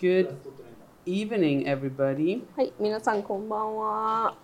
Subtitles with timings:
[0.00, 0.36] Good
[1.06, 2.42] evening, everybody.
[2.56, 4.36] はい、皆さんこんばんは。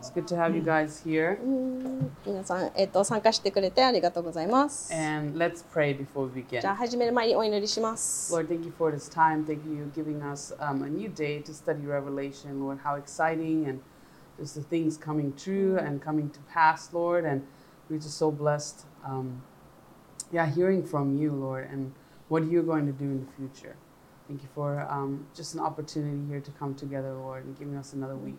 [0.00, 1.40] It's good to have you guys here.
[1.40, 4.92] うん皆さん、えっと参加してくれてありがとうございます。
[4.92, 6.76] And let's pray before we じゃあ begin.
[6.76, 8.34] 始める前にお祈りします。
[8.34, 9.46] Lord, thank you for this time.
[9.46, 12.60] Thank you for giving us um, a new day to study Revelation.
[12.60, 13.80] Lord, how exciting and
[14.40, 17.24] just the things coming true and coming to pass, Lord.
[17.24, 17.42] And
[17.88, 19.42] we're just so blessed, um,
[20.32, 21.92] yeah, hearing from you, Lord, and
[22.29, 23.75] what you're going to do in the future.
[24.27, 27.93] Thank you for um, just an opportunity here to come together, Lord, and giving us
[27.93, 28.37] another week.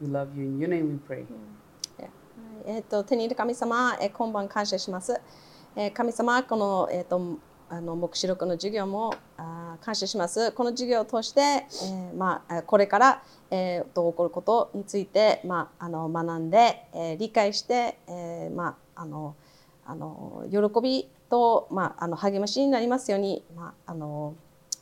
[0.00, 0.44] We love you.
[0.44, 1.24] In your name we pray.
[2.64, 5.20] えっと手にいる神様、え今晩感謝します。
[5.74, 10.52] え神様、このえっとあの目視録の授業もあ感謝します。
[10.52, 19.34] この授業を通して、えーまあえこれから、えーどう起こることについてまああの学んで、えー理解して、えーまああの
[19.84, 24.34] あの喜びとまああの励ましになりますようにまああの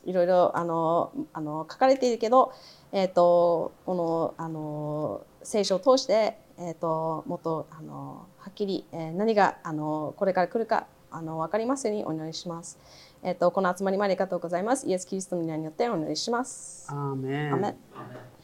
[0.05, 2.51] いろいろあのあの書かれているけど、
[2.91, 12.77] えー、とこのあの聖書を通して、えー、ともっとあのはっきり、えー何があのこれから来るかあの分かりますようにお祈りします。
[13.23, 14.87] えー、とこの集まりもありがとうございます。
[14.87, 16.89] イエス・キリストの皆によってお祈りします。
[16.91, 17.53] Amen.
[17.53, 17.75] Amen.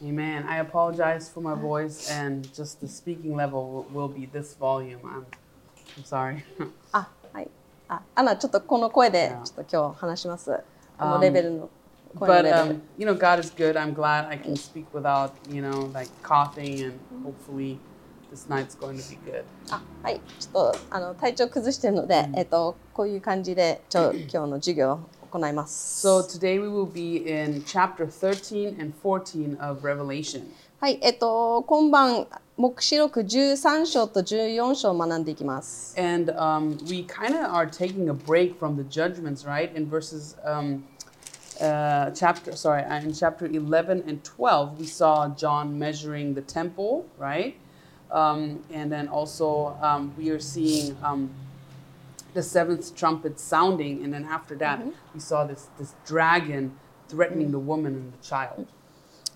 [0.02, 0.48] Amen.
[0.48, 5.00] I apologize for my voice and just the speaking level will, be this volume.
[5.02, 5.26] I'm,
[5.98, 6.42] I'm sorry.
[6.92, 7.17] あ、はい。
[7.88, 10.60] あ、アナちょっとこの声でちょっと今日話します。
[10.98, 11.70] このレベルの
[12.14, 13.76] but um, you know, God is good.
[13.76, 17.78] I'm glad I can speak without, you know, like coughing, and hopefully
[18.30, 19.44] this night's going to be good.
[19.70, 26.06] あはい、ちょっとあの体調崩してるので、えっとこういう感じでちょ今日の授業を行います。
[26.06, 30.50] So today we will be in chapter 13 and 14 of Revelation.
[30.79, 35.99] はい、えっと今晩目視録13章と14章を学んでいきます。
[35.99, 39.73] And um, we kind of are taking a break from the judgments, right?
[39.75, 40.83] In verses, um,
[41.59, 47.05] uh, chapter, sorry, uh, in chapter 11 and 12, we saw John measuring the temple,
[47.17, 47.55] right?
[48.11, 51.31] Um, and then also um, we are seeing um,
[52.33, 54.03] the seventh trumpet sounding.
[54.03, 54.83] And then after that,
[55.13, 56.77] we saw this, this dragon
[57.07, 58.67] threatening the woman and the child.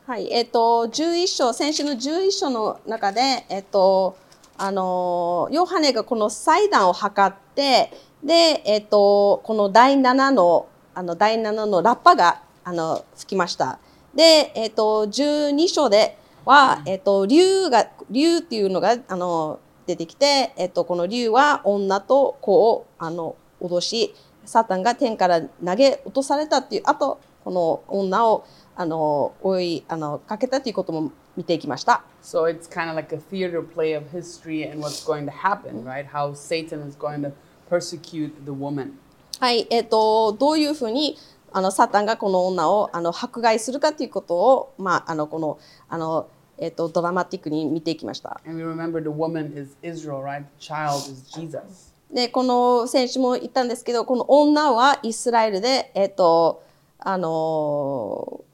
[0.04, 4.16] はい、えっと11章先週の11章の中でえっと
[4.58, 7.92] あのヨハネがこの祭壇を測って
[8.24, 13.78] でえっとこの第7のあの第7のラッパがあの吹きました。
[14.12, 32.04] でえっと12章ではえっと竜が竜っていうのがあの出てきてえっとこの竜は女と子をあの脅しサタンが天から投げ落とされたっていうあとこの女をあの追いあのかけたということも見ていきました。
[32.22, 36.06] So it's kind of like a theater play of history and what's going to happen, right?
[36.06, 37.32] How Satan is going to
[37.68, 38.92] persecute the woman.
[39.40, 41.18] はい、えっ、とどういうふうに
[41.52, 45.58] あのサタンがこの女をあの迫害するかということをまああのこの
[45.88, 46.28] あの
[46.58, 48.40] えっ、とドラマティックに見ていきました。
[48.46, 50.44] And we remember the woman is Israel, right?
[50.60, 51.92] The child is Jesus.
[52.12, 56.62] でこの選手も言ったんですけどこの女はイスラエルでえっ、と
[56.98, 58.44] あの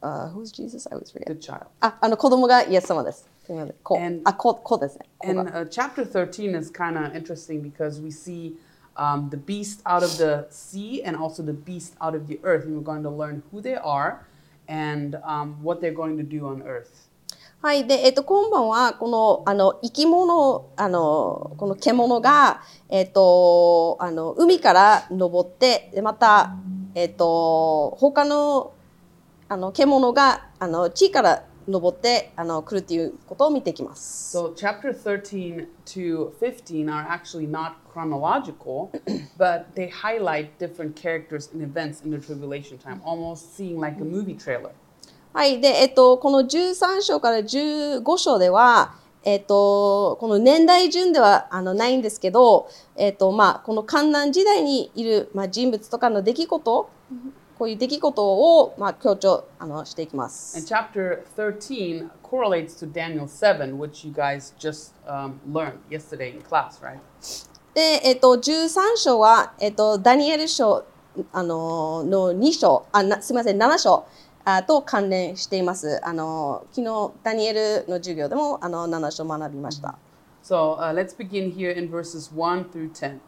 [0.00, 0.88] あ Who's Jesus?
[0.90, 1.26] I always forget.
[1.26, 1.66] The child.
[1.80, 3.28] ああの子供がイエス様です。
[3.82, 5.06] 子 And- あ子子ですね。
[5.18, 8.56] 子 And が uh, chapter 13 is kind of interesting because we see
[8.96, 12.64] um, the beast out of the sea and also the beast out of the earth.
[12.64, 14.26] And we're going to learn who they are
[14.68, 17.06] and um, what they're going to do on earth.
[17.62, 26.54] はい、で、えっと、今晩は、この、あの、生き物、あの、この獣が、えっと、あの、海から登って、でまた、
[26.94, 28.74] えっと、他の、
[29.48, 34.36] あの、獣が、あの、地から登って、あの、来るっていうことを見ていきます。
[34.36, 38.90] So chapter 13 to 15 are actually not chronological,
[39.38, 44.04] but they highlight different characters and events in the tribulation time, almost seeing like a
[44.04, 44.70] movie trailer.
[45.32, 56.88] はい、で、えっと、この13章から15章では、えっと、この年代順ではあのないんですけど、えっと、まあ、この観難時代にいる、まあ、人物とかの出来事、
[57.58, 60.66] こういう出来事を、まあ、強調あのしていきま And す。
[60.66, 66.98] chapter 13 correlates to Daniel 7, which you guys just um, learned yesterday in class, right?
[67.74, 70.84] で、えっと、13章は、えっと、ダニエル書
[71.32, 74.06] あのの2章あな、すみません、7章
[74.44, 76.00] あと関連しています。
[76.06, 79.98] あの昨日、ダニエルの授業でもあの7章学びました。
[80.42, 83.18] So uh, let's begin here in verses 1 through 10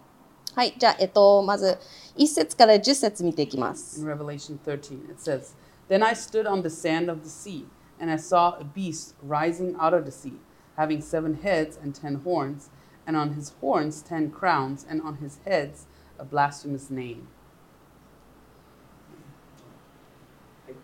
[0.57, 1.79] はい、じゃあ、えっと、まず
[2.15, 3.99] 1節から10節見ていきます。
[3.99, 5.11] in Revelation 13.
[5.11, 5.55] It says,
[5.89, 7.65] Then I stood on the sand of the sea,
[7.99, 10.39] and I saw a beast rising out of the sea,
[10.77, 12.69] having seven heads and ten horns,
[13.07, 15.87] and on his horns ten crowns, and on his heads
[16.19, 17.27] a blasphemous name.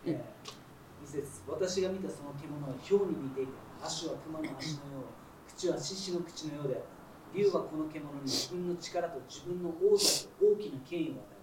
[0.06, 0.60] えー
[1.02, 3.52] 二節私が見たその獣は豹に似ていて
[3.84, 6.93] 足は熊の足のよう口は獅子の口のようであった
[7.35, 11.34] 竜はこの獣に自分の力と自分の王座と大きな権威を与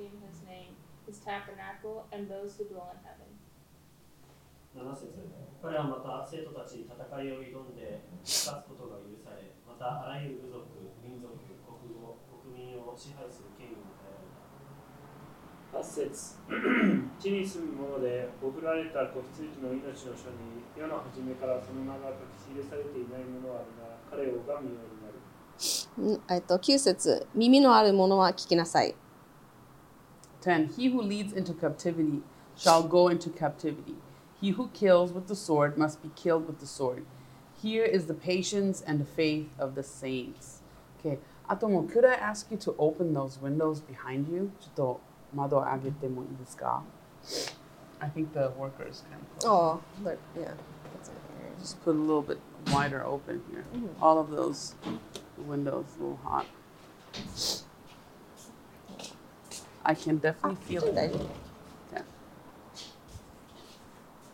[0.00, 0.72] to blaspheme his name,
[1.06, 3.28] his tabernacle, and those who dwell in heaven.
[4.70, 5.10] 7節
[5.60, 10.62] 彼はまた生徒たちに戦いを挑んで勝つことが許され、またあらゆる部族、
[11.02, 14.30] 民族、国語、国民を支配する権威を与えられ
[15.74, 15.82] た。
[15.82, 16.38] 8節
[17.18, 28.94] 地に住む者で送られた子羊の命の書に世の初めからその名が書き記されていないものあるなら彼を拝むようになるんえっと、9節耳のある者は聞きなさい。
[30.41, 32.21] 10 He who leads into captivity
[32.55, 33.95] shall go into captivity.
[34.39, 37.05] He who kills with the sword must be killed with the sword.
[37.61, 40.61] Here is the patience and the faith of the saints.
[40.99, 41.19] Okay.
[41.47, 44.51] あともう could I ask you to open those windows behind you?
[44.59, 45.01] ちょっと
[45.33, 46.83] 窓を開けてもいいですか
[47.99, 49.49] I think the workers can.
[49.49, 50.51] Oh, but, yeah.
[50.93, 51.59] that's okay.
[51.59, 52.39] Just put a little bit
[52.71, 53.63] wider open here.
[54.01, 54.75] All of those
[55.37, 56.45] windows a little hot.
[59.84, 61.14] I can definitely feel it.
[61.92, 62.02] Yeah.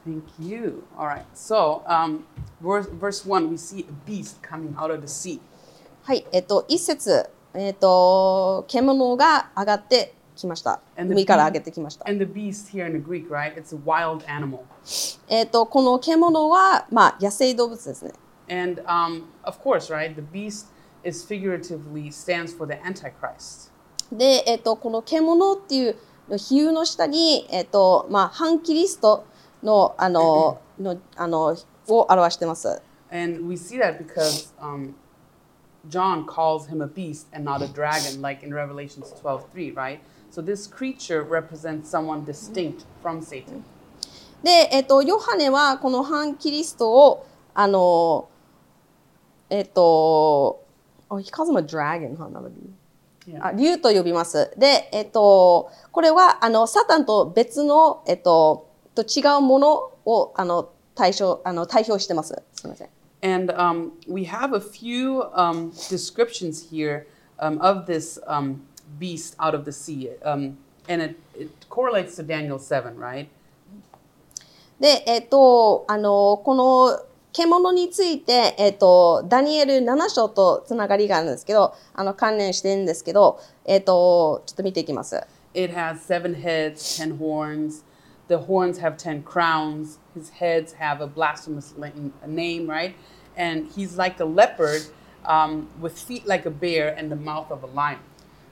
[0.04, 0.84] Thank you.
[0.98, 1.26] All right.
[1.34, 2.26] So, um,
[2.60, 5.40] verse, verse 1, we see a beast coming out of the sea.
[6.02, 10.80] はい、えっと、一節、えっと、獣が上がってきました。
[10.96, 12.08] 海から上げてきました。
[12.08, 13.54] And the beast here in the Greek, right?
[13.54, 14.60] It's a wild animal.
[15.28, 18.12] えっと、この獣は、まあ、野生動物ですね。
[18.48, 20.14] And um, of course, right?
[20.14, 20.66] The beast
[21.02, 23.72] is figuratively stands for the Antichrist.
[24.12, 25.96] で、えっと、この獣っていう
[26.28, 29.24] の比喩の下に、えっと、まあ、反キリスト
[29.62, 31.56] の、あの、の、あの、
[31.88, 32.82] を表してます。
[33.10, 34.94] And we see that because um,
[35.88, 40.00] John calls him a beast and not a dragon, like in Revelations 12:3, right?
[40.30, 43.62] So this creature represents someone distinct from Satan.
[44.42, 48.28] で、えっと、ヨハネはこの反キリストを、あの、
[49.48, 50.64] えっと、
[51.08, 52.28] oh, he calls him a dragon, huh?
[52.28, 52.75] Not a bee.
[53.40, 54.52] あ竜と呼びます。
[54.56, 59.74] で、えっと、これは、あの、サタンと別の、えっと、と違うもの
[60.04, 62.42] を、あの、対象、あの、対表してます。
[62.54, 62.88] すみません。
[63.22, 67.06] And um, we have a few um, descriptions here
[67.38, 68.60] um, of this um,
[68.98, 70.10] beast out of the sea.
[70.22, 70.56] Um,
[70.88, 73.28] and it, it correlates to Daniel 7, right?
[74.78, 77.00] で、えっと、あの、この
[77.36, 85.20] 獣について、えっと、ダニエル7章とつながりがあるんですけど、あの、関連してるんですけど、えっと、ちょっと見ていきます。
[85.52, 87.84] It has seven heads, ten horns.
[88.28, 89.98] The horns have ten crowns.
[90.16, 91.74] His heads have a blasphemous
[92.26, 92.94] name, right?
[93.36, 94.86] And he's like a leopard
[95.26, 97.98] um, with feet like a bear and the mouth of a lion.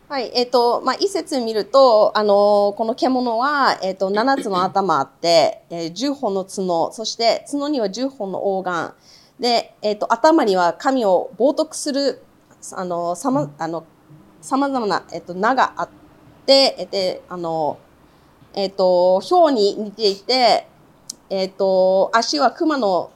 [0.07, 8.95] はい、えっ、と、まあ、一節見ると、あのこの獣は、えっ、と、7つの頭あって、えー、10本の角、そして角には10本の黄眼。
[9.41, 12.23] で、えっ、と、頭には神を冒涜する、
[12.75, 13.87] あの、さま、あの、
[14.43, 15.89] 様々な、えっ、と、名があっ
[16.45, 17.79] て、えで、あの、
[18.53, 20.69] えっ、と、豹に似ていて、
[21.31, 23.11] えっ、と、足は熊の、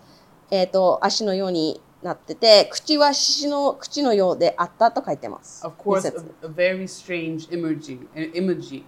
[0.50, 5.66] えっ、と、足のようになってて、口は獅子の口のようであったと書いてます。
[5.66, 8.84] Of course, a, a very strange imagery, uh, imagery,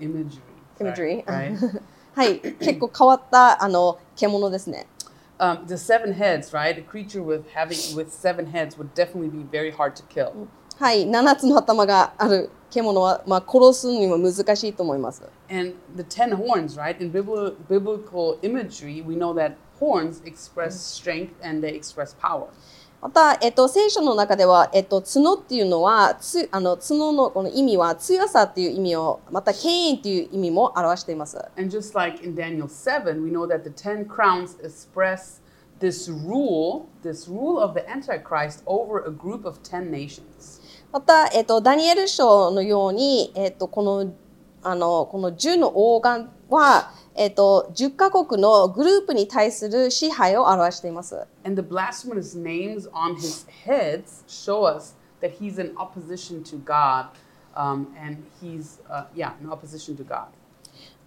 [0.00, 0.40] imagery,
[0.80, 1.24] Imagery.
[1.26, 1.80] right?
[2.14, 4.86] はい、結構変わったあの獣ですね。
[5.38, 6.78] um, the seven heads, right?
[6.78, 10.48] A creature with having with seven heads would definitely be very hard to kill.
[10.78, 15.22] はい、7つの頭がある獣は、まあ、殺すにも難しいと思います。
[15.48, 17.00] And the ten horns, right?
[17.00, 22.46] In bibli- biblical imagery, we know that horns express strength and they express power.
[23.04, 31.36] また、えっと、聖書の中では、えっと、角っていうのはつあの角のこの意味は強さっていう意味をまた権威っていう意味も表しています。
[31.58, 35.42] And just like in Daniel 7, we know that the ten crowns express
[35.80, 40.62] this rule, this rule of the Antichrist over a group of ten nations.
[40.90, 44.14] また、えっと、ダニエル書のように、えっと、この
[44.62, 51.26] あのこの10の王冠は、えっと10カ国のグループに対する支配を表しています。
[51.44, 57.08] And the blasphemous names on his heads show us that he's in opposition to God.
[57.56, 60.26] Um, and he's, uh, yeah, in opposition to God.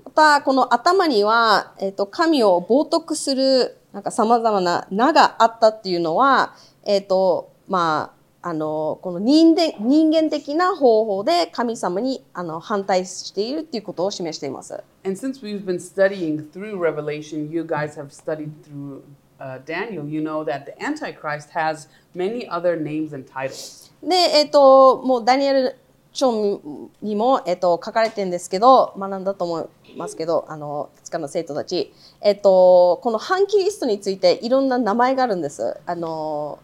[0.06, 14.84] またこの頭には、えっと神を冒涜するなんか様々な名があったっていうのは、えっとまああのこの人間人間的な方法で神様にあの反対しているっていうことを示しています。
[15.04, 19.02] And since we've been studying through Revelation, you guys have studied through
[19.40, 23.92] uh, Daniel, you know that the Antichrist has many other names and titles.
[24.04, 25.78] で、えっともうダニエル
[26.14, 26.62] 書
[27.02, 35.80] にも、えっと書かれてるんですけど学んだと思いますけどあのいくつかの生徒たち、えっとこの反キリストについていろんな名前があるんです。
[35.86, 36.60] あの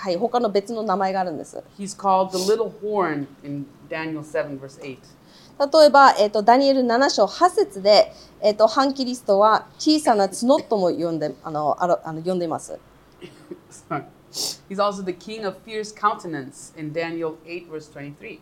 [0.00, 1.62] はい、他の別の名前があるんです。
[1.78, 4.98] He's called the little horn in Daniel 7, verse 8.
[5.60, 12.80] 例えば、えっとダニエル7章8節で、えっと反キリストは小さな角とも呼んであのあのあの呼んでいます。
[14.70, 18.40] He's also the king of fierce countenance in Daniel 8, verse 23.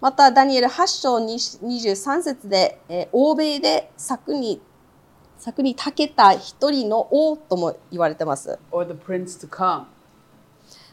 [0.00, 4.60] またダニエル8章23節で、えー欧米で策に
[5.36, 8.56] 策に長けた一人の王とも言われてます。
[8.70, 9.86] Or the prince to come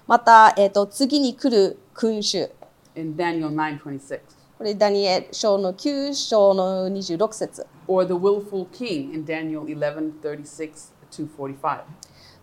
[0.09, 2.49] また、えー、と次に来る君主。
[4.57, 7.67] これダニエル書の9章の26節。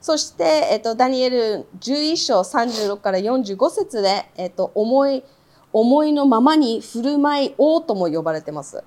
[0.00, 0.44] そして、
[0.75, 5.25] えー、とダニエル11章36から45節で、えー、と思い
[5.73, 8.82] 思いのままに振る舞い王とも呼ばれてます。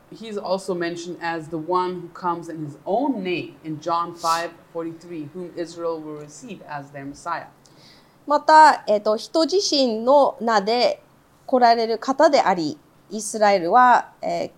[8.30, 11.02] また、えー、と人自身の名で
[11.48, 12.78] 来られる方であり
[13.10, 14.52] イスラエルは、えー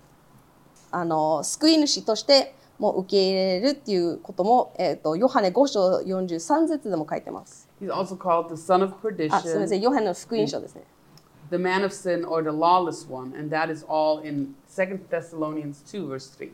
[0.93, 7.69] あの救い主としても受け入れるっていうことも、えー、とヨハネ5章43節でも書いてます。
[7.81, 8.93] He's also called the son of
[9.33, 10.83] あすみませ perdition, んヨハネの福音書ですね。
[11.49, 16.09] the man of sin, or the lawless one, and that is all in 2 Thessalonians 2,
[16.09, 16.51] verse 3.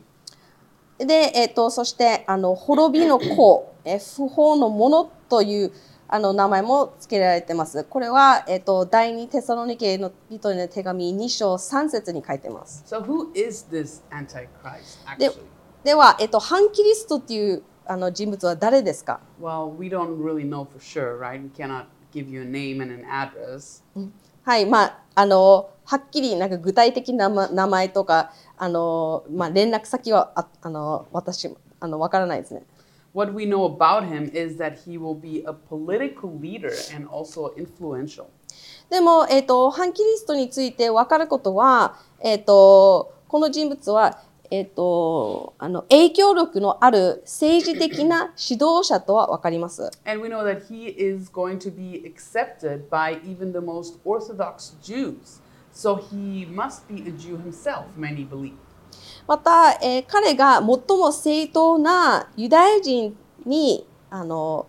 [1.04, 5.72] で、えー、とそしてあの滅びの子、えー不法のものという
[6.10, 7.84] あの名前も付けられてます。
[7.84, 12.82] これは、えー、と第二テサロニケの人への手紙2章3節に書いてます。
[12.86, 15.32] So, who is this Antichrist actually?
[15.84, 21.42] では、えっと、反キリストっていうあの人物は誰ですか？Well, we don't really know for sure, right?
[21.42, 23.82] We cannot give you a name and an address.
[24.42, 32.62] はい、まあ、あの、はっきりなんか具体的な名名前とか、あの、まあ、連絡先は、ああの、私、あの、わからないですね。
[33.13, 38.25] What we know about him is that he will be a political leader and also influential.
[38.89, 44.19] でも、えっと、反キリストについてわかることは、えっと、この人物は、
[44.49, 49.91] えっと、あの、影響力のある政治的な指導者とはわかります。
[50.05, 54.75] And we know that he is going to be accepted by even the most Orthodox
[54.81, 55.41] Jews.
[55.71, 58.53] So he must be a Jew himself, many believe.
[59.28, 64.66] また、えー彼が最も正当なユダヤ人にあの、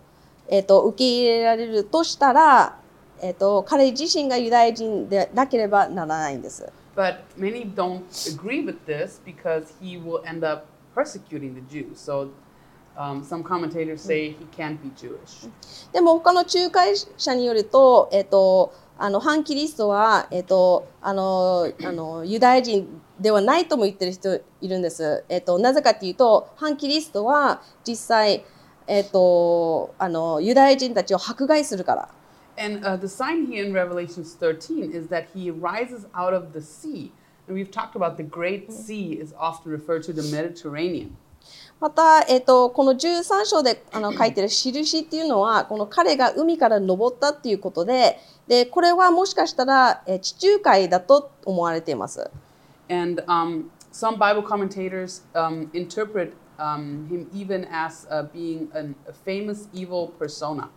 [0.48, 2.78] えー、と受け入れられるとしたら、
[3.22, 6.70] えー、と彼自身がユダヤ人でなければならないんです。
[6.94, 11.98] But many don't agree with this because he will end up persecuting the Jews.
[11.98, 12.28] So
[12.98, 15.48] um, some commentators say he can't be Jewish.
[15.92, 22.86] でも他の仲介者によると,、えー、とあの反キリストは、えー、とあのあのユダヤ人
[23.18, 25.24] ではないとも言ってる人いるんです。
[25.30, 28.44] えー、となぜかというと反キリストは実際、
[28.86, 32.08] えー、とあのユダヤ人たちを迫害するから。
[32.62, 37.10] And uh, the sign here in Revelations 13 is that he rises out of the sea.
[37.48, 41.12] And we've talked about the Great Sea is often referred to the Mediterranean.
[41.80, 48.18] また、えっとこの13章であの書いてる印っていうのはこの彼が海から登ったっていうことで
[48.50, 52.28] でこれはもしかしたらえ地中海だと思われています。
[52.88, 59.68] And um, some Bible commentators um, interpret um, him even as uh, being an, a famous
[59.72, 60.68] evil persona.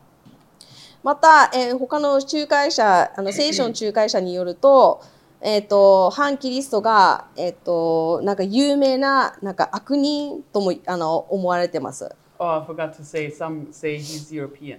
[1.01, 5.01] また、えー他の仲介者あの聖書の仲介者によると,、
[5.41, 12.07] えっと反キリストが、えっとなんか有名ななんか悪人ともあの思われてます。
[12.37, 14.77] Oh, I forgot to say, some say he's European.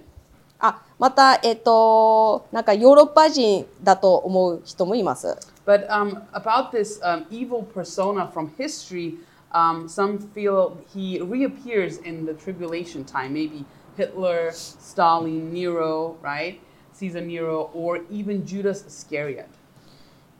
[0.67, 5.37] あまた、えっとなんかヨーロッパ人だと思う人もいます。
[5.65, 9.15] But um, about this um, evil persona from history,
[9.51, 13.33] um, some feel he reappears in the tribulation time.
[13.33, 13.65] Maybe
[13.97, 16.59] Hitler, Stalin, Nero, right?
[16.93, 19.47] Caesar Nero, or even Judas Iscariot.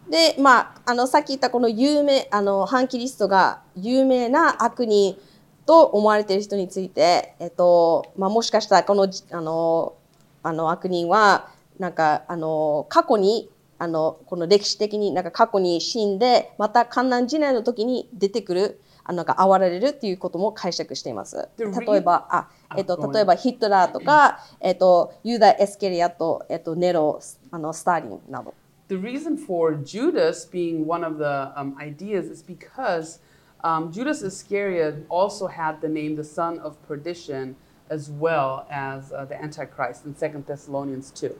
[0.10, 5.17] で、まあ、あのさっき言ったこの有名あの反キリストが有名な悪人
[5.65, 9.96] と思われている人について、えっとまあ、もしかしたらこのあの
[10.45, 11.49] あの悪人は
[11.79, 13.49] なんかあの過去に
[13.79, 21.49] あのこの歴史的になんか過去に死んでまた観覧時代の時に出てくるあのなんか哀れれるっていうことも解釈しています。
[21.57, 27.19] 例えばあ、えっと、例えばヒトラーとか、えっと、ユダ・エスケリアと、えっと、ネロ
[27.51, 28.53] あのスターリンなど。
[28.87, 33.19] The reason for Judas being one of the um, ideas is because
[33.63, 37.55] um, Judas Iscariot also had the name the son of perdition
[37.89, 41.36] as well as uh, the Antichrist in 2 Thessalonians 2.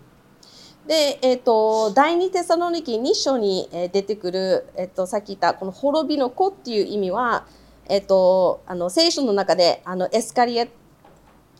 [0.88, 7.48] で、えっと第二テサロニキ2章にえ出てくる、えっとさっき言ったこの滅びの子っていう意味は、
[7.90, 10.70] えっとあの聖書の中であのエスカリエ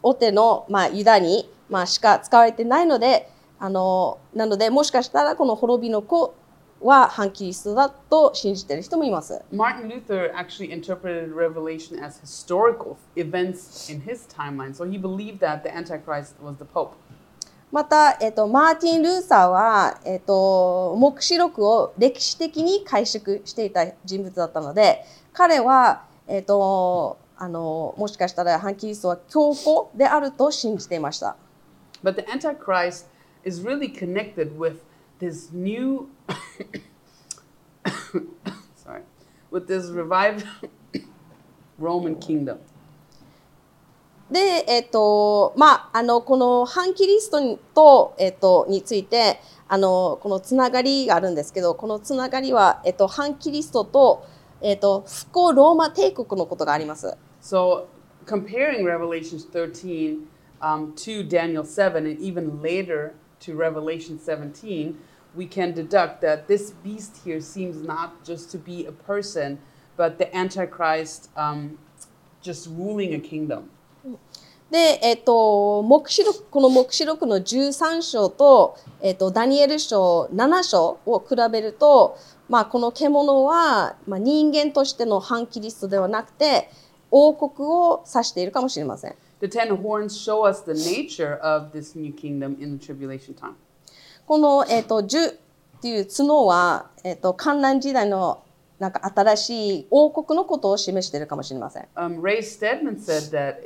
[0.04, 3.28] オテの、まあ、ユダに、まあ、しか使われてないので
[3.58, 6.36] あのなのでもしかしたらこの滅びの子
[6.82, 9.42] は反キリストだと信じている人もいます。
[9.52, 15.70] Martin Luther actually interpreted Revelation as historical events in his timeline, so he believed that the
[15.70, 16.92] Antichrist was the Pope.
[17.72, 25.04] また、えっと、マーティン・ルーサーは、えっと、黙示録を歴史的に解釈していた人物だったので
[25.34, 31.36] 彼は、えっと、あのもしかしたら反キリストは強固であると信じていました。
[32.02, 33.08] But the Antichrist
[33.44, 34.78] is really connected with
[35.26, 36.10] this new,
[38.76, 39.02] sorry,
[39.50, 40.46] with this revived
[41.80, 42.60] Roman kingdom.
[44.30, 54.26] で、えっと、まあ、あの、この反キリストにと、えっと、について、あの、このつながりがあるんですけど、このつながりは、えっと、反キリストと、
[54.62, 57.16] えっと、不幸ローマ帝国のことがあります。
[57.40, 57.86] So,
[58.26, 60.26] comparing Revelations 13
[60.60, 64.96] um, to Daniel 7 and even later to Revelation 17,
[65.36, 69.60] we can deduct that this beast here seems not just to be a person,
[69.98, 71.78] but the Antichrist um,
[72.42, 73.70] just ruling a kingdom.
[74.72, 82.18] で、えっと、黙示録、この黙示録の13章と、えっと、ダニエル書7章を比べると、
[82.50, 86.70] まあ、この獣は、まあ、人間としての反キリストではなくて、
[87.12, 89.16] 王国を指しているかもしれません。
[89.40, 93.54] The ten horns show us the nature of this new kingdom in the tribulation time.
[94.28, 95.36] この、えっと、10っ
[95.82, 98.44] ていう角は、えっと、観覧時代の
[98.80, 101.88] なんか新しい王国のことを示しているかもしれません。
[101.96, 103.64] Um, Ray Stedman said that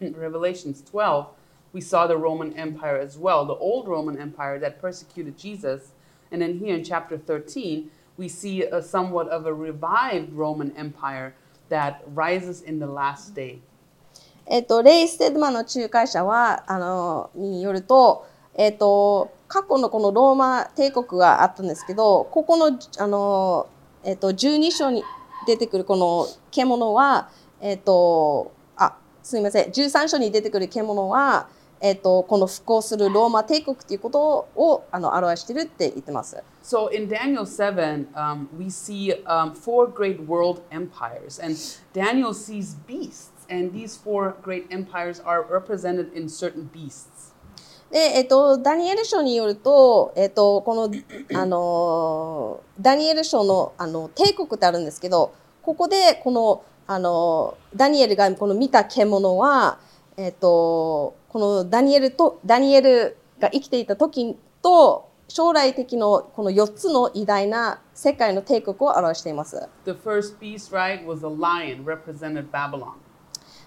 [0.00, 1.26] in Revelations 12,
[1.72, 5.92] we saw the Roman Empire as well, the old Roman Empire that persecuted Jesus.
[6.30, 11.34] And then here in chapter 13, we see a somewhat of a revived Roman Empire
[11.70, 13.60] that rises in the last day.
[14.50, 23.68] えっと、レイ・ステッドマンの仲介者はあのによると,、えっと過去のこのローマ帝国があったんですけどここのあの、
[24.04, 25.02] えっと、12章に
[25.46, 27.30] 出てくるこの獣は、
[27.60, 31.48] えっと、あすみません13章に出てくる獣は、
[31.80, 36.42] えっと、この復興するローマ帝国ということをあの表してるって言ってます。
[36.62, 41.56] So in Daniel 7, um, we see um, four great world empires, and
[41.94, 47.17] Daniel sees beasts, and these four great empires are represented in certain beasts.
[47.90, 50.90] で、えっと、ダニエル書によると、えっと、この、
[51.34, 59.78] あの、ダニエル書の、あの、帝国ってあるんですけど、ここで、この、あの、ダニエルがこの見た獣は、
[60.16, 69.68] えっと、このダニエルと、ダニエルが生きていた時と、将来的のこの4つの偉大な世界の帝国を表しています。
[69.84, 72.92] The first beast, right, was a lion, represented Babylon.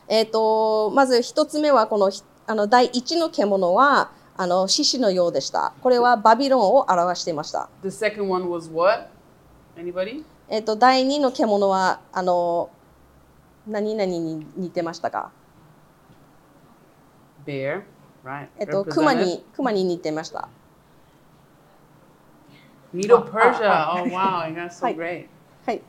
[0.07, 5.71] えっと、まず一つ目はこのひあの第一の獣はあの獅子のようでした。
[5.81, 7.69] これはバビロンを表していました。
[7.81, 9.07] The second one was what?
[9.77, 10.25] Anybody?
[10.49, 12.69] えっと、第二の獣はあの
[13.65, 15.31] 何々に似てましたか、
[17.45, 17.83] Bear,
[18.25, 18.47] right?
[18.59, 20.49] えっと、熊.に熊に似てました。
[22.93, 23.93] Medo Persia.
[23.93, 25.27] Oh wow, guys so great.
[25.65, 25.81] はい。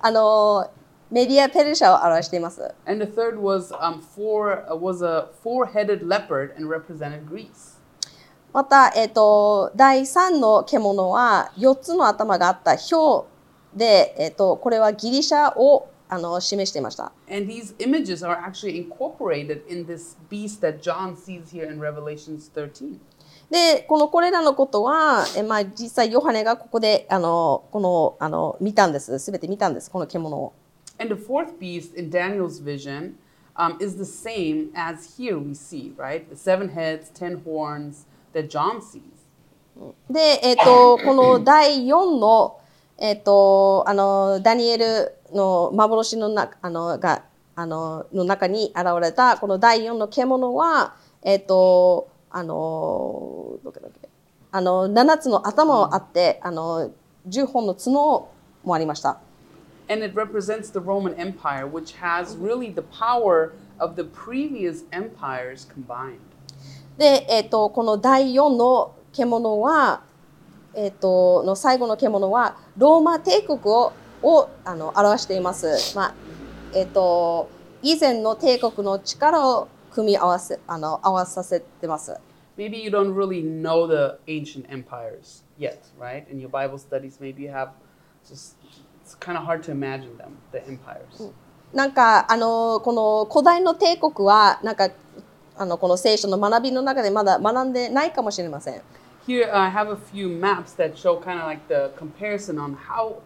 [0.00, 0.70] あの
[1.10, 2.74] メディア・ペルシャを表しています。
[2.86, 7.78] And the third was um four uh, was a four-headed leopard and represented Greece.
[8.52, 13.26] また、えっと、第三の獣は4つの頭があった豹
[13.74, 17.12] で、えっと、これはギリシャをあの示していました。
[17.30, 22.98] And these images are actually incorporated in this beast that John sees here in Revelations 13.
[23.50, 29.18] で、このこれらのことは、えまあ、実際ヨハネがここであのこのあの見たんです。
[29.18, 30.52] すべて見たんです、この獣を。
[30.98, 33.18] And the fourth beast in Daniel's vision
[33.56, 36.28] um, is the same as here we see, right?
[36.28, 39.02] The seven heads, ten horns that John sees.
[40.10, 42.58] で、えっ、と、この第4の、
[42.98, 47.22] えっ、と、あの、ダニエルの幻のなあのが、
[47.54, 54.08] あの、の中に現れた、この第4の獣は、えっ、と、あの、どこだっけ
[54.50, 56.90] あの、7つの頭もあって、あの、
[57.28, 58.28] 10本の角
[58.64, 59.20] もありました。
[59.89, 66.19] And it represents the Roman Empire, which has really the power of the previous empires combined.
[66.97, 70.03] で、えっ、と、この第4の獣は、
[70.75, 73.93] えっ、と、の最後の獣は、ローマ帝国を
[74.23, 75.95] をあの表しています。
[75.95, 76.15] まあ、
[76.73, 77.49] えっ、と、
[77.81, 82.15] 以前の帝国の力を組み合わせ、あの、合わさせてます。
[82.57, 86.25] Maybe you don't really know the ancient empires yet, right?
[86.31, 87.71] In your Bible studies, maybe you have
[88.25, 88.79] just, it's
[89.18, 91.32] kind of hard to imagine them, the empires.
[91.72, 94.88] なんか、あの、この古代の帝国は、なんか、
[95.56, 98.80] あの、この聖書の学びの中でまだ学んでないかもしれません。
[99.26, 103.16] Here, I have a few maps that show kind of like the comparison on how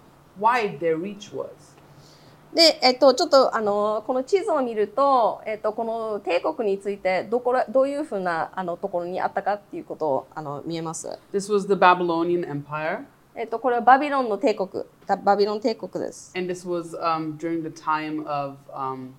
[0.41, 1.73] wide their reach was.
[2.55, 11.19] で、えっと、ちょっとあのこの地図を見ると、えっと、この帝国についてどこらどういうふうなあのところにあったかっていうことをあの見えます。
[11.33, 16.33] This was the Babylonian Empire, えっと、これはバビロンの帝国、ババビロン帝国です。
[16.37, 19.13] and this was um, during the time of um,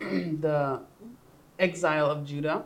[0.40, 0.80] the
[1.58, 2.62] exile of Judah.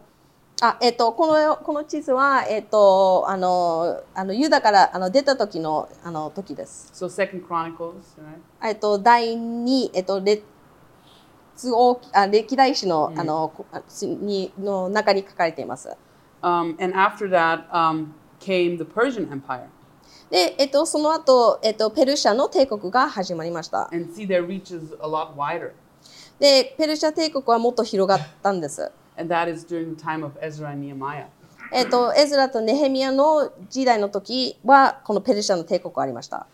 [0.63, 6.93] あ、えっと、このこの地図は、えっと、あのあのユダからあの出た時のあの時です。
[6.95, 7.93] So Second Chronicles,
[8.63, 8.69] right?
[8.69, 10.45] えっと、第二えっと、列
[11.73, 13.53] 王あ歴代史の,、あの
[14.01, 15.89] にの中に書かれています。
[16.41, 18.13] Um, and after that um,
[18.45, 18.77] came
[20.31, 23.89] で、えっと、その後、えっと、ペルシャの帝国が始まりました。
[26.39, 28.91] で、ペルシャ帝国はもっと広がったんです。
[31.73, 36.47] えっと、エズラとネヘミアの時代の時は、このペルシャの帝国ありました。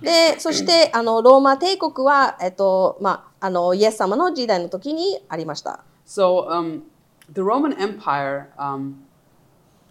[0.00, 5.84] で、そして、あの、ローマ帝国は、えっと、まあ、あの、イエス様の時代の時にありました。
[7.31, 9.03] the Roman Empire, um,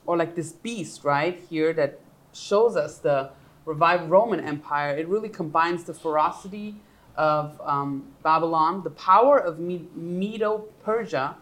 [0.07, 2.01] or like this beast right here that
[2.33, 3.31] shows us the
[3.64, 6.77] revived Roman Empire, it really combines the ferocity
[7.17, 11.37] of um, Babylon, the power of Me- Medo Persia,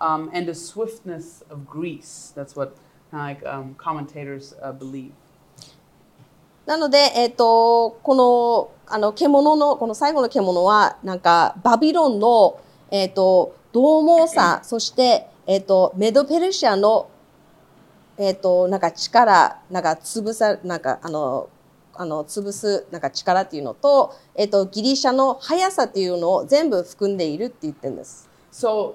[0.00, 2.32] um, and the swiftness of Greece.
[2.34, 2.76] That's what
[3.10, 5.12] kinda like um, commentators uh, believe.
[6.66, 17.09] なので、えっと、この、あの、獣の、この最後の獣は、なんか、バビロンの、えっと、獰猛さ、そして、 えっと、メドペルシャの、
[18.17, 21.49] えっと、なんか力、なんか潰さ、なんか、あの、
[21.95, 28.29] あの、潰す、なんか力っていうのと、えっと、ギリシャの速さっていうのを全部含んでいるって言ってるんです。
[28.51, 28.93] So,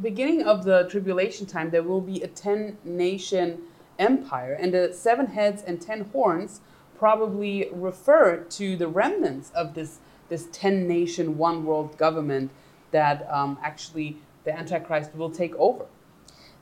[0.00, 3.58] beginning of the tribulation time, there will be a 10 nation
[3.98, 6.60] empire, and the seven heads and 10 horns
[6.98, 12.50] probably refer to the remnants of this, this 10 nation, one world government
[12.92, 14.16] that um, actually
[14.48, 15.84] the Antichrist will take over.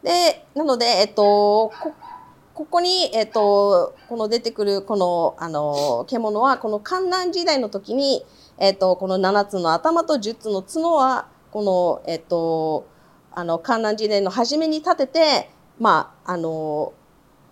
[0.03, 1.94] で、なので、えっと、こ
[2.55, 8.25] ここに、えっと、この出てくるこの、あの、獣は、この観覧時代の時に、
[8.59, 12.87] えっと、この7つの頭と10つの角は、この、えっと、
[13.33, 16.94] あの、観覧時代の初めに立てて、まあ、あの、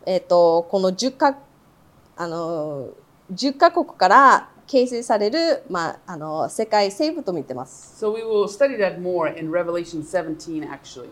[0.06, 1.38] えっと、この10か、
[2.16, 2.88] あの、
[3.32, 8.04] 10カ国から形成される、まあ、あの、世界政府と見てます。
[8.04, 11.08] So, we will study that more in Revelation 17, actually.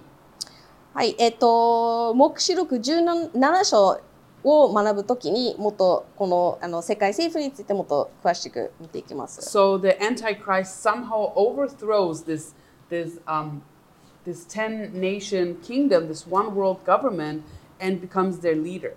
[0.95, 4.01] はい、えっ、と、目視録17章
[4.45, 9.41] を学ぶときにもっとこのあの世界政府についてもっと詳しく見ていきます。
[9.41, 12.55] So, the Antichrist somehow overthrows this,
[12.91, 13.63] this, um,
[14.27, 17.43] this 10 nation kingdom, this one world government,
[17.81, 18.95] and becomes their leader.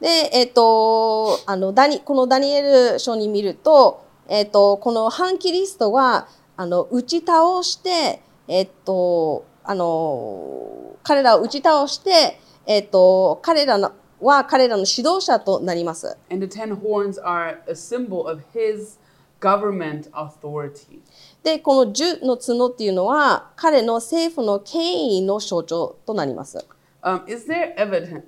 [0.00, 16.16] で、えっ、と、あの、ダニ、このダニエル書に見ると、えっ、と、この反キリストは、あの、打ち倒して、えっ、と、あの、彼らを打ち倒して、えっ、と、彼らのは彼らの指導者となります。
[16.30, 18.98] And the ten horns are a symbol of his
[19.40, 21.00] government authority.
[21.42, 26.66] で、この10の角っていうのは、彼の政府の権威の象徴となります。
[27.02, 28.24] Um, is there evidence,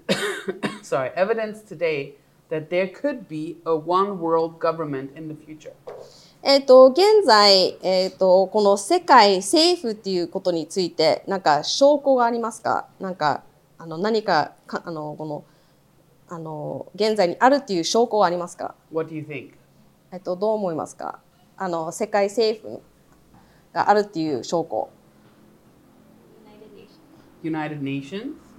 [0.82, 2.14] sorry, evidence today
[2.50, 5.72] that there could be a one world government in the future?
[6.42, 13.42] えっ、と、現在、えっ、と、この世界政府っていうことについて、なんか証拠がありますかなんか、
[13.76, 15.44] あの、何かか、あの、この、
[16.28, 19.52] あの、現在にあるっていう証拠はありますか What do you think?
[20.12, 21.18] えっ、と、どう思いますか
[21.56, 22.80] あの、世界政府
[23.74, 24.88] があるっていう証拠。
[27.42, 28.49] United Nations.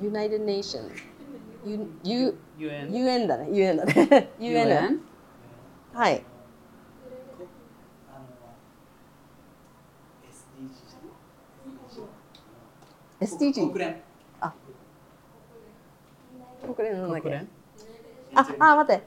[0.00, 0.90] United Nations.
[0.94, 2.90] United Nations。U U UN.
[2.90, 3.48] UN だね。
[3.50, 4.30] UN だね。
[4.38, 4.68] UN。
[4.68, 5.00] UN.
[5.92, 6.22] はい。
[8.08, 8.26] あの
[13.20, 13.72] SDG じゃない SDG。
[13.72, 14.02] 国連
[16.74, 17.46] 国連のなんだっけ Kokuren.
[18.34, 19.02] あ、あ、待って。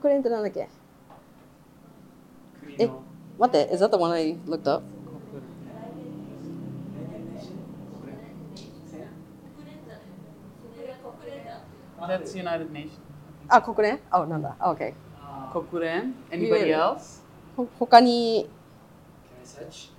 [0.00, 0.68] 国連ってなんだっけ
[2.78, 3.02] え国の、
[3.38, 3.74] 待って。
[3.74, 4.82] Is that the one I looked up?
[12.00, 12.90] That's United Nations.
[13.48, 14.54] あ、国連あ、なんだ。
[14.58, 14.92] あ OK。
[15.52, 16.12] Kokuren.
[16.30, 16.78] Anybody UN.
[16.96, 17.22] else?
[17.56, 18.48] ほ他に、
[19.46, 19.90] Can I search?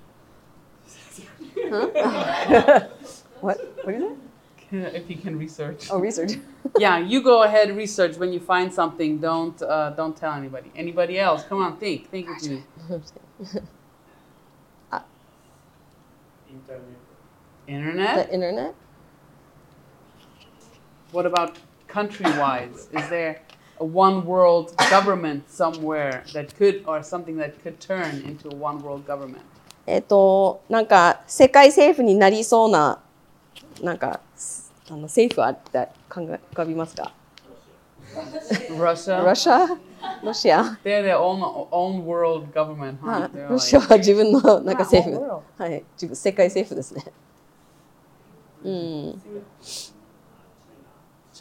[3.42, 3.58] what?
[3.84, 4.18] What is it?
[4.70, 5.90] Can- If you can research.
[5.90, 6.38] Oh, research.
[6.78, 9.18] Yeah, you go ahead research when you find something.
[9.20, 10.70] Don't uh, don't tell anybody.
[10.76, 11.44] Anybody else?
[11.48, 12.10] Come on, think.
[12.12, 12.63] Think with me.
[16.50, 16.84] インターネ
[17.68, 18.28] ッ Internet.
[18.30, 18.74] The internet?
[21.12, 21.54] What about
[21.93, 22.89] country-wise?
[22.93, 23.43] Is there
[23.79, 28.81] a one world government somewhere that could, or something that could turn into a one
[28.83, 29.43] world government?
[29.87, 33.01] えっと、なんか、世界政府になりそうな、
[33.83, 34.21] なんか、
[34.89, 37.13] あの政府はって考え浮かびますか
[38.79, 39.25] Russia.
[39.25, 39.67] ロシア
[40.23, 43.49] ロシア They're their own own world government, は huh?
[43.49, 45.43] ロシアは自分のなんか Ah, 政府。
[45.63, 47.05] はい、自分世界政府ですね。
[48.65, 49.23] うん、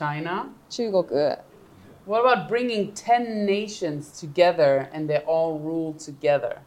[0.02, 0.50] China?
[0.68, 1.04] 中国。
[2.08, 6.62] What about bringing 10 nations together and they all rule together?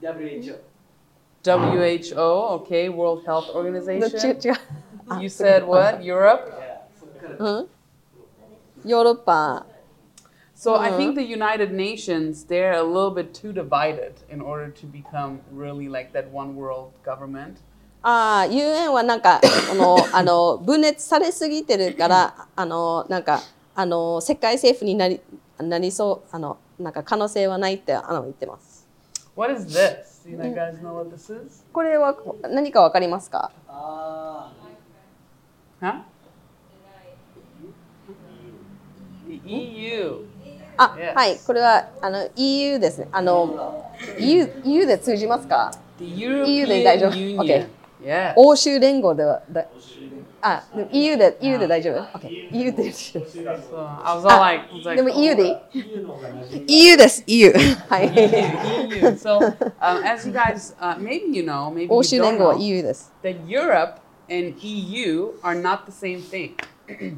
[0.00, 0.56] WHO.
[1.44, 4.40] WHO, okay, World Health Organization.
[5.20, 6.02] you said what?
[6.02, 6.50] Europe?
[8.82, 9.66] Europa.
[10.54, 14.86] So I think the United Nations, they're a little bit too divided in order to
[14.86, 17.58] become really like that one world government.
[18.04, 23.40] ああ、UN はなんか、この、 あの、分裂されすぎてるから、あの、なんか、
[23.74, 25.20] あの、世界政府になり、
[25.60, 28.86] なりそう、あの、なんか可能性はないって、あの、言ってます。
[29.36, 30.26] What is this?
[30.26, 31.64] Do you guys know what this is?
[31.72, 33.50] これは何かわかりますか？
[33.68, 34.52] あ
[35.80, 36.02] Huh?
[39.28, 40.24] The EU.
[40.76, 41.14] あ、Yes.
[41.14, 43.08] はい、これは、あの、EU ですね。
[43.12, 43.84] あの、
[44.18, 47.66] EU, EU で通じますか？The EU で大丈 European 夫？Union.
[47.68, 48.34] OK Yes.
[48.36, 49.64] 欧州連合では、だ
[50.44, 52.48] あ、でも EU で、EU で大丈夫 ?OK。
[52.50, 52.82] EU で。
[52.82, 55.78] I was all like, was like でも EU でい
[56.66, 57.52] い ?EU です、EU。
[57.88, 58.08] はい。
[58.08, 59.16] EU.
[59.16, 59.38] So
[59.80, 62.58] um, as you guys, uh, maybe you know, maybe 欧 you 州 don't 連合は know,
[62.58, 63.12] EU です。
[63.22, 63.94] that Europe
[64.28, 66.54] and EU are not the same thing.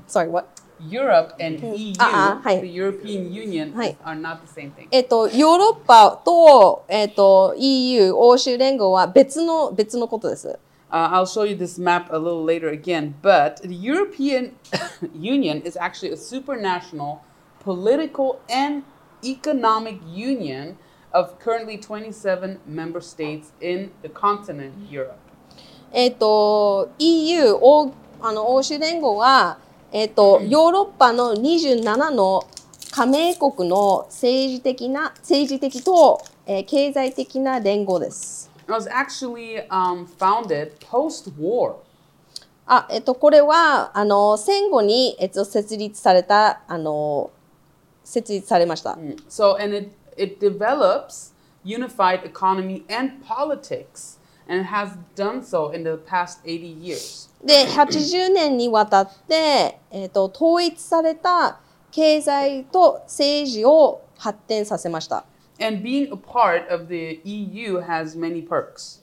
[0.07, 0.47] Sorry, what?
[0.81, 2.61] Europe and EU, ああ、はい。
[2.61, 3.97] the European Union, はい。
[4.05, 4.89] are not the same thing.
[4.91, 10.59] えっと、ヨーロッパと、えっと、EU、欧州連合は別の、別のことです。
[10.95, 14.55] Uh, I'll show you this map a little later again, but the European
[15.13, 17.19] Union is actually a supranational
[17.59, 18.85] political and
[19.25, 20.79] economic union
[21.13, 25.19] of currently 27 member states in the continent Europe.
[25.91, 29.59] えっと、EU、欧あの欧州連合は、
[29.91, 32.45] えっと、ヨーロッパの27の
[32.93, 38.54] 加盟国の政治的な、政治的と、えー経済的な連合です。
[38.67, 41.77] It was actually um, founded post-war.
[42.67, 47.31] あ、えっと、これは、あの、戦後に、えっと、設立された、あの、
[48.03, 48.97] 設立されました。
[49.29, 56.43] So, and it, it develops unified economy and politics, and has done so in the past
[56.45, 57.31] 80 years.
[57.45, 65.27] で、80年にわたって、えっと、統一された経済と政治を発展させました。
[65.60, 69.02] And being a part of the EU has many perks.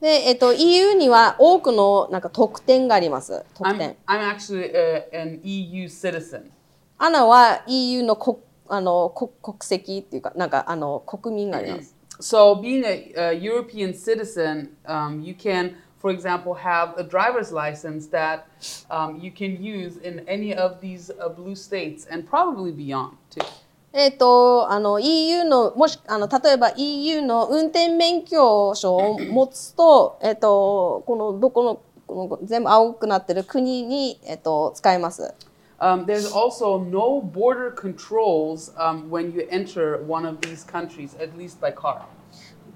[0.00, 3.44] で、えっと、EU には多くのなんか特典があります。
[3.54, 3.96] 特 I'm, 典。
[4.06, 6.50] I'm actually uh an EU citizen.
[6.98, 11.94] アナは EU の国あの国国籍っていうか、なんかあの国民があります。
[12.20, 18.08] So, being a, a European citizen, um, you can, for example, have a driver's license
[18.10, 18.46] that
[18.88, 23.44] um, you can use in any of these uh, blue states and probably beyond too.
[23.91, 35.33] えっと、あの EU の、もし、あの、例えば EU の運転免許証を持つと、えっと、この、どこの、この全部青くなってる国に、えっと、使えます。
[35.79, 41.59] Um, there's also no border controls um, when you enter one of these countries, at least
[41.59, 42.01] by car.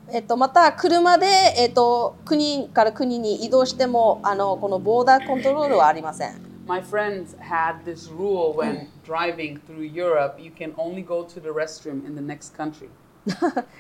[0.09, 6.52] えっと、また、車で、えっと、国から国に移動しても、あの、このボーダーコントロールはありません。
[6.65, 12.05] My friends had this rule when driving through Europe you can only go to the restroom
[12.05, 12.89] in the next country.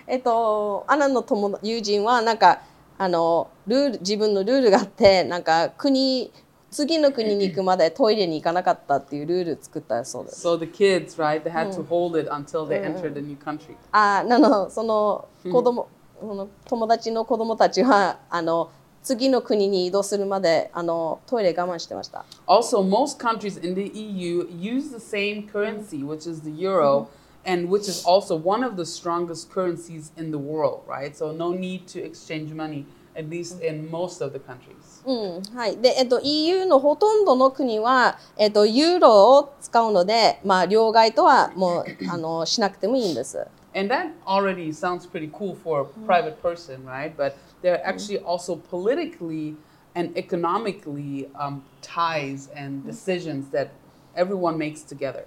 [0.07, 2.61] えっと、アナの友達友人はなんか
[2.97, 6.31] あのルール自分のルールがあってなんか国
[6.71, 10.45] 次の国に行くまでトイレに行かなかったっていうルール作ったそうです。
[10.45, 13.75] So the kids, right, they had to hold it until they entered a new country.
[13.91, 15.87] あなのその子供、
[16.19, 18.71] その友達の子供たちはあの
[19.03, 22.25] 次の国に移動するまであのトイレ我慢してました。
[22.47, 27.07] Also, most countries in the EU use the same currency, which is the euro,
[27.45, 31.15] and which is also one of the strongest currencies in the world, right?
[31.15, 32.85] So no need to exchange money,
[33.17, 35.03] at least in most of the countries.
[35.05, 43.45] うんはいでえっと、EU のほとんどの国は、えっと、ユーロを使うので、まあ、両替とはもうあのしなくてもいいんです。
[43.75, 47.13] And that already sounds pretty cool for a private person, right?
[47.17, 49.56] But there are actually also politically
[49.94, 53.70] and economically um, ties and decisions that
[54.14, 55.26] everyone makes together.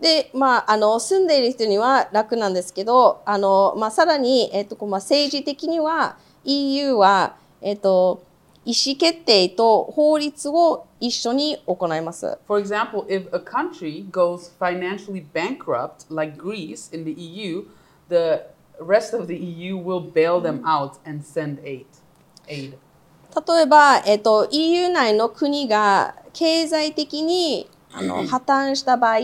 [0.00, 8.24] で、まあ、あの住んでいる人には楽なんですけどあの、まあ、さらに、えっとこうまあ、政治的には EU は、えっと、
[8.64, 12.38] 意思決定と法律を一緒に行います。
[12.48, 17.64] For example, if a country goes financially bankrupt, like Greece in the EU,
[18.08, 18.46] the
[18.80, 21.86] rest of the EU will bail them out and send aid.
[22.48, 22.76] Aid.
[23.34, 29.18] 例えば、えっと、EU 内の国が経済的にあの破綻した場合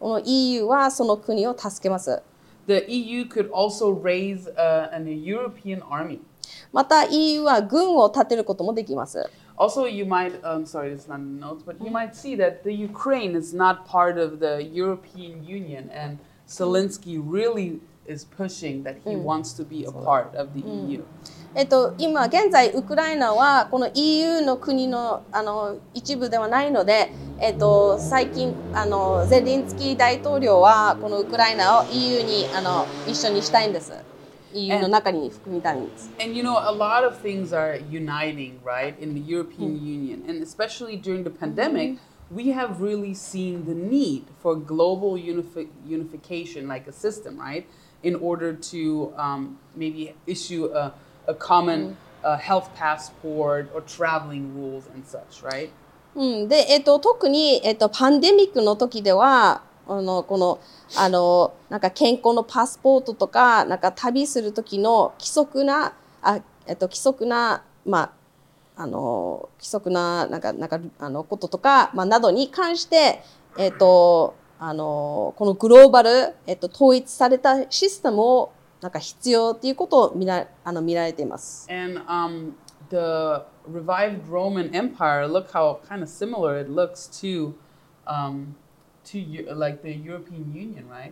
[0.00, 2.22] この EU はその国を助けます。
[2.66, 6.20] The EU could also raise uh, an, a European army.
[6.72, 9.30] また EU は軍を立てることもできます。
[9.56, 12.62] Also, you might, um, sorry, it's not in the notes, but you might see that
[12.62, 18.96] the Ukraine is not part of the European Union, and Zelensky really is pushing that
[19.04, 21.02] he wants to be a part of the E EU.
[21.54, 33.92] えっと、今現在ウクライナはこの EU の国のあの一部ではないので、えっと、最近あのゼレンスキー大統領はこのウクライナを EU にあの一緒にしたいんです。
[34.54, 36.10] EU の中に含みたいんです。
[36.20, 40.24] And you know, a lot of things are uniting, right, in the European Union.
[40.28, 41.98] And especially during the pandemic,
[42.30, 47.66] we have really seen the need for global unifi- unification, like a system, right,
[48.03, 50.93] In order to um, maybe issue a,
[51.27, 55.69] a common uh, health passport or traveling rules and such, right?
[56.15, 60.59] うん、で、えっと、特に、えっと、パンデミックの時ではあのこの
[60.95, 68.13] あのなんか健康のパスポートとかなんか旅する時の規則なあ、えっと、規則な、ま
[68.77, 73.23] あ、あの規則ななんかなんかあのこととか、まあ、などに関して、
[73.57, 74.35] えっと、
[74.65, 76.09] あのこのグローバル、
[76.47, 81.67] えっと、統一されたシステムをなんか必要っていうことを見らあの見られています。
[81.69, 82.53] And um,
[82.89, 87.53] the revived Roman Empire, look how kind of similar it looks to,
[88.07, 88.55] um,
[89.03, 91.11] to like the European Union, right?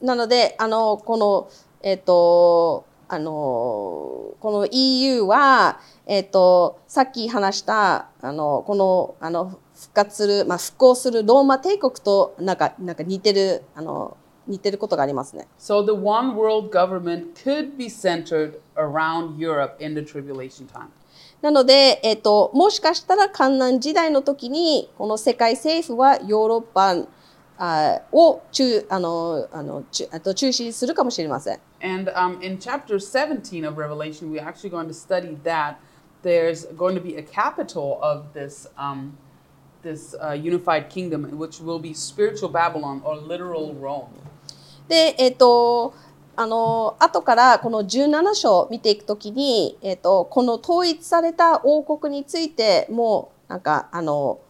[0.00, 1.50] なので、あの、この、
[1.82, 14.16] えっ、と、あの、この EU は、えっ、と、さっき話した、あの、この、あの、復活する、まあ、復興するローマ帝国と、なんか、なんか似てる、あの、
[14.46, 15.46] 似てることがありますね。
[15.58, 20.88] So the one world government could be centered around Europe in the tribulation time.
[21.40, 26.94] なので、えっ、と、もしかしたら観難時代の時に、この世界政府はヨーロッパ
[27.62, 31.60] あを中、あの、あの、中あと中止するかもしれません。
[31.82, 35.76] And um, in chapter 17 of Revelation, we're actually going to study that
[36.22, 39.12] there's going to be a capital of this, um,
[39.82, 44.08] this uh, unified kingdom, which will be spiritual Babylon or literal Rome.
[44.88, 45.94] で、えっ、と、
[46.36, 54.40] あの、後からこの17章を見ていくときに、えっ、と、この統一された王国についても、なんか、あの、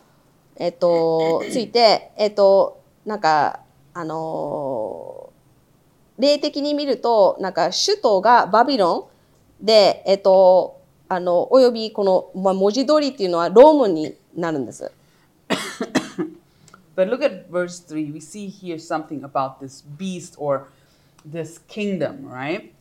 [0.56, 3.60] えっ、と、ついて、えっ、と、なんか、
[3.92, 5.30] あの、
[6.18, 9.10] 霊的に見ると、なんか、首都がバビロ
[9.60, 14.92] ンで、えっ、と、あの、およびこの、まあ、文字通りっていうのはロームになるんです。
[17.00, 18.12] But look at verse 3.
[18.12, 20.68] We see here something about this beast or
[21.24, 22.74] this kingdom, right?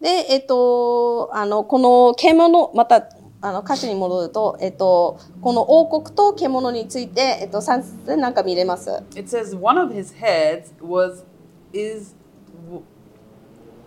[0.00, 3.06] で、えっと、あの、この獣、また、
[3.42, 8.90] あの、歌詞に戻ると、えっと、この王国と獣について、えっと、3節でなんか見れます。
[9.14, 11.22] It says one of his heads was
[11.74, 12.14] is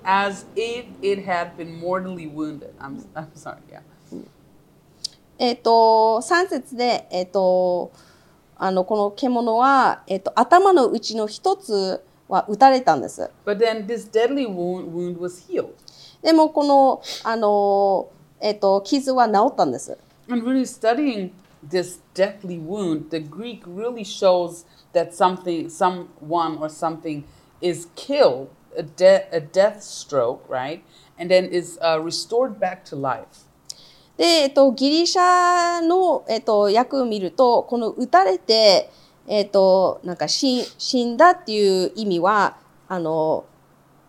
[0.03, 2.73] as if it had been mortally wounded.
[2.79, 3.81] I'm I'm sorry, yeah.
[5.39, 7.91] えっと、3節で、えっと、
[8.59, 13.29] あの、この獣は、えっと、頭のうちの一つは撃たれたんです。
[13.45, 15.69] But then this deadly wound wound was healed.
[16.21, 19.97] でも、この、あの、えっと、傷は治ったんです。
[20.29, 21.31] And really studying
[21.67, 27.23] this deathly wound, the Greek really shows that something, someone or something
[27.61, 28.47] is killed
[28.77, 30.83] a, de- a death stroke, right?
[31.17, 33.46] And then is uh, restored back to life.
[34.17, 38.89] で、えっと、ギリシャの、えっと、訳を見ると、この撃たれて、
[39.27, 42.57] えっと、なんか死死んだっていう意味は、
[42.87, 43.45] あの、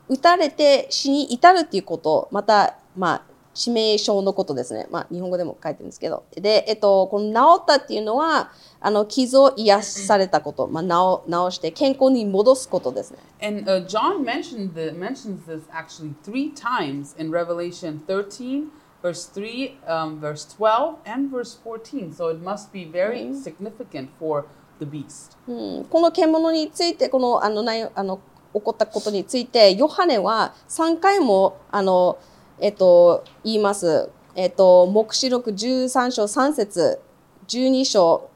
[0.08, 3.22] 撃たれて死に至るっていうこと、また、まあ、
[3.54, 4.86] 致命傷のことですね。
[4.90, 6.22] まあ、日本語でも書いてるんですけど。
[6.36, 13.18] で、えっと、この治ったっていうのは、あの、傷を癒されたこと、まあ、治治して健康に戻すことですね。
[13.42, 18.68] And uh, John mentioned the, mentions this actually three times in Revelation 13,
[19.02, 22.12] verse 3, um, verse 12, and verse 14.
[22.12, 24.46] So it must be very significant for
[24.78, 25.36] the beast.
[25.46, 28.20] うん、この獣について、この、あの、内容あの、
[28.54, 32.18] 起こったことについて、ヨハネは3回も、あの、
[32.58, 34.10] えっと、言います。
[34.34, 37.00] えっと、目視録13章3節
[37.48, 38.30] 12章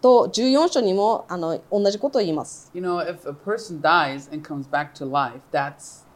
[0.00, 2.70] と14章にも、あの、同じことを言います。
[2.74, 6.06] You know, if a person dies and comes back to life, that's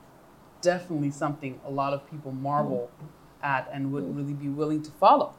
[0.63, 2.89] definitely something a lot of people marvel
[3.43, 5.31] at and would really be willing to follow.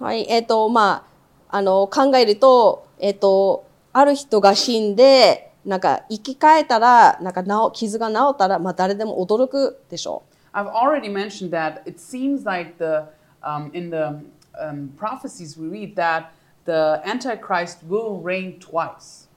[0.00, 1.06] はい、えっと、ま
[1.50, 10.34] あ、あの、考えると、えっと、ある人が死んで、なんか生き返ったら、なんか治傷が治ったら、まあ、誰でも驚くでしょう。
[10.56, 13.06] I've already mentioned that it seems like the
[13.42, 14.20] um, in the
[14.60, 16.26] um, prophecies we read that
[16.64, 19.28] the Antichrist will reign twice.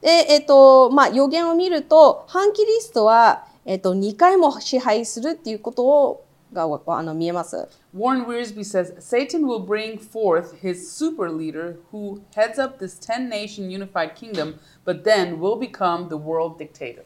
[0.00, 7.68] で、えっ、と、まあ、予言を見ると、反キリストは、えっ、と、2回も支配するっていうことをがわあの見えます。
[7.94, 13.70] Warren Wiersbe says Satan will bring forth his super leader who heads up this 10 nation
[13.70, 17.04] unified kingdom, but then will become the world dictator.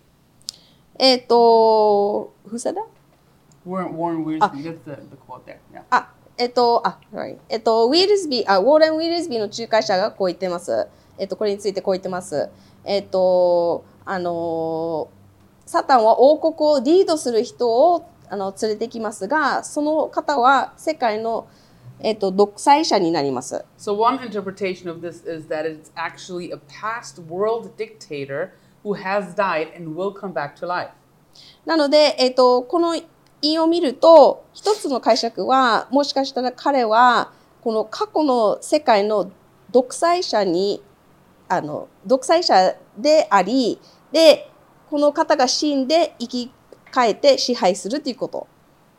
[0.99, 2.87] えっ、と、who said that?
[3.67, 5.59] Warren, Warren Wiersbe, that's the, the quote there.
[5.73, 5.83] Yeah.
[5.91, 10.89] あ、えっ、と、あ、sorry えっ、と、ウィルズビー、あ、ウォーレン・ウィルズビーの仲介者がこう言ってます。
[11.19, 12.49] えっ、と、これについてこう言ってます。
[12.85, 15.09] えっ、と、あの、
[15.67, 21.47] サタンは王国をリードする人をあの連れてきますが、その方は世界の、
[22.01, 23.63] えっ、と、独裁者になります。
[23.79, 28.53] So, one interpretation of this is that it's actually a past world dictator
[28.83, 30.93] who has died and will come back to life.
[31.67, 32.97] なので、えっ、と、この
[33.43, 39.31] 引を見ると、一つの解釈は、もしかしたら彼は、この過去の世界の
[39.71, 40.83] 独裁者に、
[41.51, 43.79] あの、独裁者であり、
[44.11, 44.51] で、
[44.89, 46.53] この方が死んで生き
[46.93, 48.47] 返って支配するということ。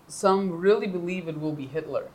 [0.09, 2.07] Some really believe it will be Hitler.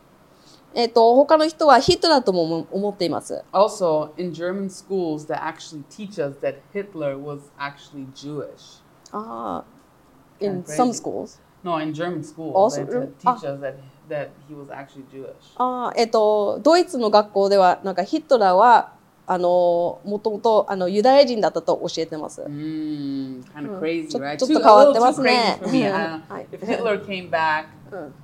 [0.75, 3.43] えっ、と、他の人はヒトラーとも思思っています。
[3.53, 8.83] Also, in German schools, they actually teach us that Hitler was actually Jewish.
[9.13, 11.41] ああ、in some schools.
[11.65, 13.77] No, in German schools, Also, they teach us that
[14.09, 15.33] that he was actually Jewish.
[15.57, 18.93] ああ、えっ、と、ドイツの学校では、なんかヒトラーは、
[19.31, 22.41] あの、もともと、あの、ユダヤ人だったと教えてます。
[22.41, 23.81] Mm, kind of Hmm.
[23.81, 24.37] crazy, ちょ right?
[24.39, 25.59] ちょっと変わってますね。
[25.63, 28.15] If Hitler came back, うん。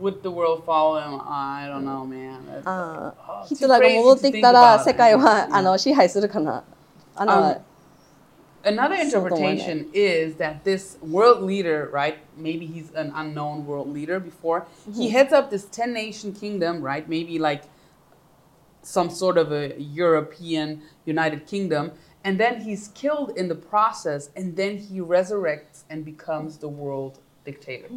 [0.00, 1.20] would the world follow him?
[1.28, 2.38] I don't know, man.
[2.64, 3.12] Oh,
[3.48, 6.62] ヒトラーが戻ってきたら.世界は.あの支配するかな。
[7.16, 7.58] あの、Um,
[8.64, 12.16] Another interpretation is that this world leader, right?
[12.36, 14.64] Maybe he's an unknown world leader before.
[14.92, 17.08] He heads up this 10 nation kingdom, right?
[17.08, 17.62] Maybe like
[18.86, 21.90] some sort of a European United Kingdom.
[22.24, 27.18] And then he's killed in the process, and then he resurrects and becomes the world
[27.44, 27.88] dictator.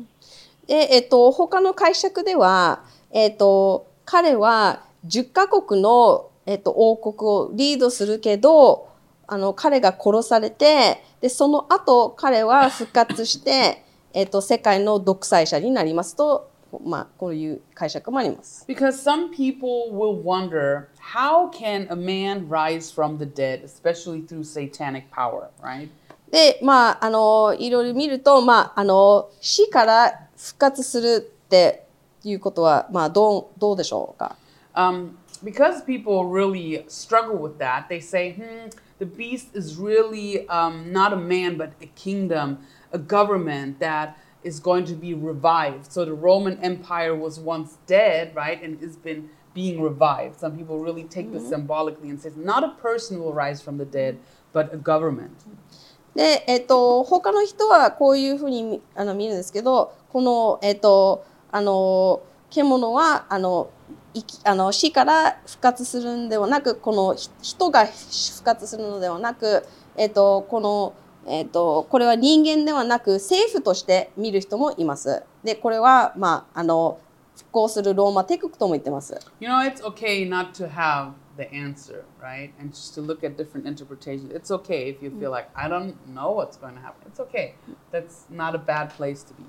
[0.67, 8.89] で、えっと、他の解釈では、えっと、彼は10カ国の、えっと、王国をリードするけど、
[9.25, 13.83] あの、彼が殺されて、で、その後、彼は復活して、
[14.13, 16.48] えっと、世界の独裁者になりますと、
[16.83, 18.65] まあ、こういう解釈もあります。
[18.67, 25.09] Because some people will wonder how can a man rise from the dead, especially through satanic
[25.11, 25.89] power, right?
[26.31, 31.85] で、まあ、あの、いろいろ見ると、まあ、あの、死から復活するって
[32.23, 34.35] いうことは、まあ、どう、どうでしょうか。
[34.75, 41.11] Um, because people really struggle with that, they say, hmm, the beast is really um, not
[41.11, 42.59] a man, but a kingdom,
[42.91, 45.91] a government that is going to be revived.
[45.91, 50.39] So the Roman Empire was once dead, right, and has been being revived.
[50.39, 53.85] Some people really take this symbolically and say, not a person will rise from the
[53.85, 54.17] dead,
[54.53, 55.31] but a government.
[56.15, 63.69] で、えっと、他の人はこういうふうにみあの見るんですけど、この、えっと、あの、獣は、あの、
[64.13, 69.65] 生きあの死から復活するんではなく、このひ人が復活するのではなく、
[69.97, 70.93] えっと、この、
[71.29, 75.23] えっと、これは人間ではなく政府として見る人もいます。
[75.43, 76.99] で、これは、まあ、あの、
[77.37, 79.17] 復興するローマ帝国とも言ってます。
[79.39, 82.51] You know, it's okay not to have the answer, right?
[82.59, 84.33] And just to look at different interpretations.
[84.33, 87.07] It's okay if you feel like, I don't know what's going to happen.
[87.07, 87.55] It's okay.
[87.91, 89.45] That's not a bad place to be.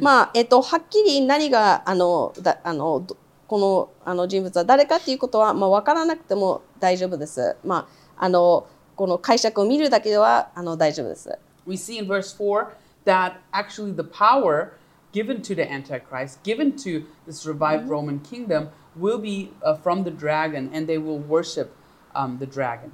[0.00, 3.16] まあえっと、はっきり何があのだあのど
[3.46, 7.56] このあの人物は誰かっていうことは、まあ、分からなくても大丈夫です。
[7.64, 8.66] まあ、あの
[9.00, 11.30] この解釈を見るだけではあの大丈夫です。
[11.66, 12.66] We see in verse 4
[13.06, 14.72] that actually the power
[15.10, 20.10] given to the Antichrist, given to this revived Roman kingdom, will be uh, from the
[20.10, 21.70] dragon and they will worship
[22.14, 22.92] um, the dragon.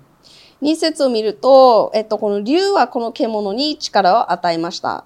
[0.63, 5.05] 2節を見ると、えっと、この竜はこの獣に力を与えました。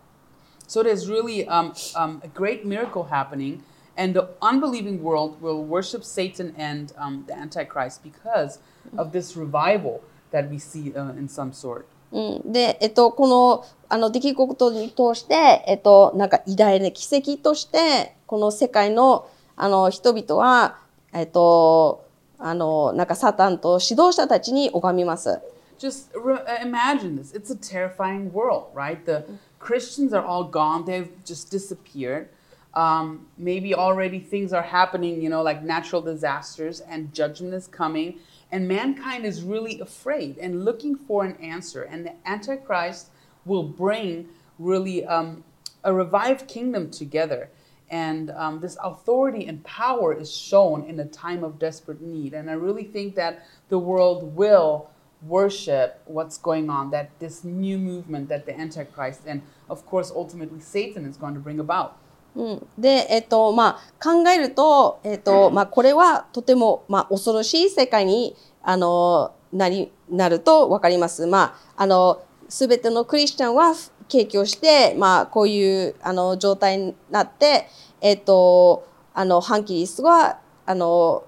[0.68, 3.62] So there's really um, um, a great miracle happening,
[3.96, 8.58] and the unbelieving world will worship Satan and um, the Antichrist because
[8.98, 10.02] of this revival
[10.32, 11.84] that we see uh, in some sort.
[12.12, 20.78] うん、で、えっと、このあの出来事に通して、えっと、なんか偉大な奇跡としてこの世界のあの人々は、
[21.12, 22.06] えっと、
[22.38, 25.40] あのなんかサタンと指導者たちに拝みます。
[25.78, 27.32] Just uh, imagine this.
[27.32, 29.04] It's a terrifying world, right?
[29.04, 29.24] The
[29.58, 32.28] Christians are all gone, they've just disappeared.
[32.74, 38.18] Um, maybe already things are happening, you know, like natural disasters, and judgment is coming.
[38.52, 41.82] And mankind is really afraid and looking for an answer.
[41.82, 43.10] And the Antichrist
[43.44, 44.28] will bring
[44.58, 45.44] really um,
[45.84, 47.50] a revived kingdom together.
[47.90, 52.34] And um, this authority and power is shown in a time of desperate need.
[52.34, 54.90] And I really think that the world will
[55.22, 60.60] worship what's going on, that this new movement that the Antichrist and, of course, ultimately
[60.60, 61.98] Satan is going to bring about.
[62.36, 71.26] うん、で、えっとまあ、考えると,、えっとまあ、これはとても、まあ、恐ろしい世界にあのなりなると分かります。
[71.26, 73.74] まあ、あの全てのクリスチャンは
[74.08, 77.68] 景気をして、まあ、こういうあの状態になって、
[78.00, 81.24] えっと、あの反キリストはあの、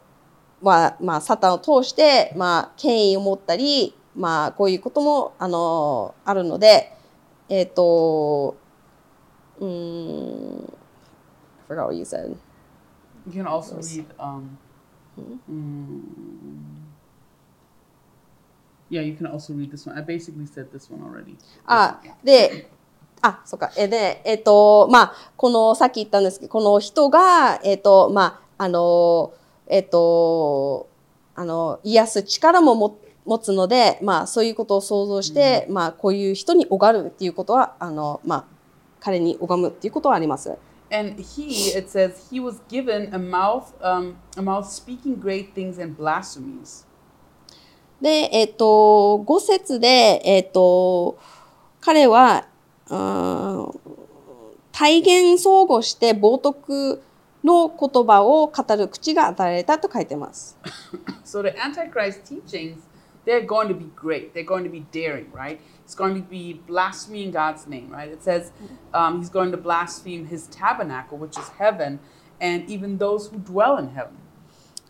[0.61, 6.93] まあまあ、サタンを通して、まあ、権威を持ったり、まあ、こういうこともあのあるので、
[7.49, 8.57] えっと
[9.61, 10.73] うん
[11.73, 12.37] forgot what you said.
[13.27, 13.97] You can also Yes.
[13.97, 14.07] read.
[14.19, 14.59] Um,
[15.49, 16.03] mm,
[18.91, 19.97] yeah, you can also read this one.
[19.97, 21.37] I basically said this one already.
[21.67, 22.71] あ、で、
[23.23, 23.71] あ、そっか。
[23.77, 29.33] えで、えっ、と、まあ、この、さっき言ったんですけど、この人が、えっ、と、まあ、あの、
[29.69, 30.89] えっ、と、
[31.35, 38.45] あの、癒す力もも持つので、まあ、そういうことを想像して、まあ、こういう人に拝るっていうことは、あの、まあ、
[38.99, 40.59] 彼に拝むっていうことはあります。
[40.93, 45.97] And he, it says, he was given a mouth, um, a mouth speaking great things and
[45.97, 46.85] blasphemies.
[48.03, 51.19] で、えっ、と、5節で、えっ、と、
[51.81, 52.47] 彼は、
[54.73, 54.99] 体
[55.35, 56.99] 現相互して冒涜
[57.45, 60.59] の言葉を語る口が与えられたと書いてます。
[61.25, 62.79] So the Antichrist teachings,
[63.25, 64.35] they're going to be great.
[64.35, 65.59] They're going to be daring, right?
[65.93, 68.09] He's going to be blaspheming God's name, right?
[68.09, 68.51] It says
[68.95, 72.01] um, he's going to blaspheme his tabernacle, which is heaven,
[72.41, 74.17] and even those who dwell in heaven.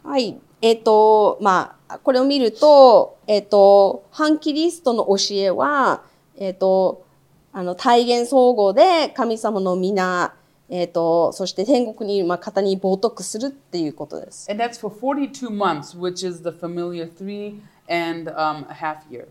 [0.05, 0.41] はい。
[0.61, 6.05] えっ、と、まあ、これを見ると、えっ、と、反キリストの教えは、
[6.37, 7.05] えっ、と、
[7.53, 10.37] あの、体現相互で神様の皆、
[10.69, 14.49] えっ、と、そして天国にいるまあ方に冒涜するっていうことです。
[14.49, 19.27] And that's for 42 months, which is the familiar three and um, a half year.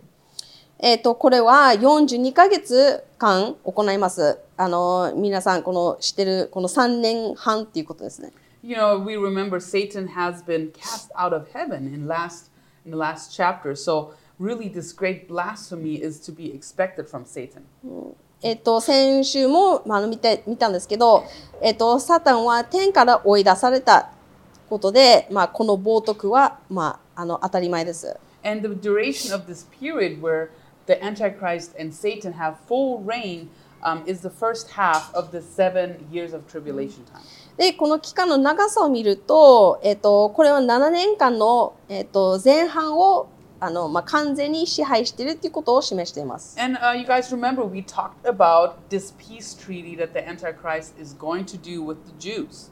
[0.84, 4.39] えっ、と、これは42ヶ月間行います。
[4.57, 8.34] あの、皆さん、この知ってる、この3年半っていうことですね。
[8.63, 12.49] You know, we remember Satan has been cast out of heaven in last
[12.84, 13.75] in the last chapter.
[13.75, 17.61] So really this great blasphemy is to be expected from Satan.
[18.41, 21.25] えっ、と、先週も、まあ、見て、見たんですけど、
[21.61, 24.09] えっ、と、サタンは天から追い出された
[24.67, 28.17] ことで、まあ、この冒涜は、まあ、あの、当たり前です。
[28.43, 30.49] And the duration of this period where
[30.91, 33.49] the Antichrist and Satan have full reign
[33.83, 37.23] um, is the first half of the seven years of tribulation time.
[37.57, 43.29] で、この期間の長さを見ると、えっ、と、これは7年間の、えっ、と、前半を、
[43.59, 46.59] あの、まあ、完全に支配しているっていうことを示しています。
[46.59, 51.45] And uh, you guys remember we talked about this peace treaty that the Antichrist is going
[51.45, 52.71] to do with the Jews.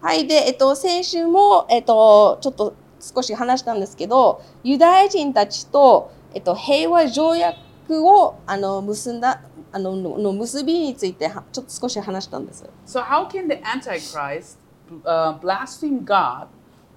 [0.00, 0.26] はい。
[0.26, 7.56] で、えっと、先週も、えっと、ちょっと少し話したんですけど、ユダヤ人たちと、えっと、平和条約
[8.06, 12.64] を、あの、結んだ、あの、のの結びについては、ちょっと少し話したんです。
[12.86, 14.58] So, how can the Antichrist
[15.04, 16.48] uh, blaspheme God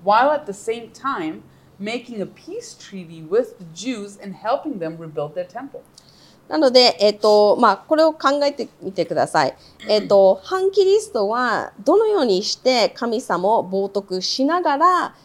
[0.04, 1.42] while at the same time
[1.80, 5.82] making a peace treaty with the Jews and helping them rebuild their temple?
[6.48, 9.56] なので、えっ、と、まあ、これを考えてみてください。
[9.88, 15.16] えっ、と、反キリストはどのようにして神様を冒涜しながら、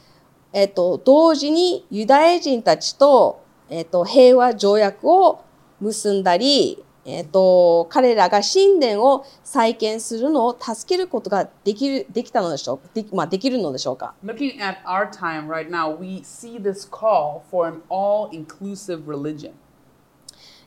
[0.52, 3.41] えっ、と、同時にユダヤ人たちと、
[3.72, 5.42] えっ、と、平和条約を
[5.80, 19.52] 結んだり、えっ、と、彼らが神殿を再建するのを助けることができる、できたのでしょうかで,、まあ、できるのでしょうか Looking at our time right now, we see this call for an all inclusive religion.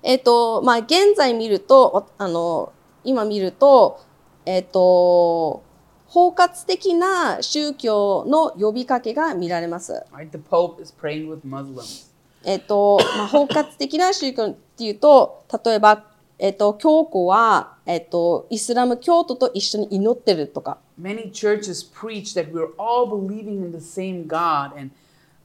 [0.01, 3.99] えっ、と、まあ、現在見ると、あの、今見ると、
[4.47, 5.63] えっ、と、
[6.07, 10.03] 包括的な宗教の呼びかけが見られます。
[10.11, 10.31] Right?
[10.31, 12.14] The Pope is praying with Muslims.
[12.45, 16.05] えっ、と、まあ、包括的な宗教っていうと、例えば、
[16.37, 24.91] えっ、と、教皇は、えっ、と、イスラム教徒と一緒に祈ってるとか、Many churches preach that we're all believing in the same God and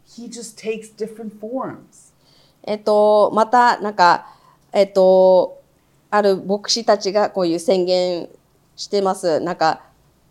[0.07, 2.13] he just takes different forms.
[2.65, 4.27] えっ、と、また、なんか、
[4.73, 5.63] えっ、と、
[6.11, 8.29] ある牧師たちがこういう宣言
[8.77, 9.41] してます。
[9.41, 9.83] なんか、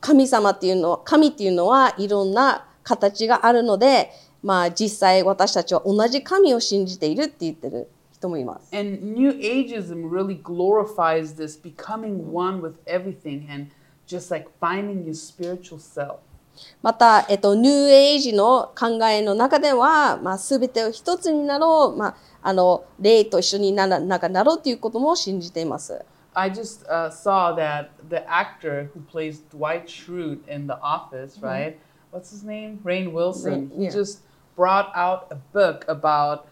[0.02, 4.12] 神様っていうのは、神っていうのはいろんな形があるので、
[4.44, 8.76] まあ実際私たちは同じ神を信じているって言ってる人もいます。
[8.76, 13.72] And New Ageism really glorifies this becoming one with everything and
[14.08, 16.18] just like finding your spiritual self.
[16.82, 26.06] また、えっと、ニューエイジの考えの中では、まあ、すべてを一つになろう、まあ、あの、霊と一緒にならななろうということも信じています。
[26.34, 31.78] I just uh, saw that the actor who plays Dwight Schrute in The Office, right?
[32.12, 32.80] What's his name?
[32.84, 33.70] Rain Wilson.
[33.70, 33.92] Rainn, he yeah.
[33.92, 34.22] just
[34.56, 36.46] brought out a book about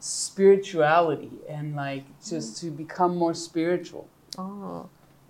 [0.00, 4.06] spirituality and like just to become more spiritual.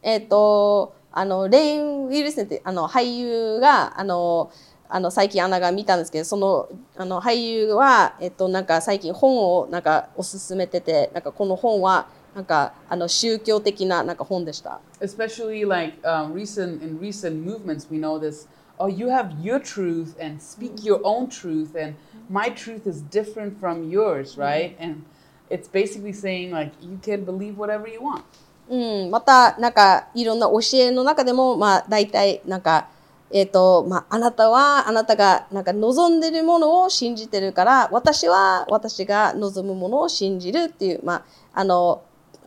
[0.03, 4.51] えっ、と、あの、レイン・ウィルセンって、あの、俳優が、あの、
[4.89, 14.81] あの、最近アナが見たんですけど、その、あの、俳優は、えっ、と、なんか最近本を、なんか、おすすめてて、なんか、この本は、なんか、あの、宗教的な、なんか本でした。
[15.01, 18.47] especially like um, recent in recent movements we know this
[18.80, 21.96] oh you have your truth and speak your own truth and
[22.30, 25.04] my truth is different from yours right and
[25.50, 28.24] it's basically saying like you can believe whatever you want
[28.70, 32.88] うん、また、なんか、いろんな教えの中でも、まあ、大体、なんか、
[33.30, 42.04] えっ、と、まあ、あなたは、あなたが、なんか、望んでるものを信じてるから、私は、私が望むものを信じるっていう、まあ、あの、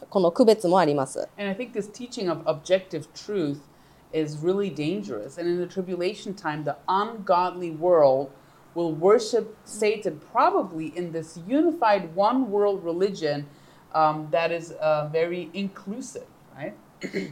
[0.08, 1.28] この区別もあります。
[1.36, 3.58] and i think this teaching of objective truth
[4.13, 8.29] is really dangerous and in the tribulation time the ungodly world
[8.75, 13.45] will worship satan probably in this unified one world religion
[13.93, 16.73] um, that is uh, very inclusive right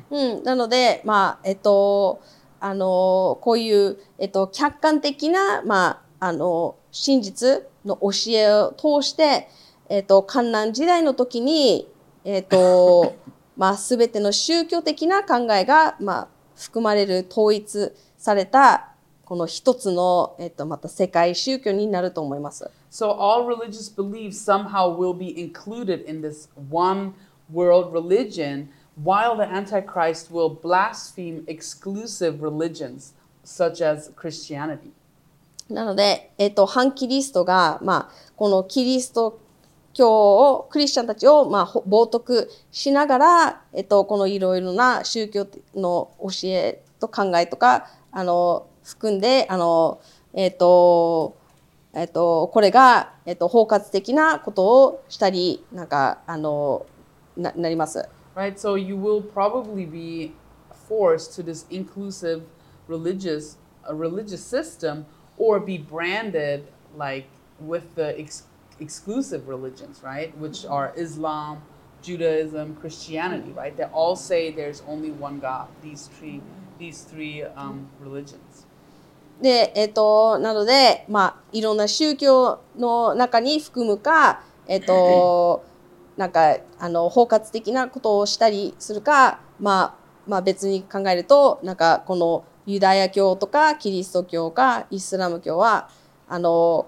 [0.09, 2.21] うん、なので、まあ、えっと、
[2.59, 9.47] あの、こういう、えっと、客観的な、まあ、あの、真実の教えを通して、
[9.88, 11.88] えっと、観覧時代の時に、
[12.23, 13.15] えっと、
[13.55, 16.27] まあ、すべての宗教的な考えが、まあ、
[16.60, 18.89] 含まれる統一された、
[19.24, 22.70] この一つの、えっと、また世界宗教になると思います。
[22.91, 27.14] So all religious beliefs somehow will be included in this one
[27.51, 28.68] world religion,
[29.01, 33.14] while the Antichrist will blaspheme exclusive religions
[33.45, 34.91] such as Christianity.
[35.70, 39.39] なので、えっと、反キリストが、まあ、このキリスト
[39.93, 49.99] 教を、クリスチャンたちを、まあ、冒涜しながら、えっと、このいろいろな宗教の教えと考えとか、あの、含んで、あの、
[50.33, 51.37] えっと、
[51.93, 56.85] えっと、これが、えっと、包括的なことをしたり、なんか、あの、
[57.35, 58.07] な、なります。
[58.35, 58.55] Right?
[58.55, 60.33] So you will probably be
[60.87, 62.43] forced to this inclusive
[62.87, 63.57] religious
[63.89, 65.05] a religious system
[65.37, 67.27] or be branded like
[67.59, 68.49] with the excuse.
[68.80, 70.36] Exclusive religions, right?
[70.38, 71.61] Which are Islam,
[72.01, 73.75] Judaism, Christianity, right?
[73.75, 75.67] They all say there's only one God.
[75.82, 76.41] These three
[76.80, 78.65] these three um, religions.
[79.41, 85.63] で、えっ、と、なので、まあ、いろんな宗教の中に含むか、えっ、と、
[86.17, 89.95] なんか、あの、包括的なことをしたりするか、まあ、
[90.27, 95.89] まあ別に考えると、なんか、このユダヤ教とか、キリスト教か、イスラム教は、
[96.27, 96.88] あの、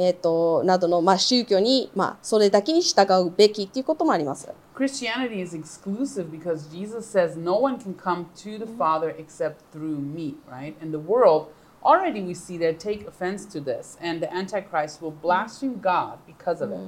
[0.00, 4.48] えっ、と、などの、まあ宗教に、まあ、それだけに従うべきっていうこともあります。
[4.76, 10.36] Christianity is exclusive because Jesus says no one can come to the Father except through me,
[10.48, 10.74] right?
[10.80, 11.48] In the world,
[11.82, 16.62] already we see that take offense to this, and the Antichrist will blaspheme God because
[16.62, 16.78] of it.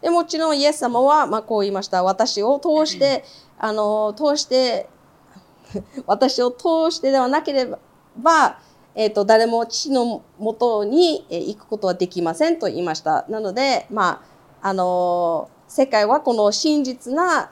[0.00, 2.04] でもちろんイエス様は、まあ、こう言いました。
[2.04, 3.24] 私を通して、
[3.58, 4.88] あの、通して、
[6.06, 7.66] 私を通してではなけれ
[8.16, 8.58] ば、
[8.94, 13.24] えっ、と、誰も父のもとにえー行くことはできませんと言いました。
[13.28, 14.22] なので、ま
[14.62, 17.50] あ、あの、世界はこの真実な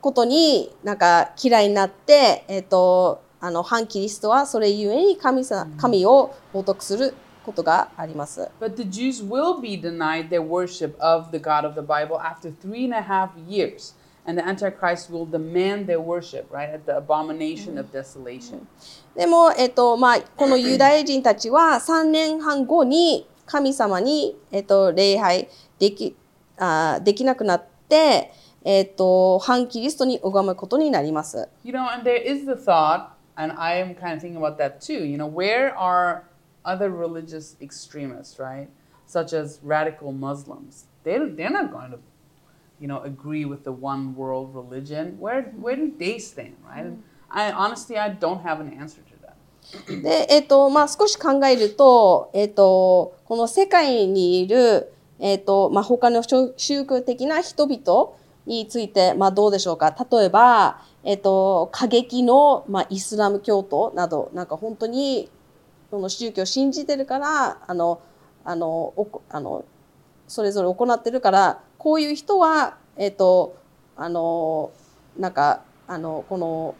[0.00, 7.14] ことになんか嫌いになって、えっとあの反キリストはそれゆえに神さ神を冒涜する
[7.44, 8.48] ことがあります。
[8.60, 12.84] But the Jews will be denied their worship of the God of the Bible after three
[12.84, 13.94] and a half years.
[14.28, 18.66] And the Antichrist will demand their worship, right, at the abomination of desolation.
[19.16, 25.48] でも、えっとまあ、このユダヤ人たちは3年半後に神様に、えっと、礼拝
[25.78, 26.14] でき
[26.58, 28.30] あーできなくなって、
[28.64, 31.48] えっと、反キリストに拝むことになります。
[31.64, 35.06] You know, and there is the thought, and I am kind of thinking about that too,
[35.06, 36.24] you know, where are
[36.64, 38.68] other religious extremists, right,
[39.06, 40.84] such as radical Muslims?
[41.02, 41.98] They, they're not going to,
[42.80, 45.16] you know, agree with the one world religion.
[45.18, 46.84] Where, where do they stand, right?
[46.84, 50.02] And I honestly, I don't have an answer to that.
[50.02, 58.12] で、えっとまあ、少し考えると、えっと、この世界にいる、えっとまあ、他の宗宗教的な人々
[58.46, 65.30] について、まあ、どうでしょうか例えば、えっと、過激の、まあ、イスラム教徒などなんか本当に
[65.90, 68.00] この宗教を信じてるからあの
[68.44, 69.64] あのおこあの
[70.28, 73.56] それぞれ行ってるからこういう人は、えっと
[73.96, 74.70] あの
[75.18, 76.76] なんかあのこの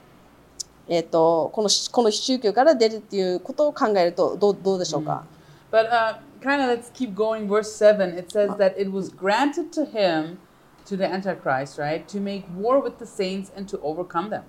[0.86, 5.24] えっとこのこの宗教から出るっていうことを考えるとどうどうでしょうか、
[5.72, 7.48] But uh, kind of let's keep going.
[7.48, 10.38] Verse 7, it says that it was granted to him,
[10.86, 14.42] to the Antichrist, right, to make war with the saints and to overcome them.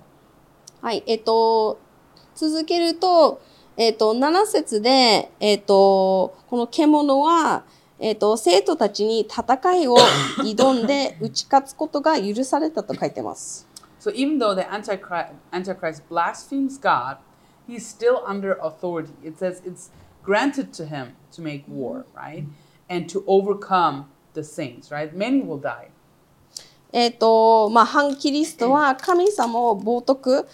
[0.81, 1.77] はい、えっと、
[2.35, 3.41] 続けると、
[3.75, 7.63] えっと、7節で、えっと、この獣は、
[7.99, 9.97] えっと、生徒たちに戦いを
[10.37, 13.67] 挑んで打ち勝つことが許されたと書いてます。
[13.99, 17.17] So even though the Antichrist, Antichrist blasphemes God,
[17.67, 19.11] he's still under authority.
[19.21, 19.91] It says it's
[20.23, 22.45] granted to him to make war, right?
[22.89, 25.13] And to overcome the saints, right?
[25.13, 25.89] Many will die.
[26.91, 30.45] えっと、まあ、反キリストは神様を冒涜、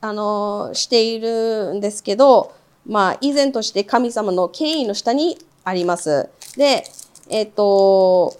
[0.00, 2.52] あの、しているんですけど、
[2.84, 6.28] まあ、依然として神様の権威の下にあります。
[6.58, 6.82] で、
[7.30, 8.36] えっと、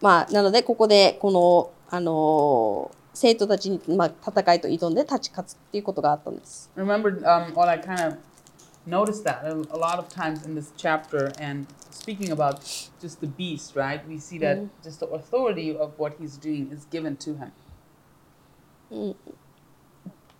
[0.00, 6.70] まあ、なので、ここで、この、あの、生徒たちに、まあ、戦いと挑んで立ち勝つっていうことがあったんです。
[6.74, 8.16] Remember, um, what I kind of
[8.88, 12.62] noticed that a, lot of times in this chapter, and speaking about
[12.98, 14.00] just the beast, right?
[14.08, 17.52] We see that just the authority of what he's doing is given to him.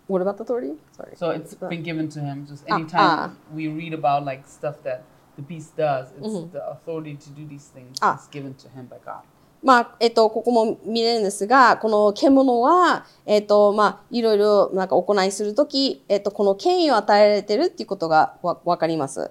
[0.07, 0.79] What about the authority?
[0.97, 1.13] Sorry.
[1.17, 2.47] So it's been given to him.
[2.49, 3.31] Just Ah, anytime ah.
[3.55, 5.03] we read about like stuff that
[5.37, 8.17] the beast does, it's the authority to do these things Ah.
[8.19, 9.23] is given to him by God.
[9.63, 19.31] まあ、えっと、ここも見れるんですが、この獣は、えっと、まあ、いろいろなんか行いするとき、えっと、この権威を与えられてるっていうことがわわかります。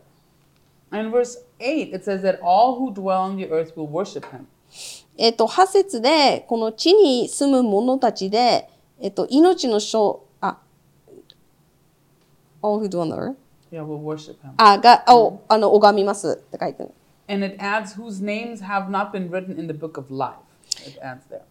[0.92, 4.46] And verse 8, it says that all who dwell on the earth will worship him.
[5.18, 8.70] えっと、8節で、この地に住む者たちで、
[9.00, 10.60] えっと、命の書、あ、
[12.62, 13.36] all who dwell on the earth?
[13.72, 14.54] Yeah, will worship him.
[14.58, 16.94] あ、が、を、あの、拝みますって書いてある。
[17.28, 20.38] And it adds whose names have not been written in the book of life.
[20.88, 21.42] It adds there.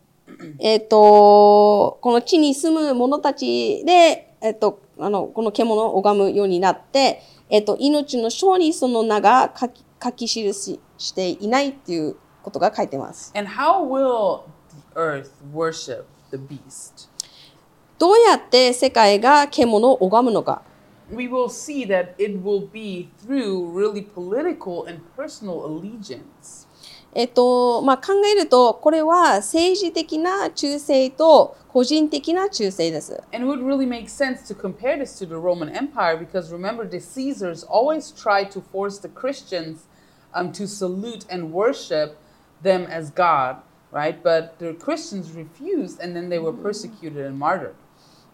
[0.58, 13.32] えっと、この地に住む者たちで、えっと、あの、この獣を拝むようになって、えっと、命の書にその名が書き書き記ししていないっていうことが書いてます。
[13.36, 17.08] And how will the earth worship the beast?
[17.98, 20.62] どうやって世界が獣を拝むのか。
[21.11, 26.67] We will see that it will be through really political and personal allegiance.
[27.15, 33.21] えっと、まあ、考えると、これは政治的な忠誠と個人的な忠誠です。
[33.31, 36.87] And it would really make sense to compare this to the Roman Empire because remember,
[36.87, 39.87] the Caesars always tried to force the Christians
[40.33, 42.17] um, to salute and worship
[42.63, 43.57] them as God,
[43.91, 44.21] right?
[44.21, 47.75] But the Christians refused and then they were persecuted and martyred.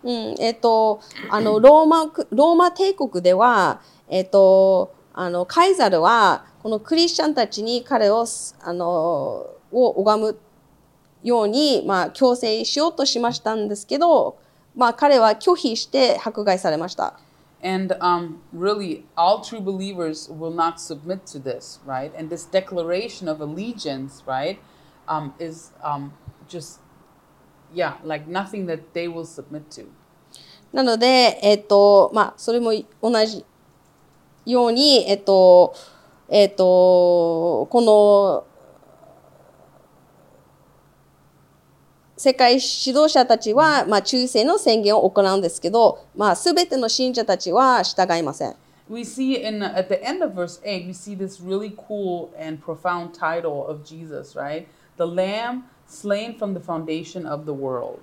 [0.05, 1.01] うん、えっと、
[1.31, 8.27] あの、ローマ、ローマ帝国では、えっと、あの、カイザルは、このクリスチャンたちに彼を、
[8.63, 10.39] あの、を拝む
[11.23, 14.37] ように、まあ、強制しようとしましたんですけど、
[14.77, 17.19] まあ、彼は拒否して迫害されました。
[17.63, 22.13] And um, really, all true believers will not submit to this, right?
[22.15, 24.59] And this declaration of allegiance, right,
[25.09, 26.13] um, is um,
[26.47, 26.81] just,
[27.75, 29.87] yeah, like nothing that they will submit to.
[30.73, 33.45] なので、えっと、まあ、それも同じ
[34.45, 35.75] ように、えっと、
[36.29, 38.45] えっと、この、
[42.17, 48.57] 世界指導者たちは、まあ、忠誠の宣言を行うんですけど、まあ、すべての信者たちは従いません。
[48.89, 53.15] we see in at the end of verse 8 we see this really cool and profound
[53.15, 54.69] title of jesus right
[54.99, 55.65] the lamb
[55.95, 58.01] slain from the foundation of the world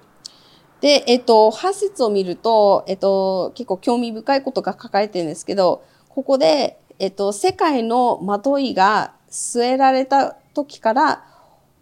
[0.81, 11.23] で、えっと、8節を見ると、えっと、結構興味深いことが書かれてるんですけど、ここで、えっと、世界のまといが据えられた時から、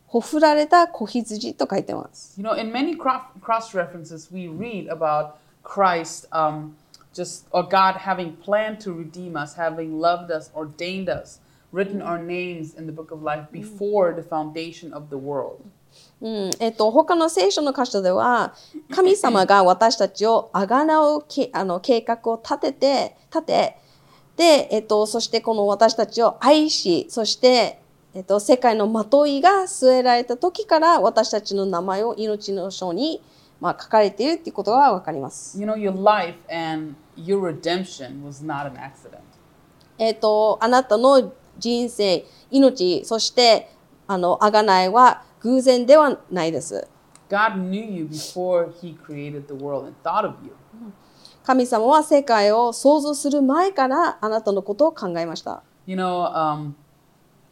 [0.10, 2.34] ほふられた子羊と書いてます。
[2.42, 6.72] you know in many cro- cross references we read about christ um,
[7.14, 11.40] just or god having planned to redeem us having loved us ordained us
[11.72, 15.62] written our names in the book of life before the foundation of the world
[16.22, 18.54] うん、えっと、他の聖書の箇所では、
[18.94, 23.78] 神様が私たちをあがなうけ あの計画を立てて、立て、
[24.36, 27.82] で、えっと、そしてこの私たちを愛し、そして、
[28.14, 33.22] えっと、世界のまといが据えられた時から私たちの名前を命の書に、
[33.62, 35.60] まあ、書かれているっていうことがわかります。
[35.60, 39.20] you know your life and your redemption was not an accident
[39.98, 43.70] えっと、あなたの人生、命、そして、
[44.08, 46.88] あの、あがないは偶然ではないです。
[47.30, 50.52] god knew you before he created the world and thought of you
[51.44, 55.64] 神様は世界を創造する前からあなたのことを考えました。
[55.88, 56.74] You know, um,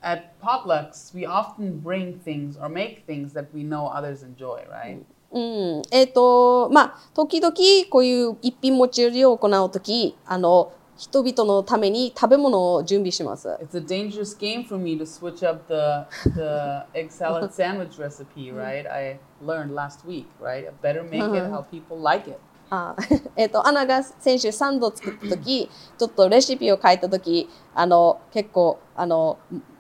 [0.01, 5.01] at potlucks, we often bring things or make things that we know others enjoy, right?
[5.31, 7.55] うん、えっ、と、まあ、時々
[7.89, 13.47] こういう一品持ち寄りを行うとき、あの、人々のために食べ物を準備します。
[13.61, 18.89] It's a dangerous game for me to switch up the the egg salad sandwich recipe, right?
[18.91, 20.71] I learned last week, right?
[20.81, 22.37] Better make it how people like it.
[22.69, 22.95] あ
[23.35, 29.37] えっ、と、アナが先週サンドを作ったとき、ちょっとレシピを書いたとき、あの、結構、あの、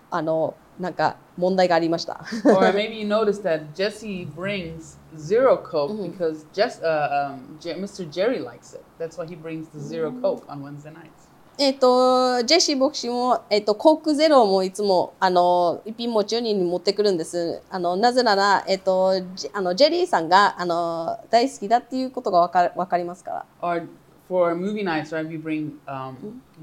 [0.09, 2.23] あの、なんか問題がありました。
[2.45, 8.10] or maybe you noticed that Jesse brings zero Coke because Jess, uh, um, J- Mr.
[8.10, 8.84] Jerry likes it.
[8.98, 11.28] That's why he brings the zero Coke on Wednesday nights.
[11.58, 17.60] えっと、ジェシー牧師も、えっと、コークゼロもいつも、あの、一品持ち寄りに持ってくるんです。
[17.70, 23.46] あの、なぜなら、えっと、ジあの、ジェリーさんが、あの、大好きだっていうことがわかわかりますから。
[23.60, 23.86] Or
[24.28, 25.28] for movie nights, right?
[25.28, 26.14] We bring um,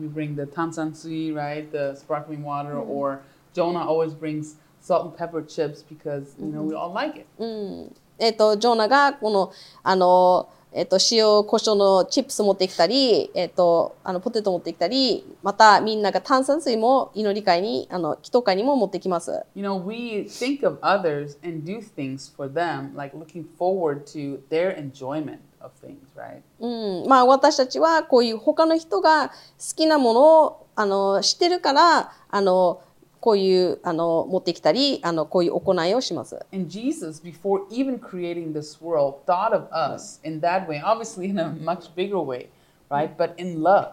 [0.02, 1.72] we bring the tansansui, right?
[1.72, 2.76] The sparkling water.
[2.76, 3.20] Or
[3.54, 7.28] Jonah always brings salt and pepper chips because you know we all like it.
[7.38, 7.96] うん。
[8.19, 9.53] えっと、ジョーナが、この、
[9.83, 19.45] あの、えっと、塩、胡椒のチップス持ってきたり、えっと、あの、ポテト持ってきたり、また、みんなが炭酸水も祈り会に、あの、祈祷会にも持ってきます。
[19.55, 24.77] You know, we think of others and do things for them, like looking forward to their
[24.77, 26.43] enjoyment of things, right?
[26.61, 29.35] うん、まあ私たちはこういう他の人が好
[29.77, 32.81] きなものをあの知ってるからあの
[33.25, 36.45] こういうあの持ってきたりあのこういう行いをします。
[36.53, 41.49] And Jesus, before even creating this world, thought of us in that way, obviously in a
[41.49, 42.49] much bigger way,
[42.91, 43.17] right?
[43.17, 43.93] But in love.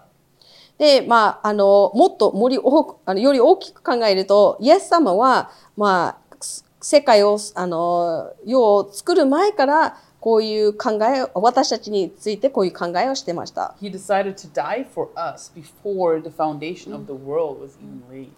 [0.77, 13.75] でまああのもっともり多くあのより大きく考えるとイエス様はまあす世界をあの世を作る前からこういう考え私たちについてこういう考えをしてました。
[13.81, 18.29] He decided to die for us before the foundation of the world was even laid.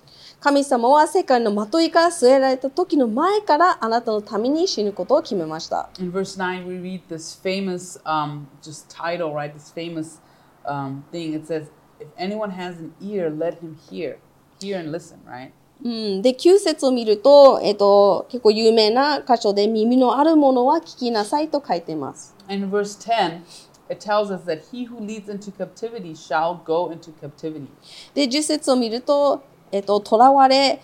[0.43, 5.89] 神様は世界のまといが据えられた時の前からあなたのために死ぬことを決めました。
[5.97, 9.53] In verse 9, we read this famous um, just title, right?
[9.53, 10.19] This famous
[10.65, 11.33] um, thing.
[11.33, 11.67] It says,
[11.97, 14.17] If anyone has an ear, let him hear.
[14.59, 15.51] Hear and listen, right?
[15.81, 15.87] う
[16.19, 22.35] ん、で9節を見ると,、えっと結構有名な箇所で耳のあるものは聞きなさいと書いています。
[22.49, 23.43] And verse 10,
[23.89, 27.67] it tells us that he who leads into captivity shall go into captivity.
[28.13, 29.41] で10節を見ると,、
[29.74, 30.80] えっと囚われ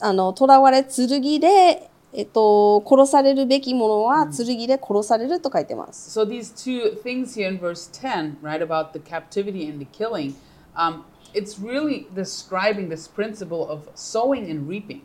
[0.00, 6.18] あの囚われ剣で、えっと殺されるべきものは剣で殺されると書いてます。
[6.18, 10.34] So these two things here in verse 10, right, about the captivity and the killing,
[10.76, 11.02] um,
[11.32, 15.00] it's really describing this principle of sowing and reaping.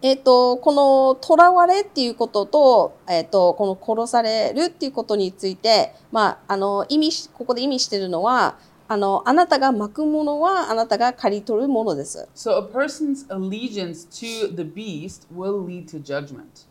[0.00, 8.56] えっとこの囚われっていうことと,、えっとこの殺されるっていうことについて、まあ、あの意味しここで意味してるのは
[8.88, 12.28] あのあなたが巻くものはあなたが刈り取るものです。
[12.34, 16.66] So a person's allegiance to the beast will lead to judgment.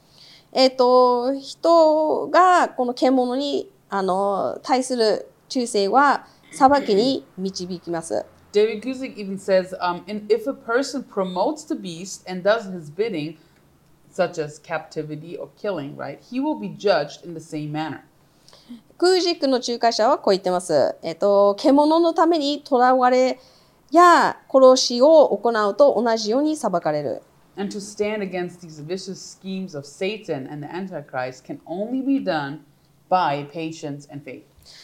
[0.51, 8.25] えっ、と、人がこの獣にあの対する忠誠は裁きに導きます。
[8.53, 13.37] David Guzik even says, um, and if a person promotes the beast and does his bidding,
[14.09, 18.05] such as captivity or killing, right, he will be judged in the same manner.
[18.97, 20.95] クージックの仲介者はこう言ってます。
[21.03, 23.39] えっ、と、獣のために囚われ
[23.91, 27.21] や殺しを行うと同じように裁かれる。
[27.57, 32.59] And to stand against these vicious schemes of Satan and the Antichrist can only be done
[33.09, 34.43] by patience and faith.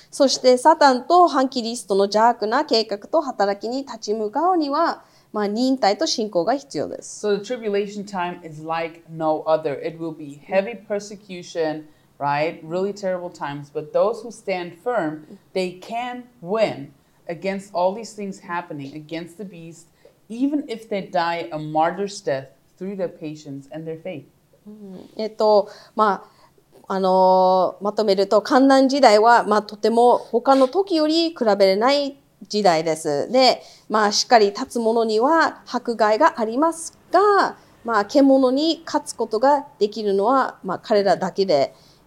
[0.09, 5.03] そしてサタンと反キリストの邪悪な計画と働きに立ち向かうには、
[5.33, 7.25] まあ、忍耐と信仰が必要です。
[7.25, 9.73] So the tribulation time is like no other.
[9.81, 11.85] It will be heavy persecution,
[12.21, 12.61] right?
[12.63, 13.71] Really terrible times.
[13.73, 16.93] But those who stand firm, they can win
[17.27, 19.87] against all these things happening, against the beast,
[20.29, 24.25] even if they die a martyr's death through their patience and their faith.
[25.17, 26.23] えっと、ま
[26.87, 32.17] あ、あのーまとめると、観覧時代は、まあ、とても他の時より比べれない
[32.47, 33.31] 時代です。
[33.31, 41.73] で、まあ、しっかり立つ者には迫害がありますが、まあ、獣に勝つことができるのは、まあ、彼らだけで、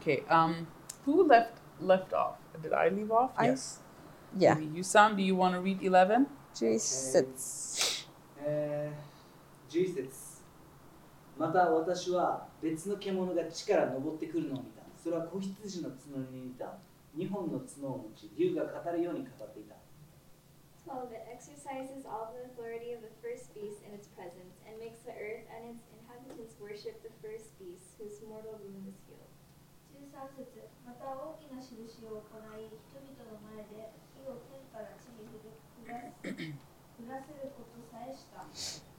[0.00, 0.66] Okay, um,
[1.04, 2.36] who left left off?
[2.62, 3.32] Did I leave off?
[3.36, 3.80] I- yes.
[4.38, 6.26] Yeah, Maybe You, Sam, do you want to read 11?
[6.54, 8.06] 11節。
[8.38, 10.42] えー、11節
[11.38, 16.78] また私は別の獣が地から登ってくるのを見たそれは子羊の角に似た
[17.16, 19.76] 2本の角を持ち竜が語るように語っていた
[20.86, 21.12] 12.
[21.12, 25.10] It exercises all the authority of the first beast in its presence, and makes the
[25.18, 29.09] earth and its inhabitants worship the first beast, whose mortal wound is healed.
[30.29, 35.41] 節また大きな印を行い人々の前で火を天から地に降
[37.09, 38.90] らせることさえした。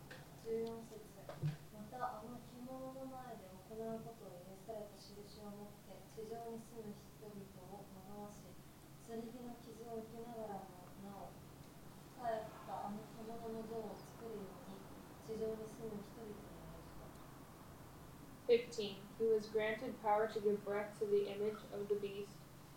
[19.53, 22.31] granted power to give breath to the image of the beast.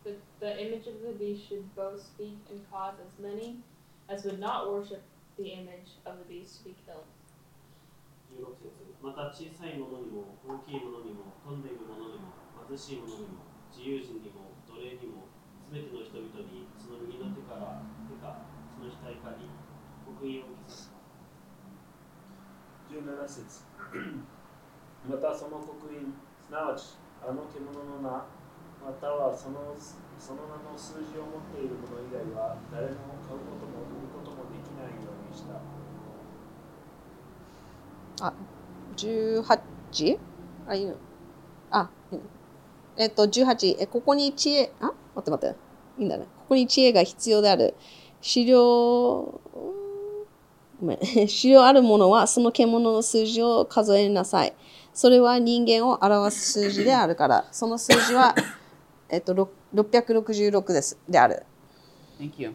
[0.04, 3.58] The, the image of the beast should both speak and cause as many
[4.08, 5.02] as would not worship
[5.36, 7.06] the image of the beast to be killed.
[8.30, 8.70] 16節
[9.02, 12.30] また小さいものにも大きいものにも飛んでいるものにも
[12.68, 13.42] 貧しいものにも
[13.74, 15.26] 自由人にも奴隷にも
[15.66, 19.50] すべての人々にその右の手から手かその額かに
[20.06, 21.00] 刻印を受けさせた
[22.94, 23.66] 17節
[25.10, 26.14] またその刻印
[26.47, 29.75] すなわちあの獣の名またはその
[30.19, 32.93] その名の数字を持っているもの以外は誰も
[33.25, 35.59] 買うことも売ることもできないようにした
[38.27, 38.33] あ、
[38.95, 40.19] 18?
[40.67, 40.95] あ、いいの
[41.71, 42.23] あ、いいの
[42.97, 44.85] えっと、18、え、ここに知恵、あ？
[44.85, 45.55] 待って待って。
[45.97, 46.25] いいんだね。
[46.37, 47.75] ここに知恵が必要である。
[48.21, 49.41] 資料、ご
[50.81, 50.99] めん。
[51.27, 54.53] 資料あるものはその獣の数字を数えなさい。
[54.95, 58.33] それは人間を表す数字であるから、その数字は、
[59.09, 60.97] えっと、ろ666です。
[61.07, 61.43] である。
[62.17, 62.53] Thank you.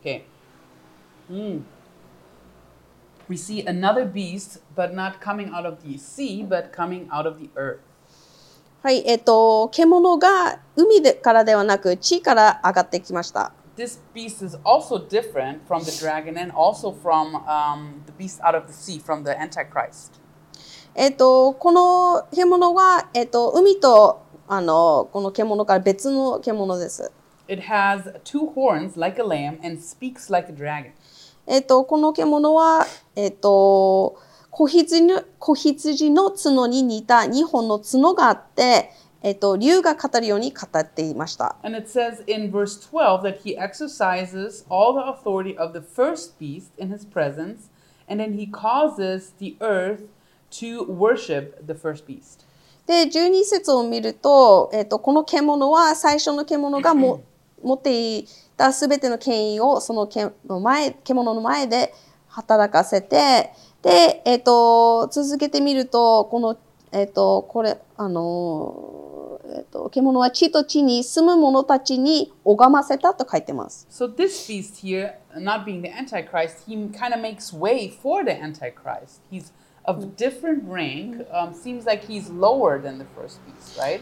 [0.00, 0.22] Okay.
[1.28, 1.64] Hmm.
[3.28, 7.40] We see another beast, but not coming out of the sea, but coming out of
[7.40, 7.80] the earth.
[8.84, 13.52] はい、えっと、獣が海でからではなく地から上がってきました。
[13.76, 18.68] This beast is also different from the dragon and also from um, the beast out of
[18.68, 20.21] the sea, from the Antichrist.
[20.94, 27.10] えっと、この獣は、えっと、海とあのこの獣から別の獣です。
[27.48, 30.92] It has two horns like a lamb and speaks like a dragon.
[31.46, 32.86] えっと、この獣は、
[33.16, 34.18] えっと、
[34.50, 38.90] 子羊の子羊の角に似た2本の角があって、
[39.22, 41.56] えっと、竜が語るように語っていました。
[41.62, 46.70] And it says in verse 12 that he exercises all the authority of the first beast
[46.76, 47.70] in his presence,
[48.06, 50.06] and then he causes the earth
[50.52, 52.44] to worship the first beast.
[52.86, 57.22] で、12節を見ると、えっと、この獣は最初の獣がも
[57.62, 58.26] 持ってい
[58.56, 61.94] たすべての権威をそのけの前獣の前で
[62.28, 66.58] 働かせて、で、えっと、続けてみると、この、
[66.92, 73.86] えっと、これ、あの、えっと、獣は地と地に住む者たちに拝ませたと書いてます。
[73.90, 79.20] So this beast here, not being the Antichrist, he kind of makes way for the Antichrist.
[79.30, 79.52] He's
[79.84, 81.26] of different rank.
[81.32, 84.00] Um, seems like he's lower than the first beast, right?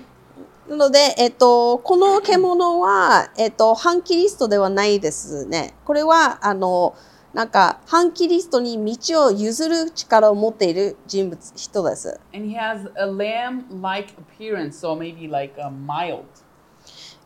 [0.69, 5.75] なので、えっと、この獣は、えっと、反キリストではないですね。
[5.85, 6.95] これは、あの、
[7.33, 12.21] なんか反キリストに道を譲る力を持っている人物人です。
[12.35, 16.25] And he has a lamb like appearance, so maybe like a mild.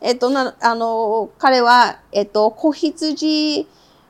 [0.01, 3.67] えっと、なあの彼は、えっと、子羊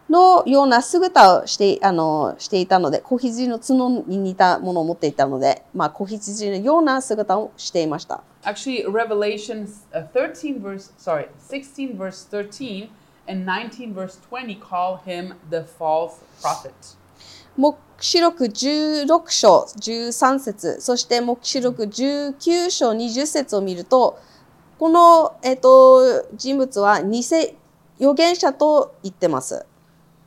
[0.09, 8.23] のような姿をしてあのしていたので子羊の角に似たものを持っていたので、まあ、子羊のような姿をしていました。
[8.43, 12.89] Actually, Revelation uh, 13 verse, sorry, 16 verse 13
[13.27, 16.71] and 19 verse 20 call him the false prophet.
[17.57, 24.19] 黙示録16章13節そして黙示録19章20節を見ると
[24.77, 27.23] この、えっと人物は偽
[27.97, 29.65] 預言者と言ってます。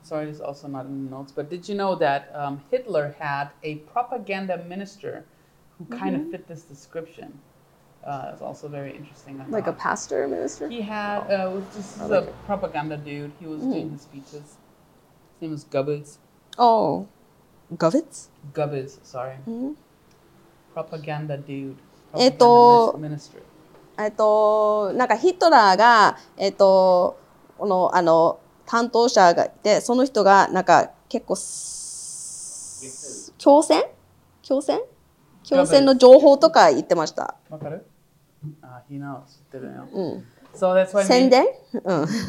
[0.08, 3.16] Sorry, this is also not in the notes, but did you know that um, Hitler
[3.20, 5.24] had a propaganda minister
[5.78, 7.40] who kind of fit this description?
[8.04, 9.40] Uh, it's also very interesting.
[9.40, 9.80] I Like a thought.
[9.80, 10.68] pastor minister?
[10.68, 12.36] He had, uh, was this I is like a it.
[12.46, 13.32] propaganda dude.
[13.40, 14.34] He was doing his speeches.
[14.34, 16.18] His name was Goebbels.
[16.58, 17.08] Oh.
[17.74, 18.28] Govitz?
[18.54, 19.38] Goebbels, sorry.
[19.48, 19.76] Mhm.
[20.74, 21.76] Propaganda dude.
[22.16, 23.42] えっと、 Propaganda mis- ministry.
[23.98, 27.16] えっと、なんかヒトラーが、えっと、
[27.58, 31.35] この、あの、 担当者がいて、その人がなんか結構、
[33.43, 33.83] 共戦
[34.47, 34.81] 共戦
[35.49, 37.35] 共戦の情報とか言ってました。
[37.49, 37.87] わかる？
[38.63, 38.83] あ、
[41.07, 41.47] 宣伝？
[41.83, 42.07] うん。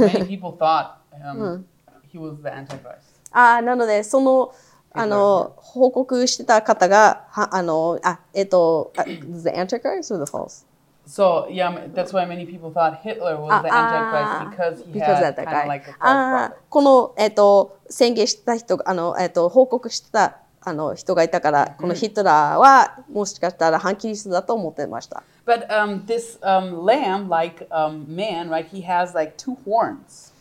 [3.32, 4.54] あ、なので、その、
[4.94, 10.66] あの、報告してた方が、はあの、あ、えっ、と、the Antichrist or the false?
[11.10, 14.92] So yeah, that's why many people thought Hitler was Ah, the ah, Antichrist because he
[14.92, 16.58] because had kind of like a false prophet.
[16.70, 25.24] この、えっと、宣言した人が、あの、えっと、報告してたあの人がいたから、このヒトラーは、もしかしたら反キリストだと思ってました。
[25.48, 28.68] But um, this um, lamb, like um, man, right?
[28.70, 30.32] He has like two horns.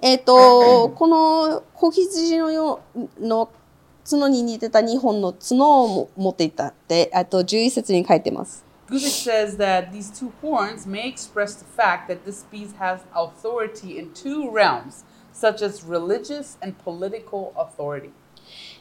[0.00, 3.50] えっと、この子羊のようの
[4.08, 8.67] 角に似てた2本の角をも持っていたって、あと11節に書いてます。
[8.90, 14.12] Guzik says that these two horns may express the fact that this beast has authority in
[14.14, 18.10] two realms, such as religious and political authority.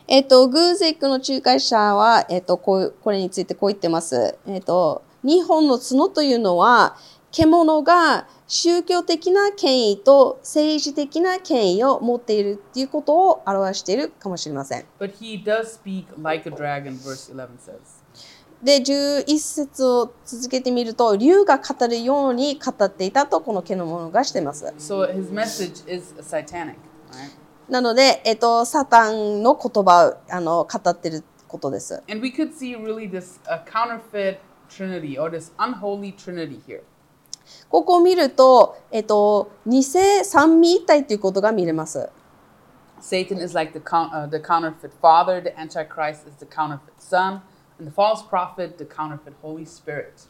[0.07, 4.37] えっと、グーゼックの仲介者は、えっと、こうこれについてこう言ってます。
[4.47, 6.95] えっと、日本の角というのは、
[7.31, 14.85] 獣が宗教的な権威と政治的な権威を持っているっていうことを表しているかもしれません。
[14.99, 18.06] But he does speak like a dragon, verse 11 says.
[18.63, 24.65] で、11節を続けてみると、竜が語るように語っていたとこの獣がしています。
[24.79, 26.75] So his message is satanic,
[27.11, 27.31] right?
[27.69, 32.01] なので、えっと、サタンの言葉をあの語ってることです。
[32.09, 34.37] And we could see really this uh, counterfeit
[34.69, 36.81] trinity or this unholy trinity here.
[37.69, 42.09] ここを見ると、えっと、偽三位一体ということが見れます。
[42.99, 47.41] Satan is like the, coun- uh, the counterfeit father, the Antichrist is the counterfeit son,
[47.79, 50.27] and the false prophet, the counterfeit Holy Spirit.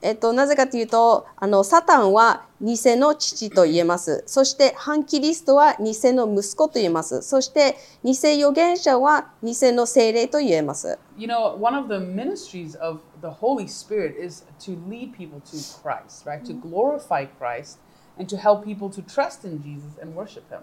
[0.00, 4.22] えっと、なぜかというと、あの、サタンは偽の父と言えます。
[4.26, 7.20] そして、反キリストは偽の息子と言えます。
[7.22, 10.98] そして、偽預言者は偽の精霊と言えます。
[11.16, 16.24] You know, one of the ministries of the Holy Spirit is to lead people to Christ,
[16.24, 16.44] right?
[16.44, 17.80] To glorify Christ
[18.16, 20.60] and to help people to trust in Jesus and worship Him.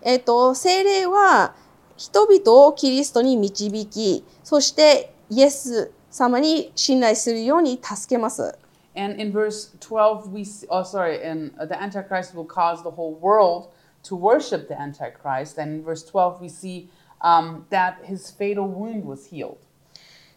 [0.00, 1.54] えっと、精霊は
[1.96, 8.58] 人々をキリストに導き、そしてイエス様に信頼するように助けます。
[8.96, 13.18] And in verse 12, we see, oh, sorry, and uh, the Antichrist will cause the whole
[13.20, 13.70] world
[14.04, 15.60] to worship the Antichrist.
[15.60, 16.88] And in verse 12, we see
[17.20, 19.58] um, that his fatal wound was healed.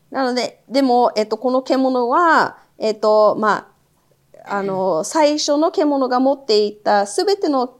[0.09, 3.69] なので、でも、えっと、この獣は、えっと、ま
[4.45, 7.77] あ、あの、最初の獣が持っていたすべての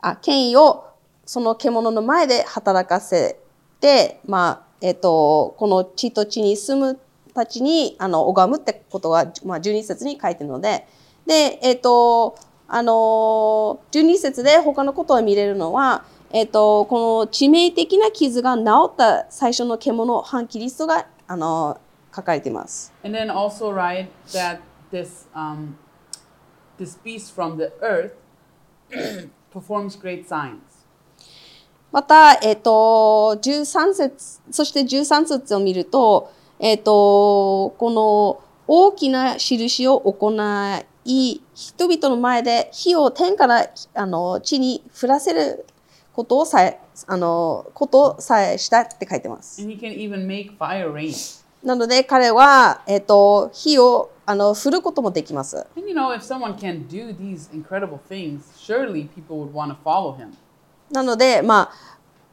[0.00, 0.86] あ権威を
[1.24, 3.38] その獣の前で働かせ
[3.80, 7.00] て、まあ、えっと、この地と地に住む
[7.34, 10.86] たちに、あの、拝むってことが、まあ、12節に書いてるので、
[11.26, 12.36] で、えっと、
[12.68, 18.62] あの、12節で他のことを見れるのは、えっと、この致命的な傷が治
[18.92, 21.80] った最初の獣、反キリストが、あの、
[22.14, 22.92] 書かれています。
[23.02, 24.60] And then also write that
[24.92, 25.74] this, um,
[26.78, 28.12] this beast from the earth
[29.52, 30.58] performs great signs.
[31.90, 40.32] また、えっ、と、十三節、そして十三節を見ると、えっ、と、この大きな印を行
[41.04, 45.64] い、人々の前で火を天からあの地に降らせる
[46.12, 49.62] ことをさえ、あの、ことさえしたって書いてます。
[51.64, 55.66] なので彼は、えっ、と、火をあの振ることもできます。
[60.90, 61.88] なので、まあ、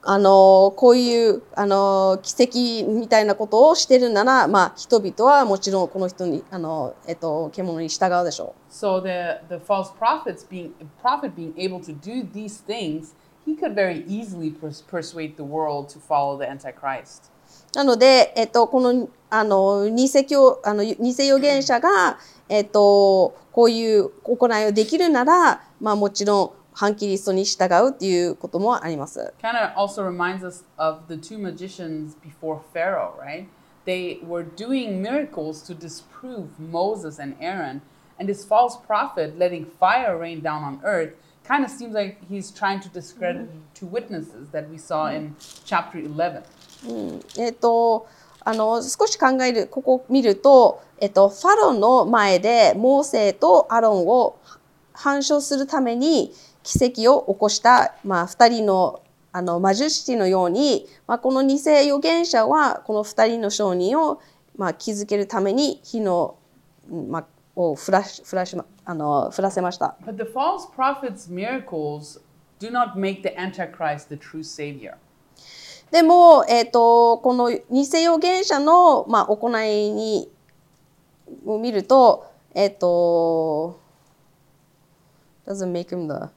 [0.07, 13.15] あのこういうあの奇跡みたいなことをしてるなら、まあ、人々はもちろんこの人にあの、えっと、獣に従うでしょ So the, the false prophets being prophet being able to do these things,
[13.45, 17.32] he could very easily pers- persuade the world to follow the Antichrist.
[17.73, 17.77] う。
[17.77, 29.34] なので、えっと、このあの偽教あの偽預言者が、えっと、こういう行いをできるなら、まあ、もちろん反キリストに従うっていうこともあります。
[29.41, 33.47] Kind of also reminds us of the two magicians before Pharaoh, right?
[33.85, 37.81] They were doing miracles to disprove Moses and Aaron,
[38.19, 41.14] and this false prophet letting fire rain down on earth
[41.47, 45.35] kind of seems like he's trying to discredit two witnesses that we saw in
[45.65, 46.43] chapter 11.
[47.38, 48.06] えっと
[48.43, 54.38] あの少し考えるここ見ると、えっと、ファロンの前でモーセとアロンを
[54.93, 56.31] 反証するために
[56.66, 59.02] 奇跡を起こした、まあ、2人の
[59.32, 64.22] あの魔術師のように、まあ、この偽預言者はこの2人の証人を、
[64.56, 66.38] まあ、気づけるために火の、
[66.90, 67.26] うんまあ、
[67.58, 69.98] を降らし降らしまあの降らせました。
[70.06, 72.22] But the false prophet's miracles
[72.62, 74.96] do not make the Antichrist the true savior.
[75.92, 80.32] でも、えっとこの偽預言者の、まあ、行いに
[81.46, 83.82] を見ると、えっ、と
[85.46, 86.30] doesn't make him the uh,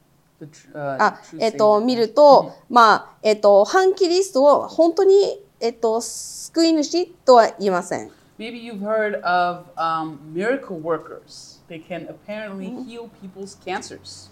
[0.74, 8.10] あえっ、と.見ると、まあえっ、と反キリストを本当にえっ、と救い主とは言いません。
[8.38, 11.60] Maybe you've heard of um, miracle workers.
[11.68, 14.30] They can apparently heal people's cancers.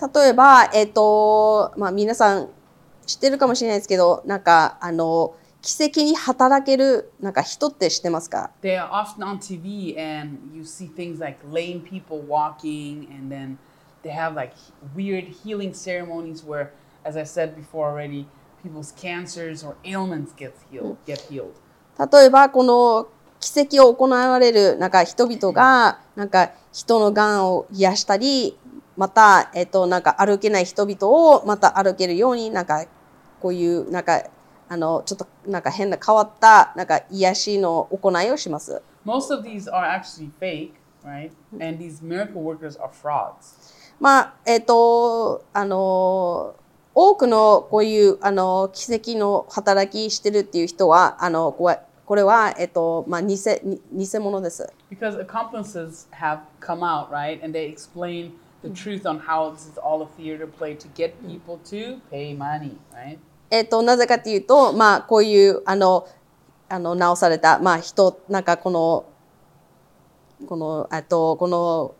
[0.00, 2.48] 例えばえっ、とまあ皆さん
[3.06, 13.58] 知ってるかもしれないですけど、なんかあの奇跡に働けるなんか人って知ってますか？They are often on TV, and you see things like lame people walking, and then
[14.02, 14.54] they have like
[14.94, 16.72] weird healing ceremonies where,
[17.04, 18.26] as I said before already,
[18.62, 20.98] people's cancers or ailments get healed.
[21.06, 21.54] Get healed.
[21.98, 23.08] 例えばこの
[23.38, 28.56] 奇跡を行われるなんか人々がなんか人のがんを癒したり
[28.96, 32.86] また、えっと、なんか歩けない人々をまた歩けるようになんか
[33.40, 34.22] こういうなんか
[34.68, 38.80] あのちょっとなんか変な変わったなんか癒しの行いをします。
[39.04, 40.74] Most of these are actually fake,
[41.04, 41.32] right?
[41.52, 43.61] And these miracle workers are frauds.
[44.02, 46.56] まあえっとあの
[46.92, 54.68] 多くのこういうあの奇跡の働きしてるっていう人はあのこれこれは、えっとまあ、偽に偽物です。
[54.90, 57.42] Because accomplices have come out, right?
[57.44, 58.32] And they explain
[58.64, 62.36] the truth on how this is all a theater play to get people to pay
[62.36, 63.18] money, right?
[63.50, 66.08] えっとなぜかというと、まあ、こういうあの
[66.68, 69.04] あの直された、まあ、人なんかこの
[70.48, 71.94] このあとこの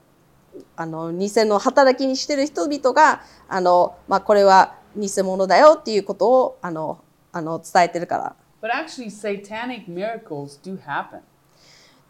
[0.76, 7.02] あの偽の働きにしてる人々があの、まあ、これは偽物だよっていうことをあの
[7.32, 8.36] あの伝えてるから。
[8.60, 11.20] But actually, satanic miracles do happen.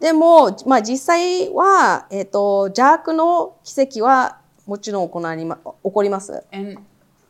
[0.00, 5.62] でも、まあ、実際は、えっと邪悪の奇跡はもちろん行われま起
[5.92, 6.44] こります。
[6.52, 6.80] And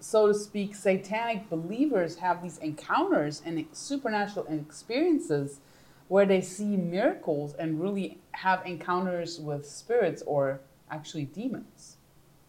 [0.00, 5.60] so to speak, satanic believers have these encounters and supernatural experiences
[6.08, 10.60] where they see miracles and really have encounters with spirits or.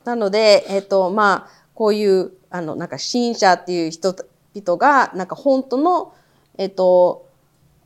[0.03, 6.13] なので、えっとまあ、こういうあのなんか信者っていう人々がなんか本当の、
[6.57, 7.29] えっと、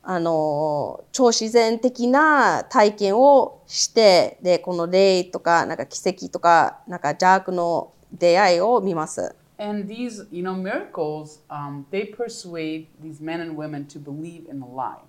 [0.04, 9.36] あの超自然的な体験をしてでこの霊とかなんか奇跡とかなんか邪悪の出会いを見ます。
[9.60, 14.68] And these, you know, miracles, um, they persuade these men and women to believe in the
[14.68, 15.00] lie.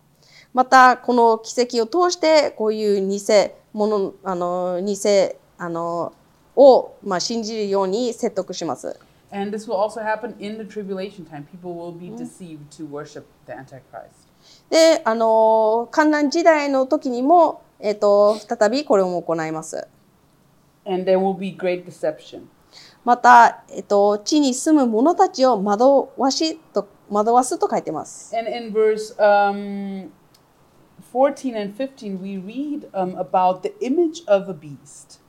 [0.54, 3.20] またこの奇跡を通してこういう偽
[3.72, 4.96] 物あの偽
[5.58, 6.12] あの
[6.56, 8.98] を、まあ、信じるように説得します。
[9.30, 11.44] And this will also happen in the tribulation time.
[11.44, 14.28] People will be deceived to worship the Antichrist.
[14.70, 19.86] で、あの、観覧時代の時にも、えっ、と、再びこれを行います。
[20.86, 22.44] And there will be great deception.
[23.04, 28.34] また、えっ、と、地に住む者たちを惑わしと、惑わすと書いてます。
[28.36, 30.08] And in verse um,
[31.12, 35.20] 14 and 15, we read um, about the image of a beast.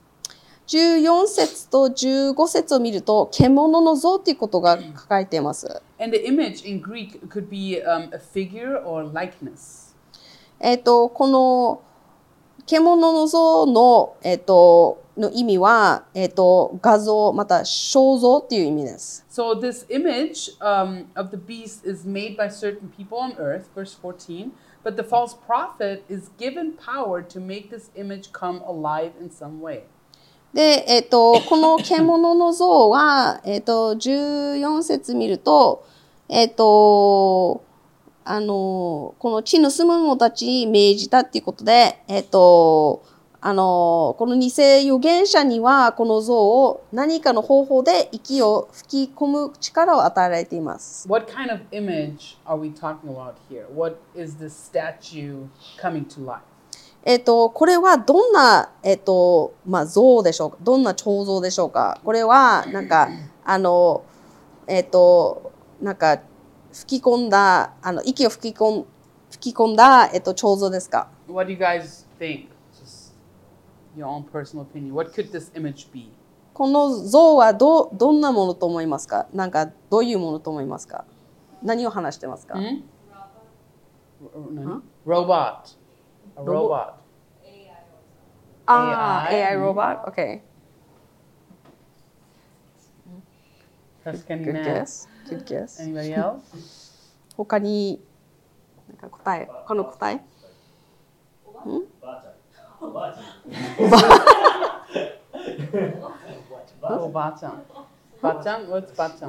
[0.66, 5.82] 14節と15節を見ると、獣の像ということが書かれています。
[5.98, 9.96] And the image in Greek could be um, a figure or likeness.
[10.60, 11.82] えっ、と、この
[12.66, 19.26] 獣の像の、えっ、と、の意味は、えっ、と、画像、また肖像っていう意味です。
[19.30, 24.52] So this image um, of the beast is made by certain people on earth, verse 14.
[24.82, 29.60] But the false prophet is given power to make this image come alive in some
[29.60, 29.82] way.
[30.54, 35.86] で、えっ、と、この獣の像は、えっ、と、14節見ると、
[36.28, 37.62] えっ、と、
[38.24, 43.04] あの、この地の住む者たちに命じたっていうことで、えっ、と、
[43.42, 51.08] あの、この偽預言者には、この像を何かの方法で息を吹き込む力を与えられています。
[51.08, 53.64] What kind of image are we talking about here?
[53.74, 55.46] What is this statue
[55.80, 56.42] coming to life?
[57.02, 60.58] えっ、と、これはどんな、えっ、と、まあ、像でしょうか？
[60.62, 61.98] どんな彫像でしょうか？
[62.04, 63.08] これは、なんか、
[63.42, 64.02] あの、
[64.66, 65.50] えっ、と、
[65.80, 66.20] なんか、
[66.74, 68.86] 吹き込んだ、あの、息を吹き込ん
[69.30, 72.48] 吹き込んだ、えっ、と、彫像ですか？What do you guys think?
[73.96, 74.94] Your own personal opinion.
[74.94, 76.12] What could this image be?
[76.54, 81.04] この像はどうどんなものと思いますかなんか、どういうものと思いますか
[81.62, 82.82] 何を話してますか、Hmm?
[84.34, 84.82] R- nani?
[85.06, 85.76] Robot.
[86.36, 86.94] A Robo- robot.
[88.66, 90.40] ああ、AI AI ロボット ?OK。
[94.04, 95.08] That's kind Good of guess.
[95.28, 95.80] Good guess.
[95.82, 96.40] Anybody else?
[97.36, 98.00] 他に、
[98.88, 100.20] なんか答え、この答え
[102.80, 103.22] バーチャ
[103.80, 103.90] ル。
[103.90, 106.94] バーチャル。
[107.02, 107.52] Oh, Bachan.
[108.22, 108.68] Bachan?
[108.68, 109.28] What's Bachan?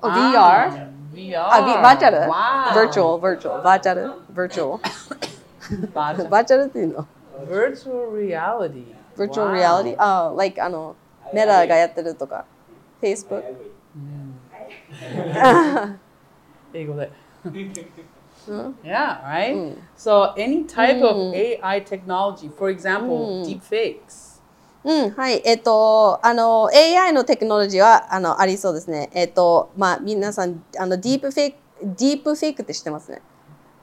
[0.00, 0.88] Oh, Ah, VR?
[1.12, 1.48] VR.
[1.50, 2.16] あ、ビバーチャル.
[2.88, 4.78] ?virtual, virtual, バーチャル ?virtual.
[5.92, 7.06] バーチャルっていうの
[7.46, 8.94] Virtual reality.
[9.16, 9.94] ?virtual reality?
[9.98, 10.96] あ、like あの、
[11.34, 12.44] メタがやってるとか。
[13.02, 13.42] Facebook?
[16.72, 17.10] 英語で。
[18.47, 19.55] うん Yeah, right?
[19.55, 19.77] Mm.
[19.97, 21.59] So, any type of Mm.
[21.61, 23.45] AI technology, for example, Mm.
[23.61, 24.33] deepfakes.
[24.85, 25.41] うん、はい。
[25.45, 29.09] えっ、と、あの、AI のテクノロジーは、あの、ありそうですね。
[29.13, 33.21] えっ、と、まあ、皆さん、あの、ディープフェイク、ディープフェイクって知ってますね。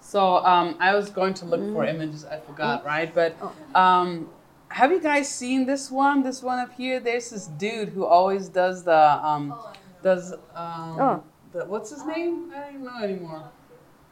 [0.02, 3.10] So, um, I was going to look for images, I forgot, right?
[3.14, 3.34] But
[3.74, 4.26] um,
[4.68, 6.22] have you guys seen this one?
[6.22, 7.00] This one up here?
[7.00, 8.92] There's this dude who always does the,
[9.24, 9.54] um,
[10.02, 11.22] does, um, Oh.
[11.52, 12.50] the, what's his name?
[12.54, 13.44] I don't know anymore.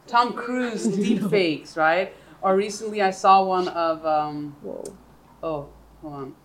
[0.07, 2.13] Tom Cruise deepfakes, right?
[2.41, 4.55] Or recently I saw one of, um,
[5.43, 5.69] oh,
[6.01, 6.35] hold on.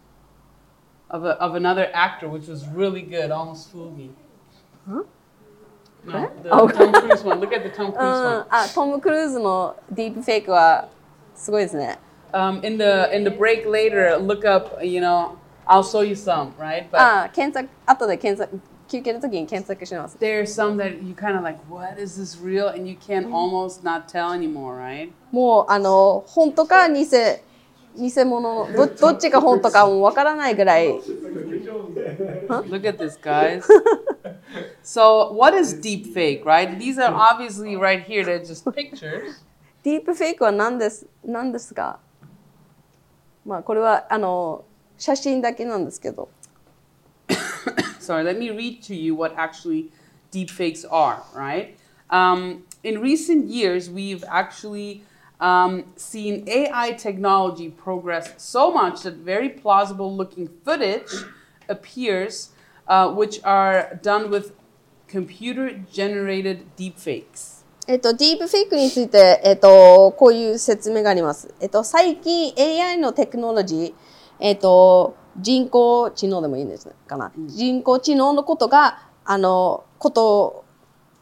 [1.11, 4.11] Of, a, of another actor, which was really good, almost fooled me.
[4.89, 5.03] Huh?
[6.05, 6.69] No, the Oh.
[6.69, 7.41] Tom Cruise one.
[7.41, 8.47] Look at the Tom うん、 Cruise one.
[8.51, 10.89] あ、トム・クルーズのディープフェイクは、
[11.35, 11.99] すごいですね。
[12.35, 14.83] um, in the in the break later, look up.
[14.85, 16.91] You know, I'll show you some, right?
[16.91, 20.18] But あ、検索、後で検索、 休憩の時に検索します。
[20.20, 22.68] there's some that you kind of like, what is this real?
[22.70, 25.12] And you can almost not tell anymore, right?
[25.32, 30.90] もう、あの、本当か偽、偽物の、どどっちが本当かもうわからないぐらい。
[32.48, 33.64] Look at this, guys.
[34.84, 36.80] so, what is deep fake, right?
[36.80, 38.26] These are obviously right here.
[38.26, 39.44] They're just pictures.
[39.84, 42.00] ディープフェイクは何です、何ですか
[43.46, 44.66] まあ、これは、あの、
[44.98, 46.30] 写真だけなんですけど。
[48.09, 49.91] Sorry, let me read to you what actually
[50.33, 51.77] deepfakes are, right?
[52.11, 55.03] Um, in recent years, we've actually
[55.41, 61.13] um, seen AI technology progress so much that very plausible looking footage
[61.69, 62.51] appears,
[62.89, 64.53] uh, which are done with
[65.09, 67.63] computer generated deepfakes.
[67.87, 71.55] えっと、ディープフェイクについて、えっと、こういう説明があります。
[71.61, 73.95] えっと、最近 AI のテクノロジー、
[74.41, 77.32] えっと、 人工知能でもいいんですかな。
[77.38, 80.66] 人工知能のことが、あの、こと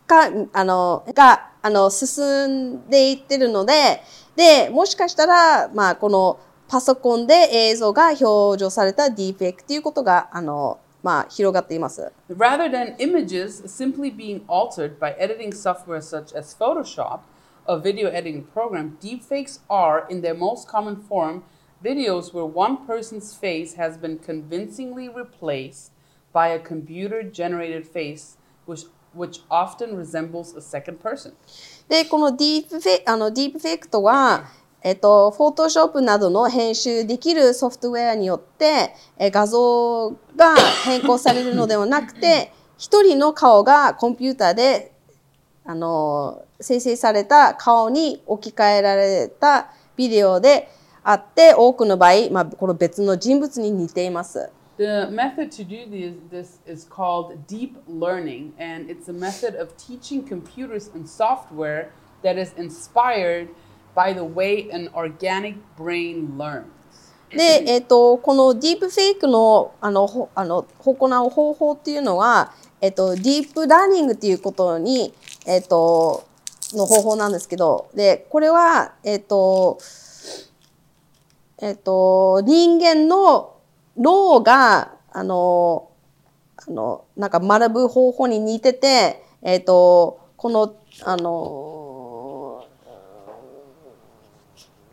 [0.07, 4.01] が、あの、が、あの、進んでいってるので、
[4.35, 12.11] で、もしかしたら、まあ、このパソコンで映像が表示されたディープフェイクっていうことが、あの、まあ、広がっています。
[12.29, 17.19] Rather than images simply being altered by editing software such as Photoshop,
[17.65, 21.43] a video editing program, deepfakes are, in their most common form,
[21.83, 25.91] videos where one person's face has been convincingly replaced
[26.33, 31.33] by a computer generated face, which, which often resembles a second person.
[31.87, 34.45] で、このディープフェイあのディープフェイクとは、
[34.83, 40.55] えっと、フォトショップなどの編集できるソフトウェアによって、え画像が
[40.85, 44.91] 変更されるのではなくて、一人の顔がコンピューターで、
[45.65, 50.69] あの、生成された顔に置き換えられたビデオで
[51.09, 54.49] あって、多くの場合、まあ、この別の人物に似ています。
[54.77, 55.87] The method to do
[56.29, 61.91] this, is called deep learning, and it's a method of teaching computers and software
[62.23, 63.47] that is inspired
[63.95, 66.65] by the way an organic brain learns.
[67.29, 72.51] で、えっ、と、このディープフェイクの、あの、ほあの、行う方法っていうのは、
[72.81, 75.13] えっ、と、ディープラーニングっていうことに、
[75.45, 76.25] えっ、と、
[76.73, 79.77] の方法なんですけど、で、これは、えっ、と、
[81.59, 83.57] えっ、と、人間の
[83.97, 85.89] 脳が、あの、
[86.55, 92.65] あの、なんか学ぶ方法に似てて、えっ、と、この、あの、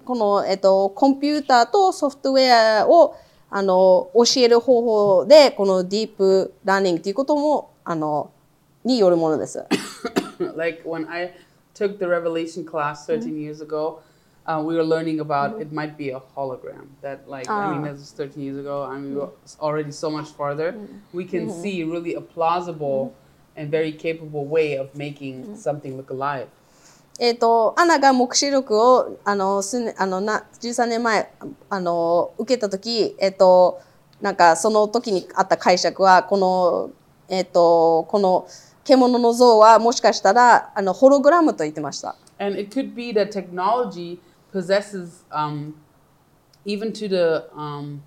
[0.07, 3.15] この、えっ、と、コンピューターとソフトウェアを、
[3.51, 8.31] あの、教える方法で、このディープラーニングということも、あの、
[8.85, 9.63] によるものです。
[10.57, 11.35] like when I
[11.75, 14.01] took the Revelation class 13 years ago,
[14.47, 16.87] uh, we were learning about it might be a hologram.
[17.03, 17.85] That like I mean Ah.
[17.85, 18.85] that was 13 years ago.
[18.85, 19.31] I mean we we're
[19.61, 20.75] already so much farther.
[21.13, 23.15] We can see really a plausible
[23.57, 26.49] and very capable way of making something look alive.
[27.21, 31.31] えっ、と、アナが目視録を、あの、すね、あの、な、13年前、
[31.71, 33.81] あの、受けたとき、えっ、と、
[34.21, 36.91] なんか、その時にあった解釈は、この、
[37.29, 38.49] えっ、と、この
[38.83, 42.17] 獣の像は、もしかしたら、あの、ホログラムと言ってました。
[42.41, 44.19] And it could be that technology
[44.54, 45.76] possesses, um,
[46.66, 48.04] even to the, um,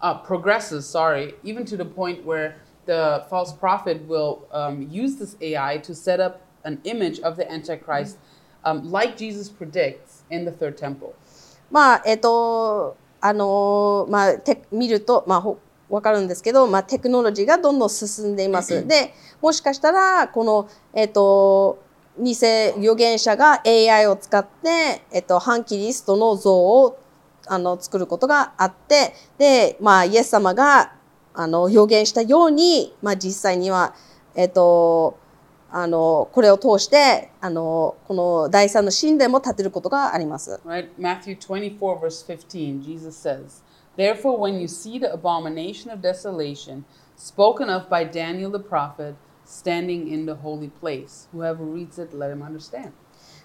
[0.00, 2.56] uh, progresses, sorry, even to the point where
[2.86, 7.50] the false prophet will um, use this AI to set up an image of the
[7.50, 8.18] Antichrist,
[8.64, 11.14] um, like Jesus predicts in the third temple.
[11.70, 18.86] まあ、えっ、と、あの、まあ、て見ると、まあ、ほわかるんですけど、まあ、テクノロジーがどんどん進んでいます。
[18.86, 21.78] で、もしかしたら、この、えっ、と、
[22.19, 26.99] 偽預言者が AI を使って、えっ、と、反キリストの像を
[27.47, 30.93] あの作ることがあって、で、まあ、イエス様が
[31.33, 33.95] あの予言したように、まあ、実際には、
[34.35, 35.17] えっ、と、
[35.71, 40.59] あの、これを通して、あの、この第三の神殿も建てることがあります。
[40.65, 40.89] Right?
[40.97, 43.63] Matthew 24, verse 15, Jesus says,
[43.95, 46.83] Therefore, when you see the abomination of desolation
[47.15, 49.15] spoken of by Daniel the prophet
[49.49, 52.91] standing in the holy place, whoever reads it, let him understand.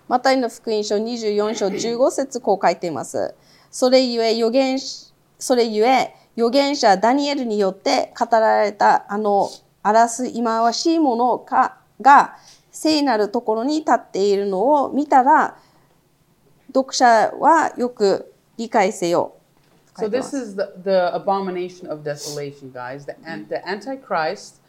[0.06, 3.35] マタイの福音書24章15節こう書いています。
[3.70, 9.48] それゆえ預言し、それゆえ預言者ダニエルによって語られたあの
[9.82, 12.36] 荒らす忌まわしいものかが
[12.70, 15.56] 聖なるところに立っているのを見たら
[16.66, 17.06] 読者
[17.39, 19.36] はよく理解せよ。
[19.97, 23.06] So, this is the, the abomination of desolation, guys.
[23.06, 23.14] The,
[23.48, 24.60] the Antichrist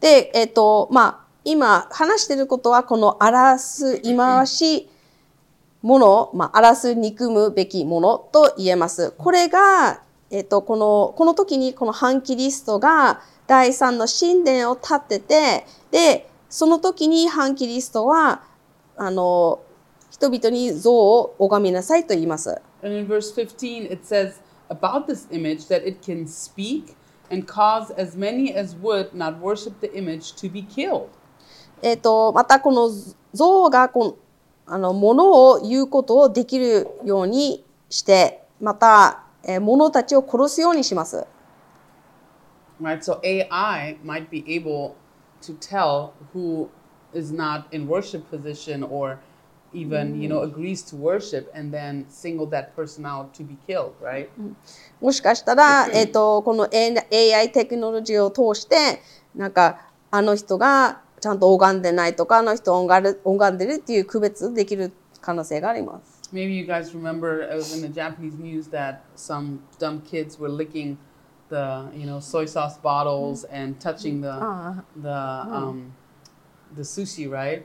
[0.00, 4.88] で、えっ、と、まあ、今話していることは、この荒らす忌まわし
[5.82, 9.12] もの、まあ、荒らす憎むべきものと言えます。
[9.16, 18.42] これが、えっ、と、この、この時にこのハンキリストが第三の神殿を建てて、で、その時にハンキリストは、
[18.96, 19.60] あの、
[20.18, 22.60] 人々に像を拝みなさいと言います。
[22.82, 26.96] And in verse 15, it says about this image that it can speak
[27.30, 31.08] and cause as many as would not worship the image to be killed.
[31.82, 32.90] えっ、と、またこの
[33.32, 34.16] 像がこの、
[34.66, 41.26] あの、ものを言うことをできるようにして、また、えー、物たちを殺すようにします。
[42.80, 42.98] Right?
[43.02, 44.94] So AI might be able
[45.42, 46.68] to tell who
[47.14, 49.18] is not in worship position or
[49.73, 53.93] even, you know, agrees to worship and then single that person out to be killed,
[54.01, 54.29] right?
[55.01, 59.01] もしかしたら、えっ、と、この AI テクノロジーを通して、
[59.35, 64.91] なんか、あの人がちゃんと拝んでないとか、あの人拝んでる拝んでるっていう区別できる
[65.21, 66.21] 可能性があります。
[66.31, 70.49] Maybe you guys remember it was in the Japanese news that some dumb kids were
[70.49, 70.97] licking
[71.49, 75.93] the, you know, soy sauce bottles and touching the あ the um
[76.75, 77.63] the sushi, right?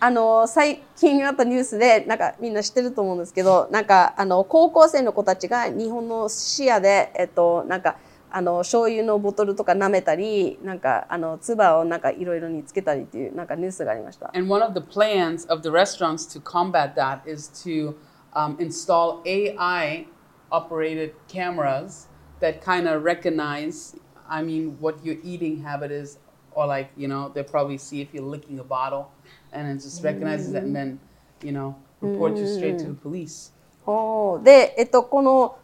[0.00, 7.96] あ、の最近あったニュースでなんかみんな知ってると思うんですけどなんかあの高校生の子たちが日本の視野で、えっと、なんか
[8.32, 14.30] あの醤油のボトルとか舐めたりなんかあの唾をなんかいろいろにつけたりっていうなんかニュースがありました。
[14.34, 17.94] And one of the plans of the restaurants to combat that is to
[18.34, 20.06] um, install AI
[20.50, 22.06] operated cameras
[22.40, 23.96] that kind of recognize,
[24.28, 26.18] I mean, what your eating habit is,
[26.52, 29.10] or like, you know, they probably see if you're licking a bottle
[29.52, 30.98] and it just recognizes and then,
[31.42, 33.52] you know, report you straight to the police.
[33.86, 35.56] おーで、えっと、この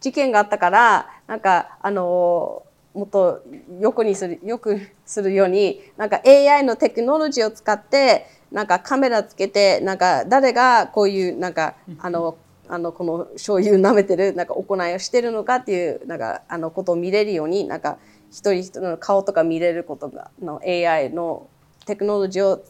[0.00, 2.62] 事件があったからなんかあの
[2.94, 3.42] もっと
[3.80, 12.38] よくにするよくするようになんか AI のテクノロジーを使ってなんかカメラつけてなんか誰がこういうなんかあの
[12.68, 17.98] あのこの醤油舐めてるなんか行いをしてるのかっていうなんかあのことを見れるようになんか
[18.30, 21.48] 一人一人の顔とか見れることがの AI の
[21.86, 22.64] テクノロジーを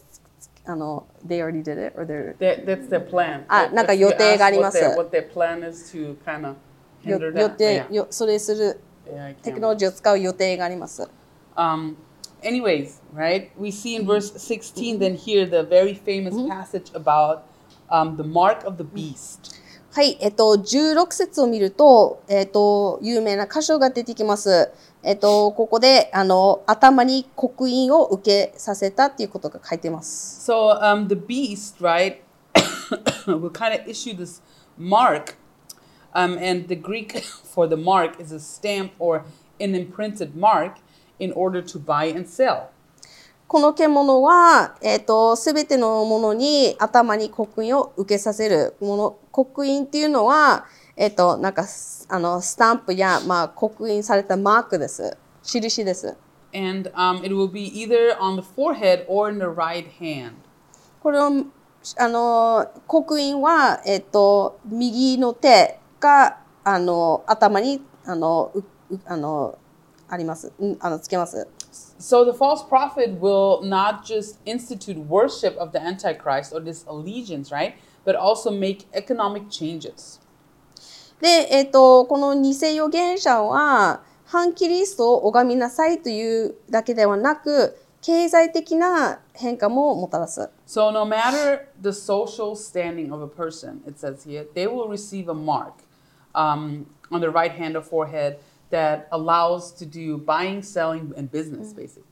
[0.70, 3.45] あの they already did it or they're That, that's their plan.
[3.49, 4.78] あ、なんか予定があります。
[4.78, 6.57] What their, what their plan is to kind of
[7.03, 7.57] よ hinder 予 that.
[7.57, 8.78] 定 Yeah, よそれする
[9.43, 11.09] テクノロ.ジーを使う予定があります。
[11.57, 11.97] Um,
[12.43, 13.49] anyways, right?
[13.59, 17.40] We see in verse 16 then here the very famous passage about
[17.90, 19.59] um, the mark of the beast.
[19.90, 24.70] はい、えっと、16節を見ると、えっと、有名な箇所が出てきます。
[25.09, 30.52] えっと、ここで、あの、頭に刻印を受けさせたっていうことが書いてます。
[30.52, 32.18] So um, the beast, right,
[33.26, 34.43] will kind of issue this
[34.78, 35.36] mark,
[36.12, 39.22] um, and the Greek for the mark is a stamp or
[39.59, 40.74] an imprinted mark
[41.18, 42.66] in order to buy and sell.
[43.47, 49.18] この獣は、えっと、すべてのものに頭に刻印を受けさせるもの。
[49.32, 50.66] 刻印っていうのは、
[50.98, 55.18] えっと、なんか、すあの、スタンプや、まあ、刻印されたマークです。
[55.44, 56.15] 印です。
[56.53, 60.34] And um, it will be either on the forehead or in the right hand.
[61.02, 61.32] これを、
[61.98, 68.60] あの、刻印は、えっと、右の手が、あの、頭に、あの、う
[68.91, 69.57] うあの、
[70.07, 70.53] あります。
[70.60, 71.48] うんあの、つけます。
[71.99, 77.52] So the false prophet will not just institute worship of the Antichrist or this allegiance,
[77.52, 77.76] right?
[78.06, 80.20] But also make economic changes.
[81.20, 90.49] で、えっと、この偽預言者は、反キリストを拝みなさいというだけではなく、経済的な変化ももたらす。
[90.66, 95.35] So no matter the social standing of a person, it says here, they will receive a
[95.35, 95.73] mark
[96.35, 98.39] um, on the right hand or forehead
[98.70, 102.05] that allows to do buying, selling, and business, basically.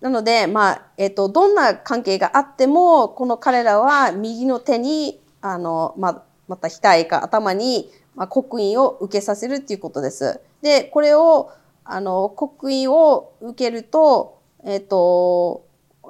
[0.00, 10.40] なので、まあ、えっと、どんな関係があっても、この彼らは右の手に、あの、まあ、また額か頭に、まあ、刻印を受けさせるっていうことです。
[10.60, 11.52] で、これを、
[11.84, 15.64] あの、刻印を受けると、えっと、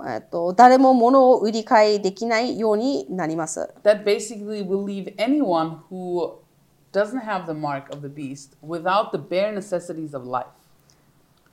[0.07, 3.69] えっと、誰も物を売り買いできないようになります。
[3.85, 6.37] That basically will leave anyone who
[6.95, 10.47] doesn't have the mark of the beast without the bare necessities of life.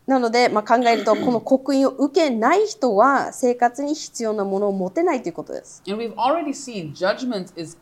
[0.07, 5.83] なので、まあ、考えると、この刻印を受けない人は生活に必要なものを持てないということです。
[5.85, 7.75] And we've already seen judgments is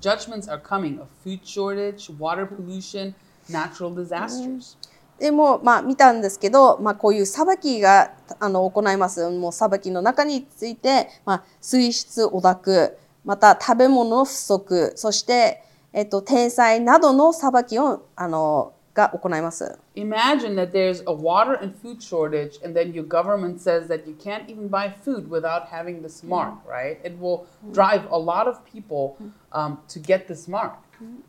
[0.00, 3.14] judgments are coming of food shortage, water pollution,
[3.48, 4.76] natural disasters.
[5.18, 9.28] でも、まあ、見たんですけど、まあ、こういう裁きがあの行います。
[9.30, 19.78] もう裁きの中について、まあ、水質汚濁、また食べ物の不足、そして、えっと、天災などの裁きをあのが行います。
[19.94, 24.46] Imagine that there's a water and food shortage, and then your government says that you can't
[24.48, 26.98] even buy food without having this mark, right?
[27.04, 29.16] It will drive a lot of people
[29.52, 30.72] um, to get this mark.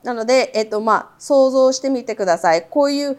[0.04, 2.66] なので、えっと、まあ、想像してみてください。
[2.68, 3.18] こういう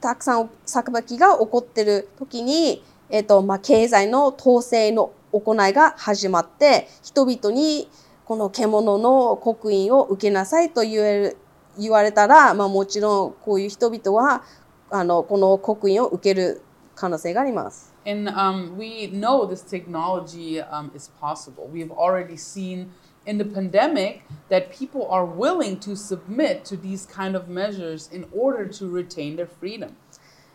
[0.00, 7.88] たくさん裁きが起こってる時に、えっと、まあ、経済の統制の行いが始まって、人々に
[8.24, 11.36] この獣の刻印を受けなさいと言える
[11.78, 14.42] 言われたら、まあ、もちろんこういう人々は、
[14.90, 16.62] あの、この刻印を受ける
[16.94, 17.94] 可能性があります。
[18.06, 21.68] And um, we know this technology um, is possible.
[21.70, 22.88] We've already seen
[23.26, 28.24] in the pandemic that people are willing to submit to these kind of measures in
[28.32, 29.90] order to retain their freedom.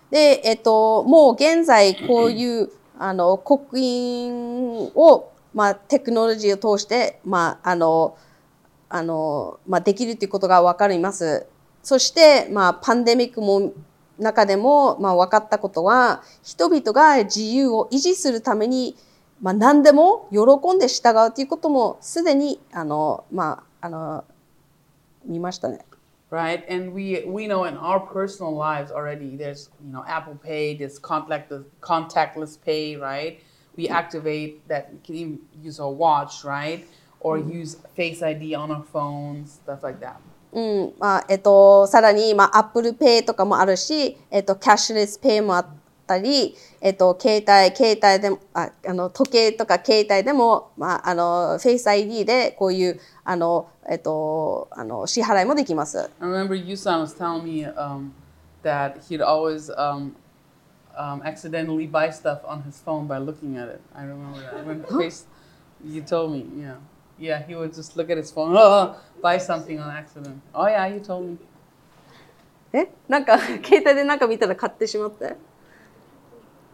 [0.10, 2.70] で、えっと、もう現在こういう
[3.00, 8.18] あの刻印を、まあ、テクノロジーを通して、まああの
[8.96, 11.48] あのまあ、できるということが分かります。
[11.82, 13.74] そして、まあ、パンデミックも
[14.20, 18.96] 中でも、まあ、分かったことは人々が自由を維持するために、
[19.42, 24.26] まあ、何でも喜んで従うということもすでにあの、まあ、あの
[25.26, 25.80] 見ましたね。
[26.30, 26.64] right?
[26.70, 29.36] And we we know in our personal lives already.
[29.36, 33.42] There's you know Apple Pay, there's contactless contactless pay, right?
[33.76, 34.94] We activate that.
[34.94, 36.86] We can even use our watch, right?
[37.24, 40.18] Or use Face ID on our phones, stuff like that.
[40.54, 45.66] うん、まあ、えっと、さらに、まあ、Apple Pay とかもあるし、えっと、キャッシュレスペイもあっ
[46.06, 56.12] たり、えっと、携帯、携帯でも、ああの、時計とか携帯でも、まあ、あの、Face ID で、こういう、あの、えっと、あの、支払いもできます。
[56.20, 58.12] I remember Yusan was telling me um,
[58.64, 60.12] that he'd always um,
[60.96, 63.82] um, accidentally buy stuff on his phone by looking at it.
[63.96, 64.66] I remember that.
[64.68, 65.26] When face,
[65.84, 66.76] you told me, yeah.
[67.20, 70.42] Yeah, he would just look at his phone, oh, buy something on accident.
[70.54, 71.38] Oh yeah, you told me.
[72.74, 72.80] Eh?
[72.80, 75.36] えなんか携帯でなんか見たら買ってしまって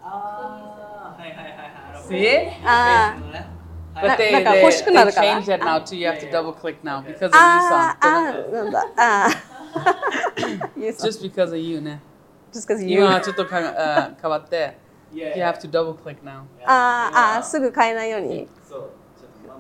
[0.01, 3.59] ああはいはいはいはい ah.
[4.01, 5.79] But they, they, they change that now ah.
[5.79, 5.97] too.
[5.97, 7.97] You have to double click now because of you, ah,
[11.01, 11.99] just because of you, ね。
[12.53, 12.97] Just because you.
[12.97, 14.77] 今はちょっとか、uh, 変わって。
[15.11, 16.43] You have to double click now.
[16.65, 18.47] ああ、すぐ変えないように。
[18.67, 18.89] そう。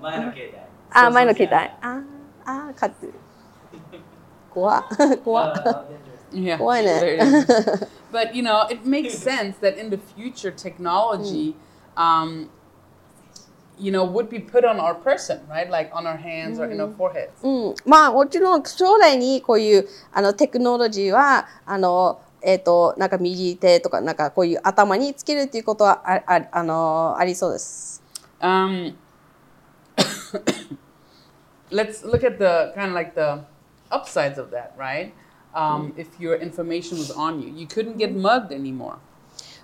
[0.01, 0.68] 前の携帯。
[0.91, 1.55] あー、前の携帯。
[1.81, 2.03] あー
[2.45, 3.13] あー、買ってる。
[4.49, 6.99] 怖っ怖っあー dangerous Yeah, Why not?
[7.01, 7.87] there it is.
[8.11, 11.55] but you know, it makes sense that in the future, technology,
[11.97, 12.49] um,
[13.79, 15.69] you know, would be put on our person, right?
[15.69, 17.31] Like on our hands or in our foreheads.
[17.41, 28.03] うん、まあもちろん将来にこういうあのテクノロジーはあのえっ、となんか右手とかなんかこういう頭につけるっていうことはあああのありそうです。
[28.41, 28.93] Um,
[31.71, 33.43] let's look at the kind of like the
[33.91, 35.13] upsides of that, right?
[35.53, 38.97] Um, if your information was on you, you couldn't get mugged anymore.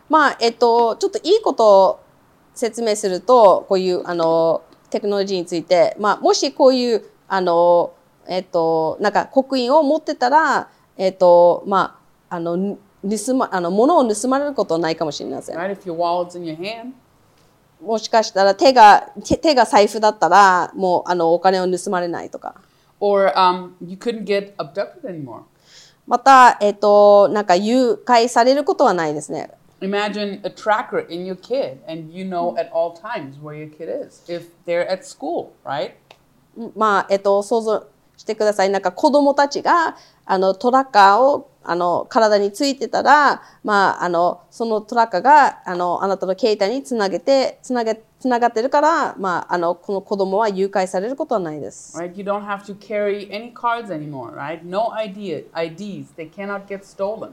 [0.09, 1.99] まあえっ、とちょっといいことを
[2.53, 7.93] 説明するとこういうあのテクノロジーについて、まあもしこういうあの
[8.27, 11.99] えっ、となんか刻印を持ってたらえっ、とま
[12.29, 15.57] ああのぬ盗まあの物を盗まれることはないかもしれません。
[15.57, 15.71] Right?
[15.71, 16.93] If your wallet's in your hand,
[17.81, 22.55] もしかしたら手が手手が財布だったらもうあのお金を盗まれないとか
[22.99, 25.43] or um, you couldn't get abducted anymore.
[26.07, 29.49] また、えっとなんか誘拐されることはないですね
[29.81, 33.89] Imagine a tracker in your kid, and you know at all times where your kid
[33.89, 35.93] is if they're at school, right?
[36.75, 37.87] まあえっと想像
[38.17, 51.97] してくださいなんか子供たちがあのトラッカーをあの体についてたら、まあ、あのそのトラッカーがあのあなたの携帯につなげてつなげつながってるから、まあ、あのこの子供は誘拐されることはないです。
[51.97, 52.15] Right?
[52.15, 54.63] You don't have to carry any cards anymore, right?
[54.63, 56.07] No idea IDs.
[56.15, 57.29] They cannot get stolen.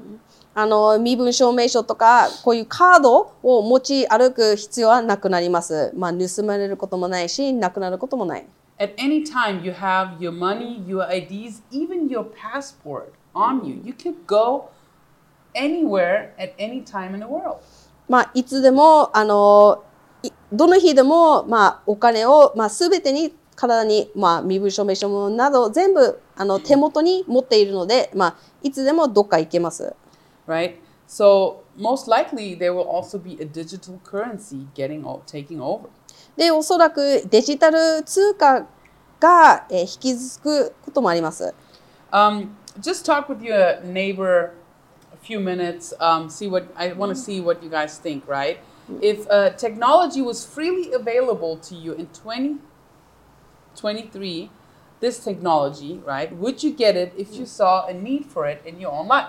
[0.54, 5.92] あの身分証明書とかこういうカードを持ち歩く必要はなくなります。
[5.94, 8.46] まあ、盗まれることもないし、なくなることもない。
[8.81, 13.81] At any time, you have your money, your IDs, even your passport on you.
[13.83, 14.69] You could go
[15.55, 17.57] anywhere at any time in the world.
[18.07, 19.83] まあ、いつでも、あの、
[20.23, 29.93] いどの日でも、まあ、お金を、まあ、すべてに体に、まあ、身分証明書など全部あの手元に持っているので、まあ、いつでもどっか行けます。
[30.47, 30.75] right?
[31.07, 35.89] So most likely there will also be a digital currency getting o- taking over.
[36.36, 38.66] で、おそらくデジタル通貨
[39.20, 41.54] が、えー引き継ぐこともあります。
[42.10, 42.48] Um,
[42.80, 44.52] just talk with your neighbor
[45.12, 45.94] a few minutes.
[45.98, 48.26] Um, see what I want to see what you guys think.
[48.26, 48.58] Right?
[49.00, 54.50] If uh, technology was freely available to you in 2023,
[55.00, 56.34] this technology, right?
[56.36, 59.28] Would you get it if you saw a need for it in your own life?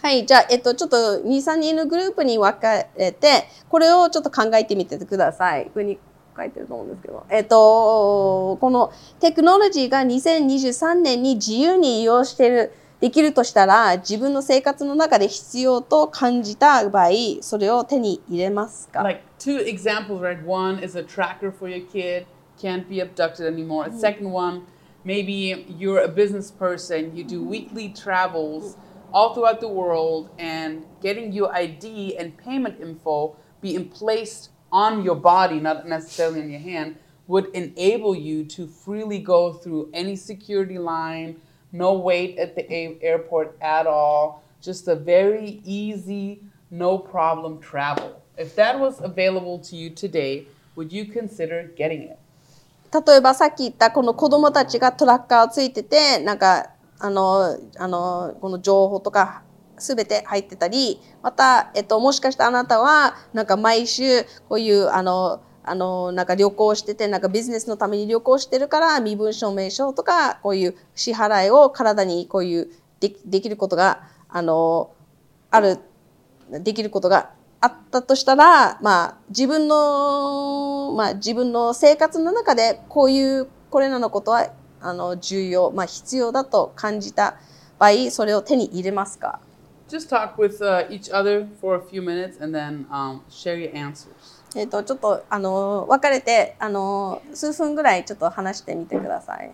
[0.00, 5.64] はい、じゃあ、えっと、ちょっと2、3人のグループに分かれて、これをちょっと考えてみてください。
[5.66, 5.98] ここに
[6.38, 17.10] 書いてると思うんですけど、えっと、このテクノロジーが2023年に自由に利用してる、できるとしたら、自分の生活の中で必要と感じた場合、
[17.40, 20.44] それを手に入れますか Like two examples, right?
[20.44, 22.26] One is a tracker for your kid,
[22.60, 23.88] can't be abducted anymore.
[23.88, 24.62] A second one,
[25.04, 28.76] maybe you're a business person, you do weekly travels
[29.12, 35.15] all throughout the world, and getting your ID and payment info being placed on your
[35.15, 36.95] body, not necessarily in your hand,
[37.27, 41.35] would enable you to freely go through any security line,
[41.71, 46.41] no wait at the a- airport at all, just a very easy,
[46.71, 48.21] no problem travel.
[48.37, 52.17] If that was available to you today, would you consider getting it?
[52.93, 56.69] 例えばさっき言ったこの子供たちがトラッカーをついててなんか
[56.99, 59.41] あのあのこの情報とか
[59.80, 74.92] すべて入ってたりまた、えっと、もしかしてあなたはなんか毎週こういうあのあのなんか旅行しててなんかビジネスのために旅行してるから身分証明書とかこういう支払いを体にこういうでできることがあの
[75.50, 75.78] ある
[76.50, 77.30] できることが
[77.60, 84.50] あったとしたら、まあ、自分の、まあ、自分の生活の中でこういうこれらのことは
[84.80, 87.36] あの重要、まあ、必要だと感じた
[87.78, 89.40] 場合それを手に入れますか？
[89.89, 94.41] Just talk with uh, each other for a few minutes and then um, share your answers.
[94.55, 99.51] えっとちょっとあの別れてあの数分ぐらいちょっと話してみてください。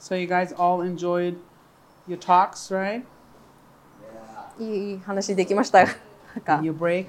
[0.00, 1.36] So, you guys all enjoyed
[2.06, 3.02] your talks, right?
[4.58, 7.06] いい話できましたか Your break.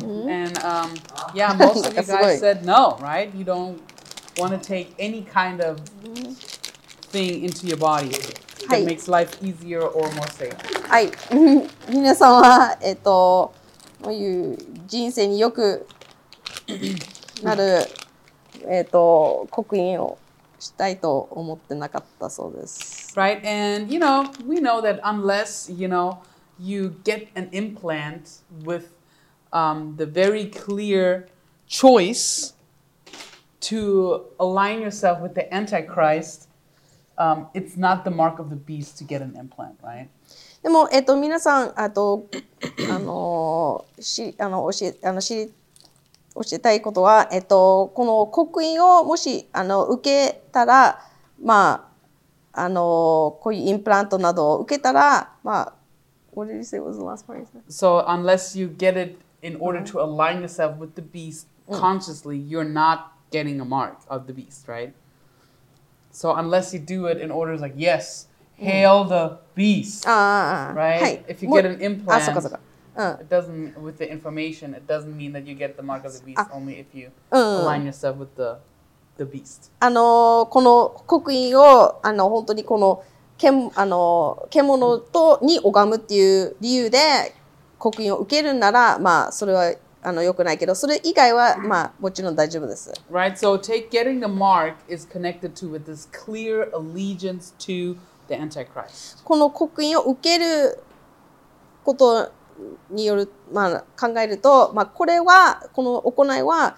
[0.00, 0.94] and um,
[1.34, 2.38] yeah, most of you That's guys right.
[2.38, 3.34] said no, right?
[3.34, 3.80] You don't
[4.38, 5.80] want to take any kind of
[7.10, 8.84] thing into your body that Hi.
[8.84, 10.54] makes life easier or more safe.
[10.88, 11.10] はい。
[11.88, 13.54] 皆さんは、えっと、
[14.02, 15.86] こういう人生によく
[17.42, 17.86] なる、
[18.68, 20.18] えっと、刻印を
[20.58, 23.14] したいと思ってなかったそうです。
[23.16, 23.40] right?
[23.44, 26.18] And you know, we know that unless you know
[26.58, 28.92] you get an implant with
[29.52, 31.28] um, the very clear
[31.66, 32.54] choice
[33.60, 36.48] to align yourself with the Antichrist,
[37.21, 40.07] um, it's not the mark of the beast to get an implant, right?
[40.63, 42.27] でも、えっと、皆さん、あと、
[42.89, 45.53] あの、し、あの、教え、あの、知り、
[46.35, 50.99] 教えたいことは、えっと、この刻印をもし、あの、受けたら、
[51.41, 51.89] ま
[52.53, 55.73] あ、あの、こういうインプラントなどを受けたら、まあ、
[56.33, 57.45] what did you say was the last part?
[57.69, 62.63] So unless you get it in order to align yourself with the beast consciously, you're
[62.63, 64.93] not getting a mark of the beast, right?
[66.11, 68.27] So unless you do it in order like yes,
[68.57, 71.01] hail the beast, ああ、right?
[71.01, 71.25] はい。
[71.27, 72.59] If you もう get an あ、そっか implant, そっか。
[72.97, 73.07] うん。
[73.21, 74.75] it doesn't with the information.
[74.75, 77.41] It doesn't mean that you get the mark of the beast only if you うん。
[77.65, 78.59] align yourself with the
[79.17, 79.71] the beast.
[79.79, 83.03] あのこの刻印をあの本当にこの
[83.37, 87.33] けんあの獣とに拝むっていう理由で
[87.79, 92.91] 刻印を受けるならまあそれはあの良くないけどそれ以外はまあもちろん大丈夫です。
[93.11, 93.33] Right?
[93.33, 97.97] So take getting the mark is connected to with this clear allegiance to
[98.27, 99.23] the Antichrist.
[99.23, 100.83] この刻印を受ける
[101.83, 102.31] こと
[102.89, 106.77] による、まあ、考えると、まあ、これはこの行いは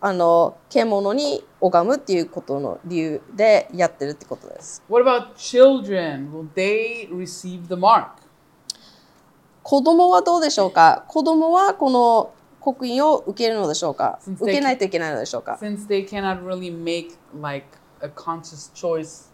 [0.00, 4.82] あの獣に拝むっていうことの理由でやってるってことです。
[4.88, 6.30] What about children?
[6.32, 8.20] Will they receive the mark?
[9.62, 17.66] 子供はどうでしょうか子供はこの刻印を受けるのでしょうか受けないといけないのでしょうか Since they cannot really make like
[18.00, 19.30] a conscious choice.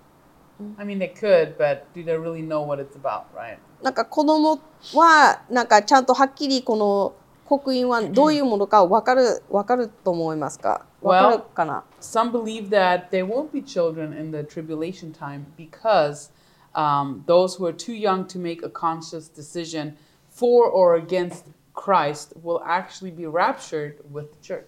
[0.79, 3.59] I mean, they could, but do they really know what it's about, right?
[3.83, 4.59] なんか子供
[4.95, 16.31] はなんかちゃんとはっきりこの刻印はどういうものか分かる分かると思いますか分かるかな Some believe that there won't be children in the tribulation time because
[16.75, 19.97] um, those who are too young to make a conscious decision
[20.29, 21.45] for or against
[21.77, 24.65] Christ will actually be raptured with the church.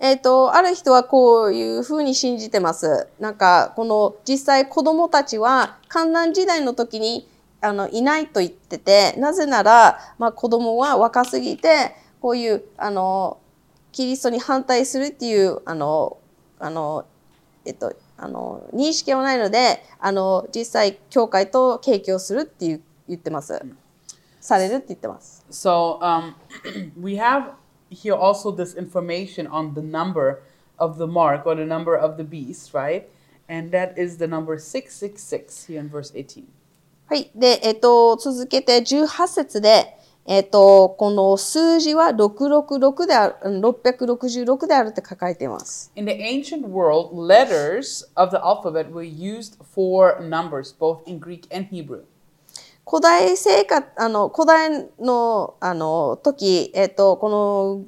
[0.00, 3.06] えっ、と、ある人はこういうふうに信じてます。
[3.20, 7.28] なんか、この実際子供たちは観覧時代の時に
[7.60, 13.38] あのいないと言ってて、なぜなら、まあ子供は若すぎて、こういう、あの、
[13.92, 16.18] キリストに反対するっていう、あの、
[16.58, 17.04] あの、
[17.64, 23.62] えっと、あの、認識はないので、あの、実際教会と提供するっていう言ってます。
[24.42, 25.46] されるって言ってます。
[25.50, 26.34] So um,
[27.00, 27.52] we have
[27.90, 30.40] here also this information on the number
[30.78, 33.04] of the mark or the number of the beast, right?
[33.48, 36.44] And that is the number 666 here in verse 18.
[37.06, 37.30] はい。
[37.34, 45.92] で、えっ、と、続けて18節で、えっ、と、この数字は666である、うん666であるって書かれています。
[45.94, 51.68] In the ancient world, letters of the alphabet were used for numbers, both in Greek and
[51.70, 52.02] Hebrew.
[52.84, 57.84] 古代生活、あの、古代の、あの、時、えっ、と、この、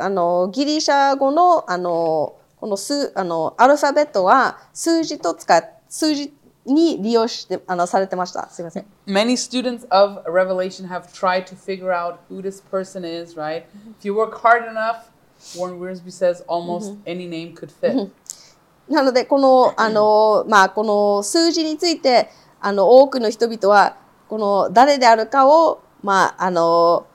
[0.00, 6.34] あの、ギリシャ語の、あの、この数、あの、アルファベットは数字と使っ、数字
[6.66, 8.48] に利用して、あの、されてました。
[8.50, 8.86] すいません。
[9.06, 13.64] Many students of Revelation have tried to figure out who this person is, right?
[14.00, 15.10] If you work hard enough,
[15.56, 18.10] Warren Wiersbe says almost any name could fit.
[18.88, 23.96] なので、この、あの、まあ、この数字について、あの、多くの人々は、
[24.28, 27.06] この誰であるかを、まあ、あの、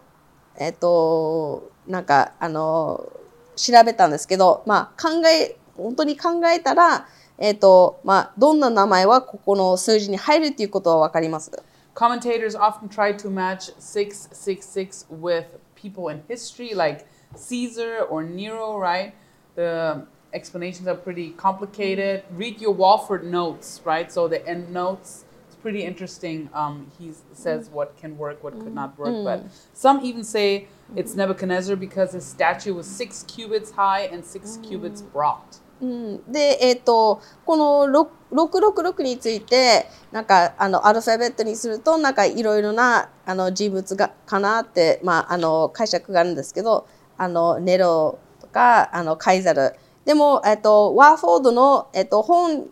[0.57, 3.11] えっと、なんか、あの、
[3.55, 7.07] 調べたんですけど、まあ、考え、本当に考えたら、
[7.37, 11.51] えっと、まあ、どんな名前はここの数字に入るっていうことはわかります。
[11.95, 15.45] Commentators often try to match 666 with
[15.75, 17.05] people in history like
[17.35, 19.13] Caesar or Nero, right?
[19.55, 22.23] The explanations are pretty complicated.
[22.35, 24.11] Read your Walford notes, right?
[24.11, 25.25] So the end notes.
[25.63, 26.49] Pretty interesting.
[26.53, 29.23] Um, he says what can work, what could not work.
[29.23, 34.59] But some even say it's Nebuchadnezzar because his statue was six cubits high and six
[34.61, 35.39] cubits broad.
[35.81, 46.87] うん、で、えっ、と、この6 666について、なんか、あの、アルファベットにすると、なんか、いろいろな、あの、人物が、かなって、まあ、あの、解釈があるんですけど、
[47.17, 49.75] あの、ネロとか、あの、カイザル。
[50.05, 52.69] でも、えっ、と、ワーフォードの、えっ、と、本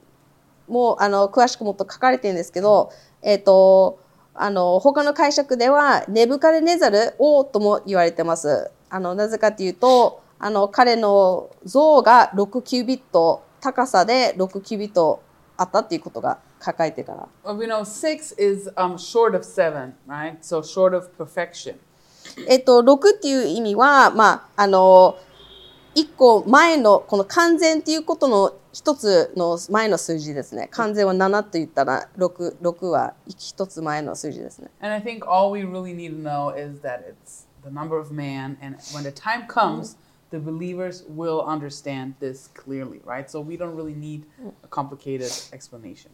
[0.72, 2.92] も、あの、詳しくもっと書かれてるんですけど、
[3.22, 4.00] えっ、と、
[4.34, 8.72] あの、他の解釈では、ネブカデネザル王とも言われてます。
[8.90, 15.22] あの、なぜかというと、あの、彼の像が6キュービット、高さで6キュービット
[15.58, 17.28] あったっていうことが書かれてるから。
[17.44, 20.40] Well, we know six is um, short of seven, right?
[20.42, 21.76] So short of perfection.
[22.48, 25.18] えっと、6っていう意味は、まあ、あの、
[25.94, 30.68] 一個前の、この完全っていうことの一つの前の数字ですね。
[30.72, 34.70] 完全は7と言ったら、6、6は一つ前の数字ですね。
[34.80, 38.58] And I think all we really need to know is that it's the number of man,
[38.62, 39.98] and when the time comes,
[40.32, 43.30] the believers will understand this clearly, right?
[43.30, 44.24] So we don't really need
[44.64, 46.12] a complicated explanation.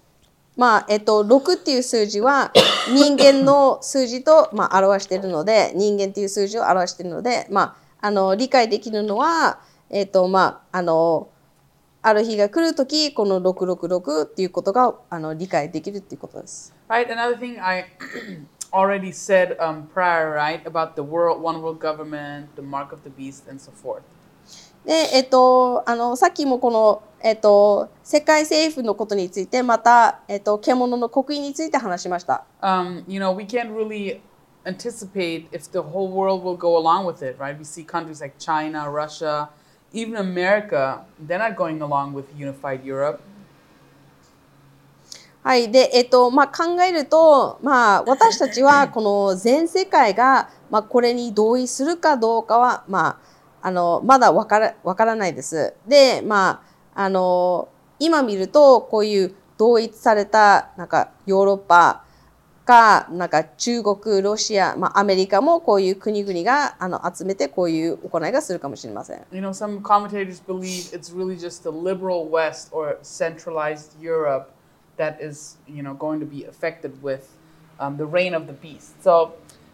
[0.55, 2.51] まあ、えっと、6っていう数字は
[2.91, 9.59] 人間の数字と、まあ、表しているので、人間っていう数字を表しているので、まあ、あの、理解できるのは、
[9.91, 11.29] えっと、まあ、あの、
[12.07, 16.73] ある日が来るとき、この666っていうことが、あの、理解できるっていうことです。
[16.87, 17.07] Right.
[17.07, 17.85] Another thing I
[18.71, 23.09] already said um, prior, right, about the world, one world government, the mark of the
[23.09, 24.01] beast, and so forth.
[24.85, 32.45] で、えっと、あの、さっきもこの、えっと、世界政府のことについて、また、えっと、獣の刻印について話しました。
[32.61, 34.21] Um, you know, we can't really
[34.63, 37.57] anticipate if the whole world will go along with it, right?
[37.57, 39.49] We see countries like China, Russia,
[39.93, 43.19] even America, they're not going along with unified Europe.
[45.43, 45.71] はい。
[45.71, 53.17] で、えっと、まあ、考えると、まあ、私たちは、 この全世界が、まあ、これに同意するかどうかは、ま
[53.61, 55.73] あ、あの、まだわから、わからないです。
[55.87, 56.61] で、ま
[56.93, 62.03] あ、あの、今見ると、こういう同一された、なんか、ヨーロッパ
[62.67, 69.25] か、なんか、中国、ロシア、まあ、アメリカも、こういう国々が、あの、集めて、こういう行いがするかもしれません。
[69.31, 74.49] You know, some commentators believe it's really just the liberal West or centralized Europe
[74.97, 77.29] that is, you know, going to be affected with
[77.79, 79.01] um, the reign of the beast.
[79.01, 79.33] So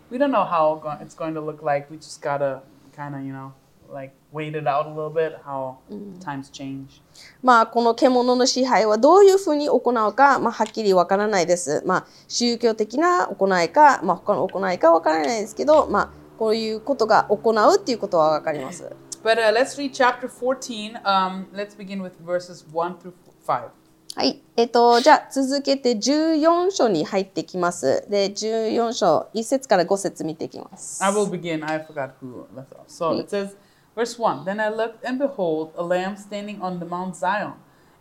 [0.10, 1.90] we don't know how it's going to look like.
[1.90, 2.62] We just gotta
[2.96, 3.54] kind of, you know,
[3.94, 5.76] like wait it out a little bit how
[6.20, 7.02] times change.
[7.42, 11.84] まあ、この獣の支配はどういうふうに行うか、まあ、はっきりわからないです。
[11.86, 18.92] まあ、宗教的な行いか、まあ、他の行いかわからないですけど、まあ、こういうことが行うっていうことはわかります。
[19.24, 21.02] But uh, let's read chapter 14.
[21.06, 23.14] Um, let's begin with verses 1 through
[23.48, 23.70] 5.
[24.16, 24.44] はい。
[24.58, 28.06] えっと、じゃあ続けて14章に入ってきます。
[28.10, 31.04] で、14章、1節から5節見ていきます。
[31.04, 31.66] I will begin.
[31.66, 32.84] I forgot who left off.
[32.88, 33.56] So it says,
[33.95, 37.55] verse 1 Then I looked, and behold, a lamb standing on the Mount Zion,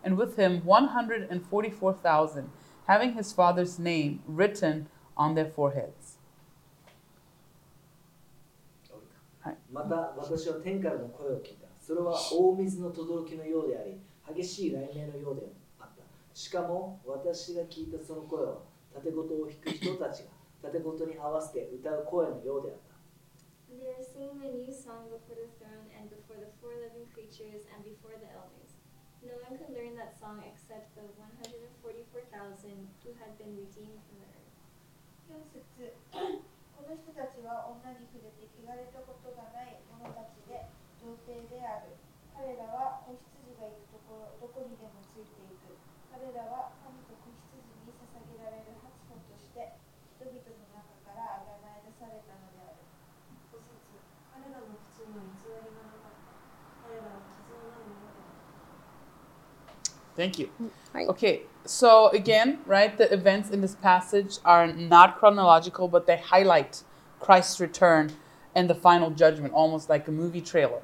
[0.04, 2.50] and with him 144,000,
[2.86, 6.18] having his father's name written on their foreheads.
[9.72, 11.68] また私は天からの声を聞いた。
[11.80, 13.98] それは大水の轟のようであり、
[14.34, 15.42] 激しい雷鳴のようで
[15.80, 16.02] あった。
[16.34, 18.58] しかも私が聞いたその声は、
[18.94, 20.24] 盾事を弾く人たち
[20.62, 22.88] が盾事に合わせて歌う声のようであった。
[23.70, 25.61] They are singing a new song before the throne and
[26.32, 28.76] before the four living creatures and before the elders.
[29.20, 31.72] No one could learn that song except the 144,000
[33.02, 34.48] who had been redeemed from the earth.
[35.28, 40.64] 4 節この人たちは女に触れて汚れたことがない者たちで
[41.02, 41.98] 童貞である
[42.32, 42.91] 彼らは
[60.15, 60.49] Thank you.
[60.93, 61.07] Right.
[61.09, 66.83] Okay, so again, right, the events in this passage are not chronological, but they highlight
[67.19, 68.11] Christ's return
[68.55, 70.81] and the final judgment, almost like a movie trailer.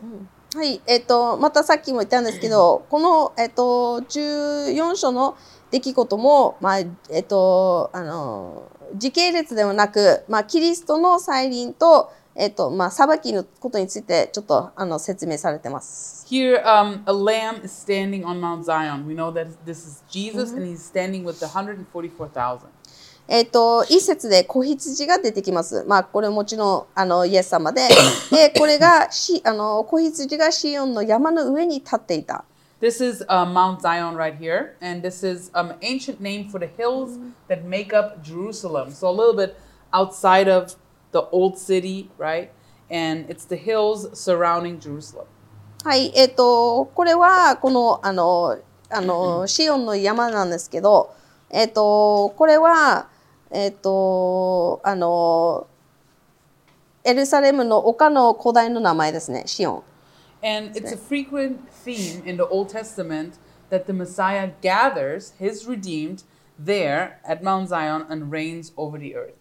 [0.55, 5.37] はい、えっと、またさっきも言ったんですけど、この、えっと、14章の
[5.69, 8.63] 出来事も、まあ、えっと、あの、
[8.95, 16.25] 時系列ではなく、まあ、キリストの再臨と、えっと、まあ、裁きのことについて、ちょっと、あの、説明されてます。
[16.29, 19.05] Here, um, a lamb is standing on Mount Zion.
[19.05, 22.59] We know that this is Jesus, and he's standing with the 144,000.
[23.27, 25.83] えっと、一節で子羊が出てきます。
[25.83, 27.81] まあ、これもちろん、あの、イエス様で、
[28.31, 32.45] で、これが、し、あの、子羊がシオンの山の上に立っていた。
[32.79, 37.19] This is uh, Mount Zion right here, and this is an ancient name for the hills
[37.49, 38.91] that make up Jerusalem.
[38.91, 39.57] So a little bit
[39.91, 40.77] outside of
[41.12, 42.50] the old city, right?
[42.90, 45.26] And it's the hills surrounding Jerusalem.
[45.84, 51.14] はい、えっ、と、これは、この、あの、あの、シオンの山なんですけど、
[51.50, 53.08] えっ、と、これは、
[53.50, 55.66] えっ、と、あの、
[57.04, 59.82] エルサレムの丘の古代の名前ですね、シオン。
[60.42, 63.34] And it's a frequent theme in the Old Testament
[63.70, 66.24] that the Messiah gathers his redeemed
[66.58, 69.34] there at Mount Zion and reigns over the earth.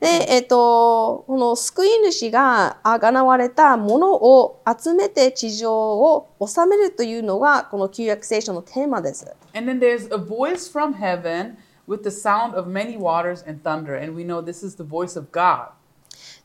[0.00, 9.26] で、えっ、と、この救い主があがなわれたものを集めて地上を治めるというのが、この旧約聖書のテーマです。
[9.54, 11.56] And then there's a voice from heaven
[11.88, 13.96] with the sound of many waters and thunder.
[13.96, 15.70] And we know this is the voice of God.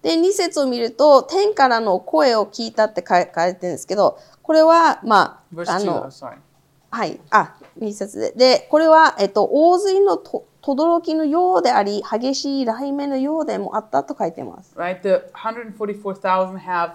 [0.01, 6.37] で、2節を見ると、天からの声を聞いたって書い書いてるんですけど、これは、ま Verse あ、あ 2, の oh.
[6.91, 8.31] はい、あ、2節で。
[8.31, 14.73] で、これは、えっと、洪水のと轟のようであり、激しい雷鳴のようでもあったと書いてます。
[14.75, 15.01] Right?
[15.01, 16.93] The 144,000 have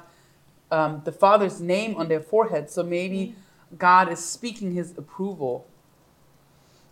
[0.70, 2.68] um, the Father's name on their forehead.
[2.68, 3.34] So maybe
[3.78, 5.62] God is speaking His approval.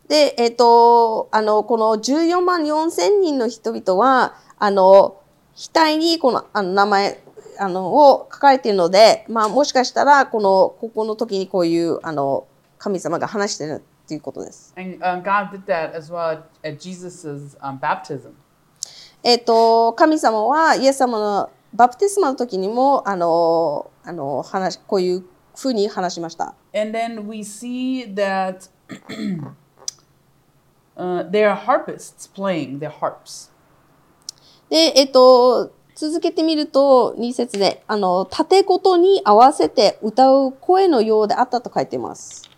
[0.09, 5.17] で、えっ、と、あの、この14万4千人の人々は、あの、
[5.55, 7.23] 額にこのあの名前、
[7.59, 12.47] あの、を書かれているので、まあ、もしかしたら、この、ここの時にこういう、あの、
[12.79, 13.83] 神様が話してる
[14.15, 14.73] いうことです。
[19.23, 25.25] えっと、神様はイエス様のバプティスマの時にもあのあの話こういう
[25.57, 26.55] ふうに話しました。
[34.69, 42.52] で、えっと、続けてみると、2節で、あの、縦ことに合わせて歌う声のようであったと書いています。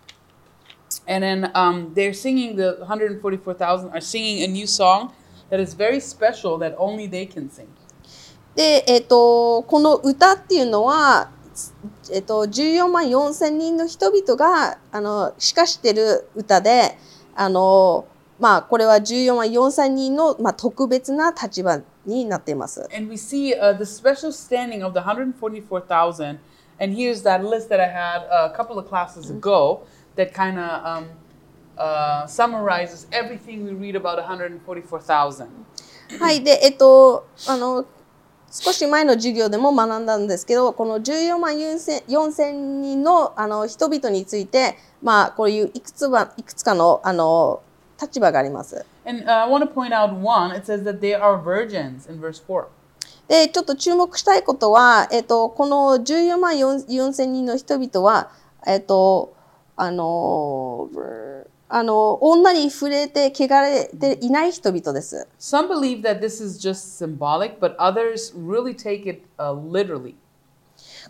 [1.06, 5.12] And then um, they're singing, the 144,000 are singing a new song
[5.50, 7.68] that is very special that only they can sing.
[8.54, 11.30] で、えっ、と、この歌っていうのは、
[12.12, 16.96] えっ、と、14万4千人の人々が、あの、しかしてる歌で、
[17.34, 18.06] あの、
[18.38, 22.88] まあ、これは14万4千人の、まあ、特別な立場になっています。
[22.96, 26.38] And we see uh, the special standing of the 144,000.
[26.80, 29.86] And here's that list that I had a couple of classes ago
[30.16, 31.06] that kind of um,
[31.76, 32.26] uh,
[36.70, 37.84] っと、あの
[38.50, 47.62] 少し前の授業でも学んだんですけどこの14万4千人の,あの人々について、まあ、こういういくつ,はいくつかの,あの
[48.00, 48.86] 立場があります。
[53.26, 58.30] で、ちょっと注目したいことは、えっと、この14万4千人の人々は、
[58.66, 59.33] えっと
[59.76, 60.88] あの、
[61.68, 65.26] あの、女に触れて汚れていない人々です。
[65.38, 70.14] Some believe that this is just symbolic, but others really take it uh, literally.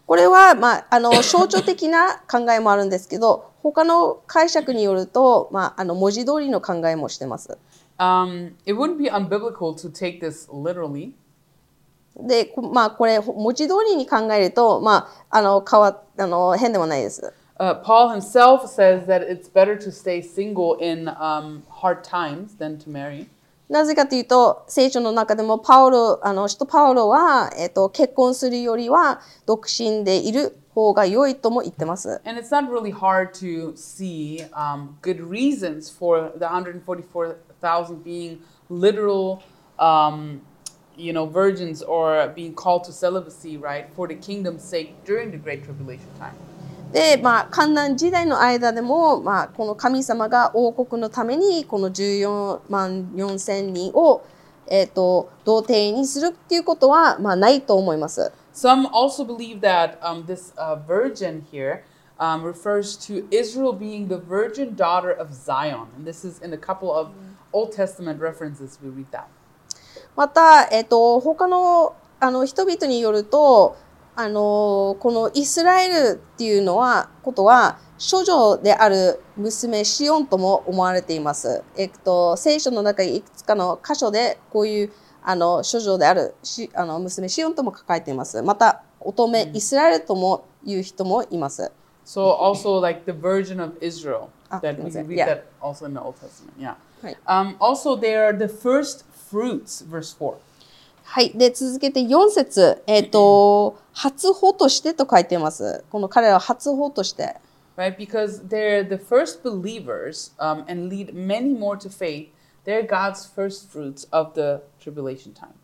[0.07, 7.57] これは、まあ、あの象徴的な考えもあるんですけど他の解釈によると、まあ、あの文字通りの考えもしてます。
[7.97, 11.13] Um, it wouldn't be unbiblical to take this literally.
[12.17, 17.33] で、こまあ、これ文字通りに考えると、まあ、あの変わあの変ではないです。
[17.64, 22.90] Uh, Paul himself says that it's better to stay single in um, hard times than to
[22.90, 23.28] marry.
[23.70, 32.22] なぜかというと聖書の中でもパウロあの使徒パウロは、えっと結婚するよりは独身でいる方が良いとも言ってます。
[32.26, 38.40] And it's not really hard to see um, good reasons for the 144,000 being
[38.70, 39.44] literal,
[39.78, 40.42] um,
[40.96, 45.38] you know, virgins or being called to celibacy, right, for the kingdom's sake during the
[45.38, 46.34] Great Tribulation time.
[46.95, 54.25] で、まあ、観難時代の間でも、まあ、この神様が王国のためにこの14万4千人を、
[54.69, 58.31] えー、と童貞にするっていうことは、まあ、ないと思います。
[58.55, 61.83] Some also believe that um, this uh, virgin here
[62.21, 65.89] um, refers to Israel being the virgin daughter of Zion.
[65.97, 67.09] And this is in a couple of
[67.53, 68.79] Old Testament references.
[68.81, 69.25] We read that.
[70.15, 73.77] また、えー、と他のあの人々によると
[74.17, 81.63] あのこのイスラエルっていうのはことは処女である娘シオンとも思われています。
[81.77, 84.93] えっと、聖書の中にいくつかの箇所でこういう
[85.23, 88.41] あの処女であるしあの娘シオンとも書かれています。
[88.43, 91.73] また乙女イスラエルとも言う人もいます。
[92.07, 94.29] So also like the Virgin of Israel.
[94.51, 95.27] Ah, that we read yeah.
[95.27, 96.53] that also in the Old Testament.
[96.59, 96.75] Yeah.
[97.27, 100.37] Um, also, they are the first fruits, verse four.
[101.05, 101.31] はい。
[101.31, 105.85] で、続けて4節えっ、と、初歩としてと書いています。
[105.91, 107.37] この彼らは初歩として。
[107.77, 107.97] right?
[107.97, 112.29] Because they're the first believers um, and lead many more to faith.
[112.65, 115.55] They're God's first fruits of the tribulation time.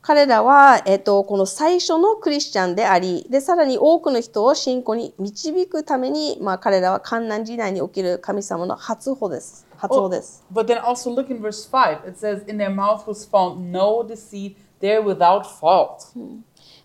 [0.00, 9.64] 彼らは、えっと、この最初のクリスチャンであり、で、さらに多くの人を信仰に導くために、まあ、彼らは観難時代に起きる神様の初歩です。
[9.82, 10.44] 初歩です。
[10.52, 12.08] But then also look in verse 5.
[12.08, 14.56] It says, In their mouth was found no deceit.
[14.80, 16.12] They're without fault.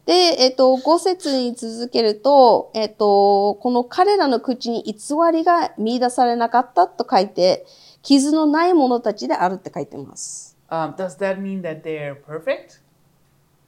[0.06, 4.94] で、えっと、5節に続けると、えっと、この彼らの口に偽
[5.32, 7.66] りが見出されなかったと書いて、
[8.02, 10.58] 傷のない者たちであるって書いてます。
[10.70, 12.82] Um, does that mean that they're perfect?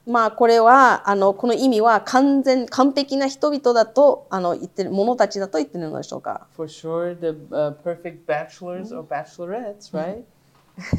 [0.10, 6.48] まあこれはあのこの意味は完全完璧な人々だとあの言ってる者たちだと言ってるのでしょうか。
[6.56, 10.24] For sure, the uh, perfect bachelors or bachelorettes, right?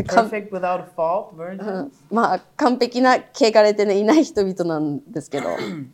[0.07, 5.49] Perfect without fault, virgins, まあ完璧な汚れて、ね、いない人々なんですけど、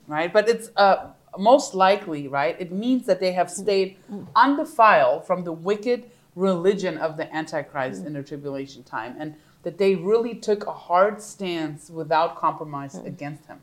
[0.08, 0.30] right?
[0.30, 2.60] But it's uh, most likely, right?
[2.60, 3.96] It means that they have stayed
[4.34, 9.95] undefiled from the wicked religion of the Antichrist in the tribulation time, and that they
[9.95, 13.57] really took a hard stance without compromise against him.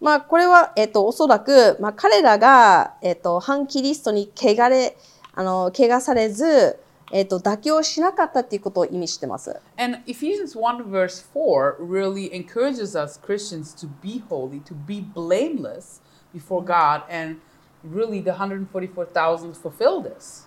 [0.00, 4.96] まあ、これは、えっ、と、おそらく、まあ、彼らが、えっ、と、反キリストに汚れ、
[5.32, 6.78] あの、怪我されず、
[7.12, 9.60] えっ、と、妥協しなかったっていうことを意味してます。
[9.78, 16.00] And Ephesians 1 verse 4 really encourages us Christians to be holy, to be blameless
[16.34, 17.36] before God, and
[17.84, 20.45] really the 144,000 fulfill this.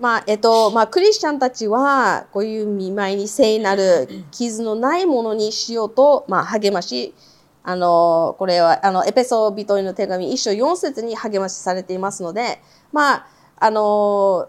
[0.00, 7.14] まあ、えっ、と、まあ、クリスチャンたちは、こういう見舞いに聖なる傷のないものにしようと、まあ、励まし、
[7.62, 12.60] あの、これは、あの、エペソビトへの手紙一章4節に励ましされていますので、
[12.92, 13.26] まあ、
[13.56, 14.48] あの、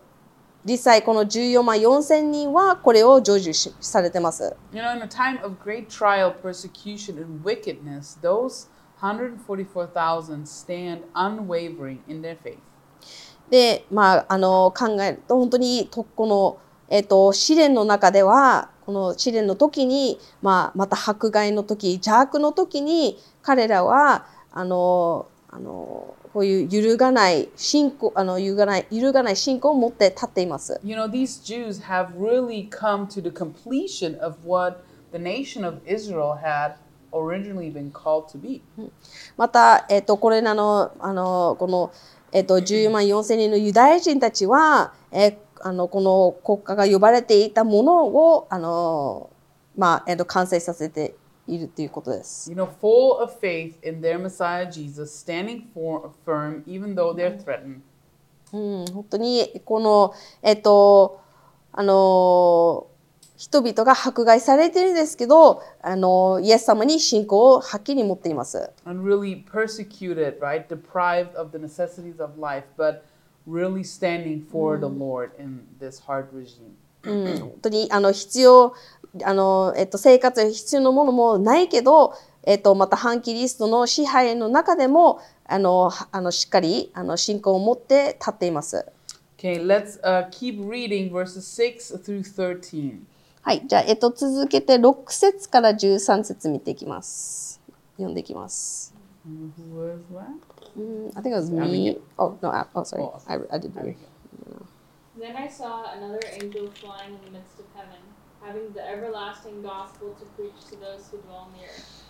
[0.66, 4.56] 実際この14万4千人はこれを成就しされてます。
[4.74, 8.68] You know, in a time of great trial, persecution, and wickedness, those
[9.00, 12.58] 144,000 stand unwavering in their faith.
[13.50, 16.58] で、まあ、あの、考えると、本当に、とこの、
[16.90, 30.80] えっ、と、試練の中では、この試練の時に、まあ、また迫害の時、邪悪の時に、彼らは、あの、あの、こういう揺るがない信仰、あの、揺るがない、揺るがない信仰を持って立っています。
[30.84, 36.36] You know, these Jews have really come to the completion of what the nation of Israel
[36.36, 36.76] had
[37.14, 38.62] originally been called to be.
[39.38, 41.92] また、えっ、と、これらの、あの、この、
[42.32, 49.30] えっ、と、14万4千人のユダヤ人たちは、えあの、この国家が呼ばれていたものを、あの、
[49.78, 51.16] まあ、えっ、と、完成させて
[51.48, 52.52] いるということです。
[52.52, 57.80] You know, full of faith in their Messiah Jesus, standing for, firm even though they're threatened.
[58.54, 61.20] うん、本当に、この、えっ、と、
[61.72, 62.88] あの、
[63.38, 68.72] 人々が迫害されているんですけど、あの、イエス様に信仰をはっきり持っています。
[68.86, 70.68] and really persecuted, right?
[70.68, 73.02] Deprived of the necessities of life, but
[73.48, 76.76] really standing for the Lord in this hard regime.
[77.04, 78.74] うん、本当に、あの、必要、
[79.24, 82.14] あの、えっと、生活に必要なものもないけど、
[82.44, 88.86] えっと、また反キリストの支配の中でも、あの、はあのしっかり、あの、信仰を持って立っています。
[89.38, 93.02] Okay, let's uh, keep reading verses 6 through 13.
[93.46, 93.62] はい。
[93.68, 97.62] じゃあ、えっと、続けて6節から13節見ていきます。
[97.94, 98.92] 読んでいきます。
[99.24, 100.34] Who was that?
[100.76, 102.02] Mm, I think it was me.
[102.18, 102.50] Oh no!
[102.50, 103.04] I, oh, sorry.
[103.04, 103.96] Oh, I, I did read.
[105.14, 108.02] Then I saw another angel flying in the midst of heaven,
[108.42, 112.02] having the everlasting gospel to preach to those who dwell earth,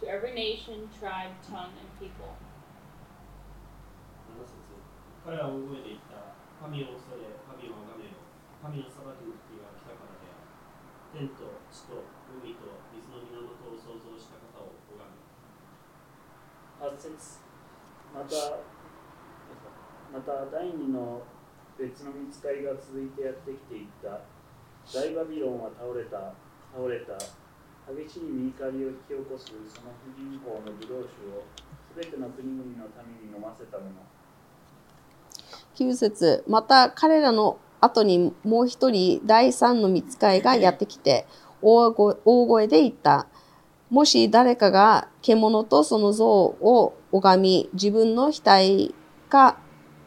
[0.00, 2.34] to every nation, tribe, tongue, and people.
[4.26, 4.58] 7節
[5.24, 8.18] 彼らは大声で言った神を恐れ神を崇めよ
[8.58, 10.50] 神の裁きの時が来たからである
[11.12, 15.18] 天と地と海と水の源を創造した方を拝め
[16.86, 17.42] 8節
[18.14, 18.62] また
[20.12, 21.22] また第二の
[21.78, 24.22] 別の見つかりが続いてやってきていった
[24.92, 26.34] 大バビロンは倒れた
[26.74, 27.18] 倒れた
[27.90, 31.42] 激しい見怒りを引き起こすその不人法のブドウ酒を
[31.90, 32.86] すべての国々の
[33.18, 33.90] 民に飲ませたもの。
[35.74, 41.26] 9節また彼らの後にもう一人第三の見つかいがやってきて
[41.62, 43.26] 大声で言った。
[43.90, 48.94] もし誰かが獣とその像を拝み自分の額
[49.28, 49.58] か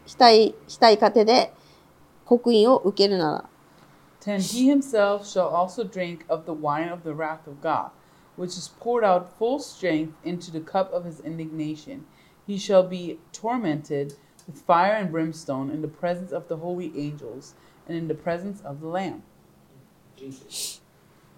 [0.06, 1.52] 額額か手で
[2.24, 3.44] 刻印を受けるなら
[4.22, 7.90] 10 He himself shall also drink of the wine of the wrath of God,
[8.38, 12.06] which is poured out full strength into the cup of his indignation.
[12.46, 14.14] He shall be tormented
[14.46, 17.52] with fire and brimstone in the presence of the holy angels
[17.88, 19.22] and in the presence of the Lamb.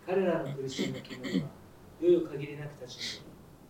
[0.06, 1.50] 彼らの苦しみの獣は
[1.98, 3.22] 世よ限りなく立ち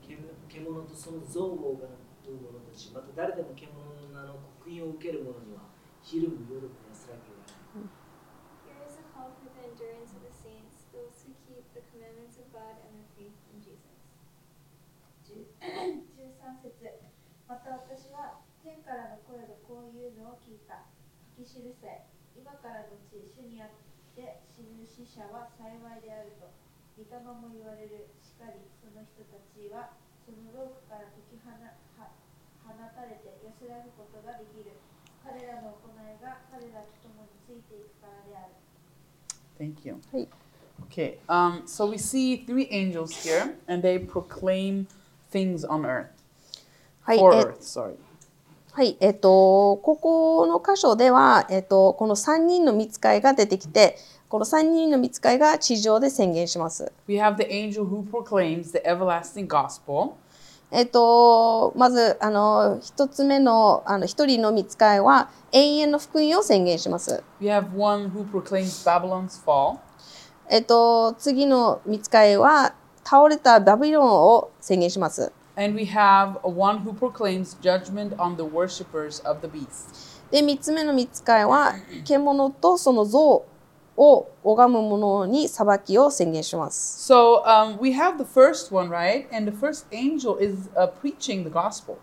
[0.05, 0.17] 上
[0.49, 5.65] 獣とその像を拝む者たちまた誰でも獣の名の刻印を受ける者には
[6.03, 7.89] 昼も夜も安らぎがある
[8.67, 12.37] Here is a call for the endurance of the saints, those who keep the commandments
[12.37, 13.81] of God and their faith in Jesus.
[15.27, 16.73] 13節
[17.49, 20.85] また私は天からの声でこういうのを聞いた
[21.37, 22.16] 書き記せ今
[22.67, 23.79] からのち主にあっ
[24.19, 26.51] て死ぬ死者は幸いであると
[26.99, 29.95] 御霊も言われるしかりその人たちは
[30.27, 31.79] そのロークから解き放は
[32.67, 34.75] 放たれて安らぐことができる
[35.23, 38.59] 彼らの行いが彼らと共についていくからである
[39.57, 40.01] Thank you.
[40.13, 40.29] Hey.
[40.91, 44.87] Okay, um, so we see three angels here, and they proclaim
[45.31, 46.11] things on earth.
[47.01, 47.97] はい、For え earth, sorry.
[48.77, 53.97] はい、えっ、と、ここの箇所では、えっ、と、この3人の見つかいが出てきて、
[54.29, 56.93] この3人の見つかいが地上で宣言します。
[57.09, 60.11] We have the angel who proclaims the everlasting gospel.
[60.71, 67.25] えっ、と、まず、あの、一つ目の、あの、一人の見つかいは、永遠の福音を宣言します。
[67.41, 69.79] We have one who proclaims Babylon's fall.
[70.51, 72.75] えっ、と、次の見つかいは、
[73.05, 75.33] 倒れたバビロンを宣言します。
[75.58, 80.22] And we have a one who proclaims judgment on the worshippers of the beast.
[80.32, 83.46] で3つ目の見つかいは獣とその像
[83.98, 87.12] を拝む者に裁きを宣言します。
[87.12, 89.28] So um, we have the first one, right?
[89.36, 91.98] And the first angel is uh, preaching the gospel.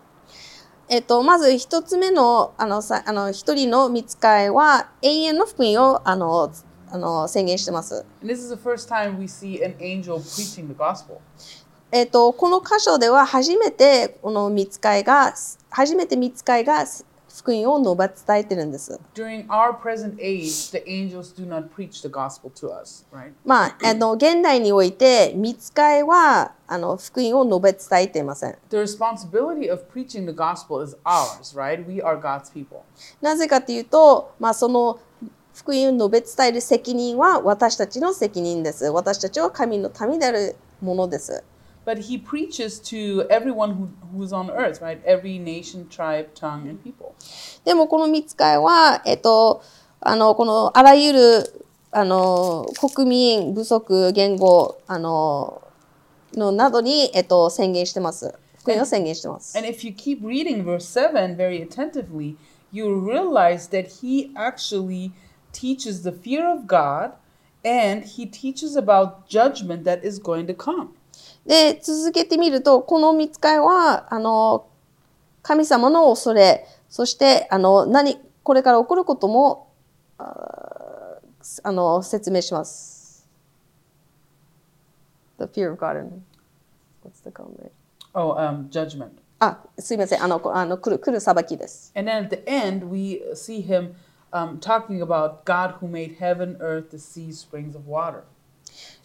[0.87, 6.51] えっと、まず一つ目のあのさあの一人の見つかいは永遠の福音をあの
[6.91, 8.05] あの宣言してます。
[8.21, 11.19] And this is the first time we see an angel preaching the gospel.
[11.94, 15.32] えっ、と、この箇所では初めて、この見つかいが、
[15.70, 16.84] 初めて見ついが
[17.32, 18.98] 福音を述べ伝えてるんです。
[23.44, 28.58] まあ、あの、現代において、見つかいは、あの、福音を述べ伝えていません。
[33.22, 34.98] なぜかというと、まあ、その、
[35.54, 38.86] 福音を述べ伝える責任は私たちの責任です。
[38.86, 41.44] 私たちは神の民であるものです。
[41.85, 45.01] But he preaches to everyone who, who's on earth, right?
[45.05, 47.15] Every nation, tribe, tongue, and people.
[47.65, 49.63] でもこの見つかいは、えっと、
[50.01, 55.63] あのこのあらゆるあの国民、部族、言語あの
[56.33, 58.33] のなどに、えっと、宣言してます。
[58.59, 59.57] 福音を宣言してます。
[59.57, 62.35] And if you keep reading verse 7 very attentively,
[62.71, 65.11] you realize that he actually
[65.51, 67.13] teaches the fear of God
[67.63, 70.89] and he teaches about judgment that is going to come.
[71.46, 74.66] で、続けてみると、この見つかいは、あの、
[75.42, 79.68] 神様の恐れ、そして、あの、何、これから起こることも、
[80.18, 83.28] あの、説明します。
[85.38, 86.22] The fear of God and,
[87.04, 87.70] what's the comment?
[88.14, 89.10] Oh, um, judgment.
[89.40, 90.22] あ、すいません。
[90.22, 91.92] あの、こあの来る、来る裁きです。
[91.94, 93.94] And then at the end, we see him
[94.32, 98.22] um, talking about God who made heaven, earth, the sea, springs of water.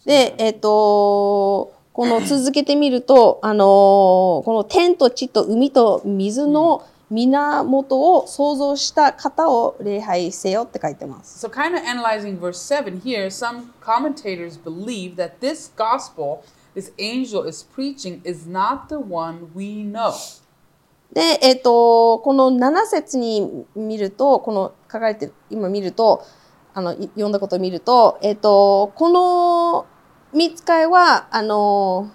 [0.06, 11.46] で、えっ、と、この続けてみると、あのこの天と地と海と水の源を創造した方を礼拝せよって書いてます。
[11.46, 16.38] So, kind of analyzing verse 7 here, some commentators believe that this gospel
[16.74, 20.10] this angel is preaching is not the one we know.
[21.12, 26.24] で、えっ、と、この7節に見ると、この書かれてる、今見ると、
[26.72, 29.86] あの、い読んだことを見ると、えっ、と、この
[30.32, 32.10] 見つかいは、あの、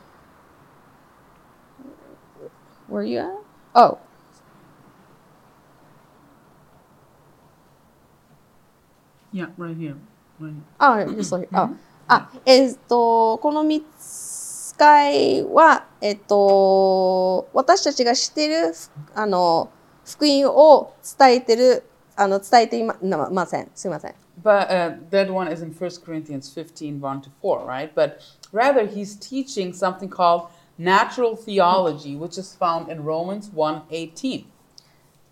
[2.90, 3.32] Where you at?
[3.74, 3.98] Oh.
[9.34, 9.96] Yeah, right here.
[10.40, 10.62] Right here.
[10.78, 11.70] あ、just like, あ、
[12.08, 14.26] あ、えっ、と、この見つ
[14.78, 18.74] は、えっ、と、私たちが知っている、
[19.14, 19.70] あの、
[20.06, 21.84] 福音を伝えてる、
[22.16, 23.72] あの、伝えていまなません。
[23.74, 24.25] すいません。
[24.42, 27.94] But uh, that one is in 1 Corinthians 15 1 to 4, right?
[27.94, 28.22] But
[28.52, 34.46] rather, he's teaching something called natural theology, which is found in Romans 1 18.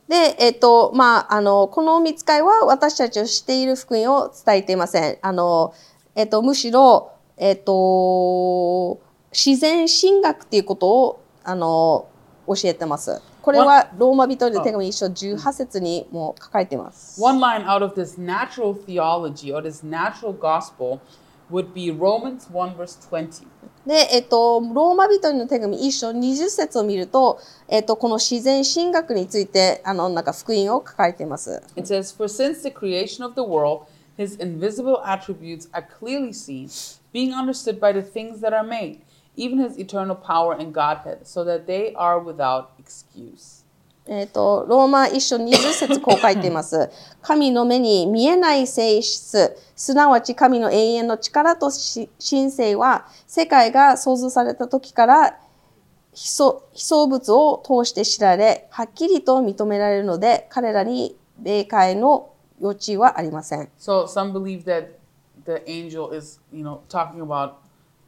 [0.07, 5.17] で、えっ、と、まあ、あの、この見つかいは私たちを知っている福音を伝えていません。
[5.21, 5.73] あの、
[6.15, 8.99] えっ、と、むしろ、えっ、と、
[9.31, 12.07] 自然神学っていうことを、あの、
[12.47, 13.21] 教えてます。
[13.43, 17.21] これはローマ人の手紙一章18節にも書かれています。
[17.21, 21.01] One line out of this natural theology or this natural gospel
[21.51, 23.45] would be Romans 1 verse 20.
[23.85, 27.37] で、えっと、ローマ人の手紙一章20節を見ると、
[27.67, 31.61] えっと、この自然神学について、あの、なんか福音を書かれています。
[31.75, 33.87] It says, For since the creation of the world,
[34.17, 36.69] his invisible attributes are clearly seen,
[37.11, 38.99] being understood by the things that are made,
[39.35, 43.63] even his eternal power and Godhead, so that they are without excuse.
[44.05, 46.89] えっと、ローマ一章20節こう書いています。
[47.21, 55.39] 神の目に見えない性質、すなわち神の永遠の力とし神性は、世界が創造された時から、
[56.13, 62.29] 被造被造物を通して知られ、はっきりと認められるので、彼らに霊界の
[62.61, 63.69] 余地はありません。
[63.79, 64.89] So some believe that
[65.45, 67.53] the angel is, you know, talking about,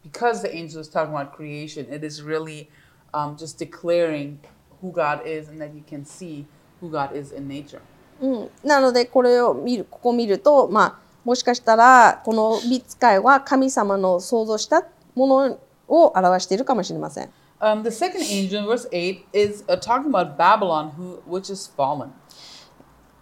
[0.06, 2.70] because the angel is talking about creation, it is really
[3.14, 4.40] um, just declaring
[4.82, 6.46] who God is and that you can see
[6.80, 7.82] who God is in nature.
[8.22, 10.96] うん、なのでこれを見るここを見ると、まあ、
[11.26, 15.60] もしかしたらこの見つかいは神様の創造したもの
[15.90, 17.30] を表しているかもしれません。
[17.60, 22.10] Um, the second angel in verse 8 is uh, talking about Babylon, who, which is fallen.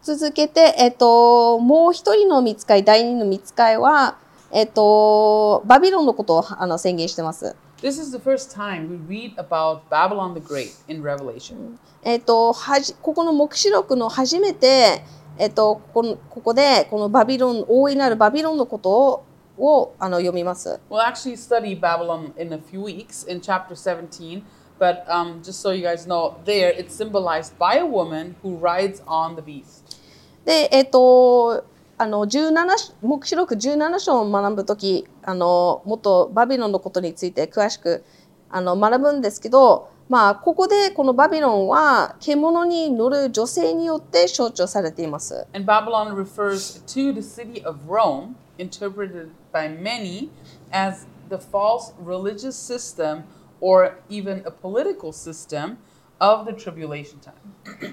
[0.01, 4.18] 続けて、えっと、もう一人の見つかい第二の見つかいは、
[4.55, 7.55] えっと、バビロンのことをあの宣言してます。
[7.81, 11.77] This is the first time we read about Babylon the Great in Revelation.
[12.03, 15.03] えっと、はじここの黙示録の初めて、
[15.39, 19.25] えっと、ここのここでこのバビロン大いなるバビロンのことを
[19.57, 20.80] をあの読みます。
[20.88, 24.43] We'll actually study Babylon in a few weeks in chapter 17,
[24.80, 29.01] But um, just so you guys know, there it's symbolized by a woman who rides
[29.07, 29.97] on the beast.
[30.45, 31.63] で、えっ、と、
[31.98, 38.03] あの17目視録17章を学ぶときあのもっとバビロンのことについて詳しく
[38.49, 45.48] あの学ぶんですけど、まあ、ここでこのバビロンは獣に乗る女性によって象徴されています。
[45.53, 50.30] And Babylon refers to the city of Rome, interpreted by many
[50.72, 53.24] as the false religious system
[53.60, 55.78] or even a political system
[56.19, 57.34] of the tribulation time.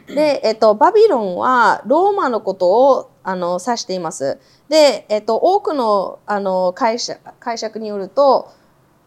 [0.06, 4.38] で、えっと、バビロンはローマのことをあの指しています。
[4.68, 8.52] で、えっと、多くのあの解釈解釈によると、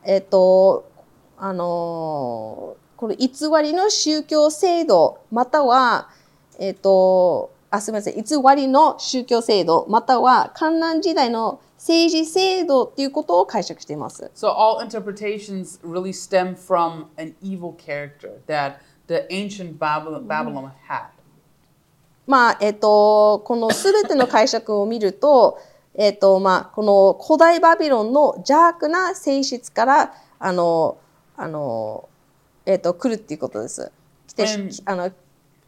[0.04, 0.90] えっと、
[1.38, 3.28] あのこの偽
[3.62, 6.10] りの宗教制度または、
[6.60, 14.32] えっと、あすみません偽りの宗教制度または観覧時代の政治制度っていうことを解釈しています。
[14.36, 18.76] So all interpretations really stem from an evil character that
[19.08, 21.08] the ancient Babylon, Babylon had.
[22.26, 25.60] まあ、えっと、このすべての解釈を見ると、
[25.94, 30.98] えっと、まあ、この古代バビロンの邪悪な性質から、あの、
[31.36, 32.08] あの、
[32.66, 33.92] えっと、来るっていうことです。
[34.28, 35.12] 来て、うんあの、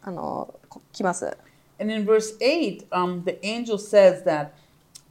[0.01, 1.37] あの、こ来ます。
[1.77, 4.51] And in verse 8, um, the angel says that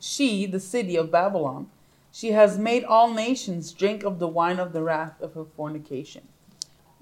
[0.00, 1.66] she, the city of Babylon,
[2.10, 6.22] she has made all nations drink of the wine of the wrath of her fornication.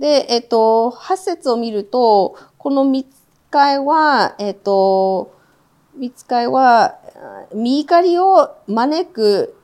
[0.02, 3.08] で、えっと、8節を見ると、この見つ
[3.52, 5.32] かいは、えっと、
[5.94, 9.54] 見つかいは、あ見怒りを招く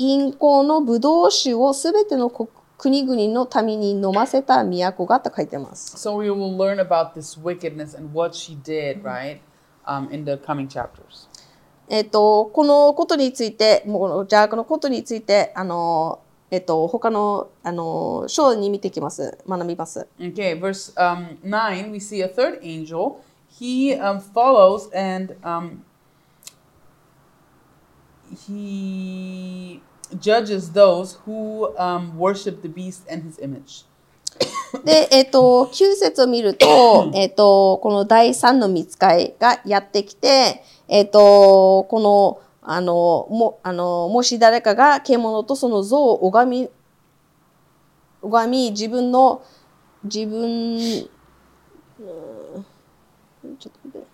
[0.00, 5.94] 陰行のブドウ酒をすべての国国々の民に飲ませた都がと書いてます。
[5.96, 9.38] So we will learn about this wickedness and what she did, right,
[9.86, 11.28] um, in the coming chapters.
[11.88, 16.18] えっと、このことについて、もう邪悪のことについて、あの、
[16.52, 19.38] えっと、他の、あの、章に見てきます。
[19.48, 20.06] 学びます。
[20.20, 23.22] Okay, verse um, 9, we see a third angel.
[23.48, 25.78] He um, follows and um,
[28.46, 29.80] he
[30.20, 33.86] judges those who um, worship the beast and his image.
[34.84, 46.70] で、えっと、9節を見ると、えっと、この第三の見つかいがやってきて、えっと、この、あの、も、あの、もし誰かが獣とその像を拝み、
[48.22, 49.42] 拝み、自分の、
[50.04, 52.10] 自分、ちょ
[53.54, 54.12] っと待って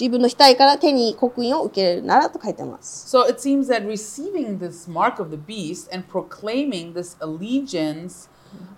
[0.00, 3.16] 自分の額から手に刻印を受けれるならと書いてます。
[3.16, 8.28] So it seems that receiving this mark of the beast and proclaiming this allegiance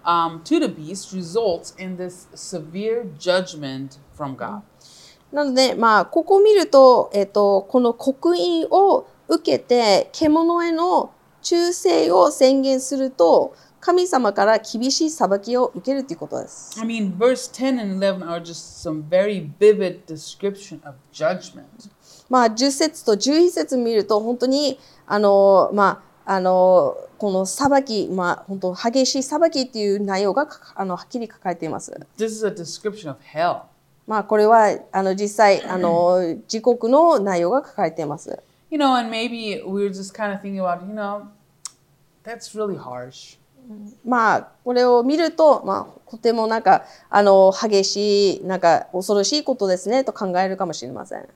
[0.05, 4.63] um, to the beast results in this severe judgment from God.
[5.33, 11.13] なので、まあ、ここを見ると、えっ、と、この刻印を受けて、獣への
[11.43, 16.79] 忠誠を宣言すると、神様から厳しい裁きを受けるということです。
[16.79, 21.65] I mean, verse 10 and 11 are just some very vivid description of judgment.
[22.29, 31.93] まあ、10節と11節見ると、本当に、あの、まあ、あの、この裁き、まあ、本当激しい裁きっていう内容がかあのはっきり書かれています。
[32.17, 33.63] This is a description of hell.
[34.11, 36.19] まあ、これは、あの、実際、あの、
[36.53, 38.43] 自国の内容が書かれています。
[38.69, 41.27] You know, and maybe we were just kind of thinking about, you know,
[42.25, 43.39] that's really harsh.
[44.05, 51.29] まあ、これを見ると、まあ、とてもなんか、あの、激しい、なんか、恐ろしいことですね、と考えるかもしれません。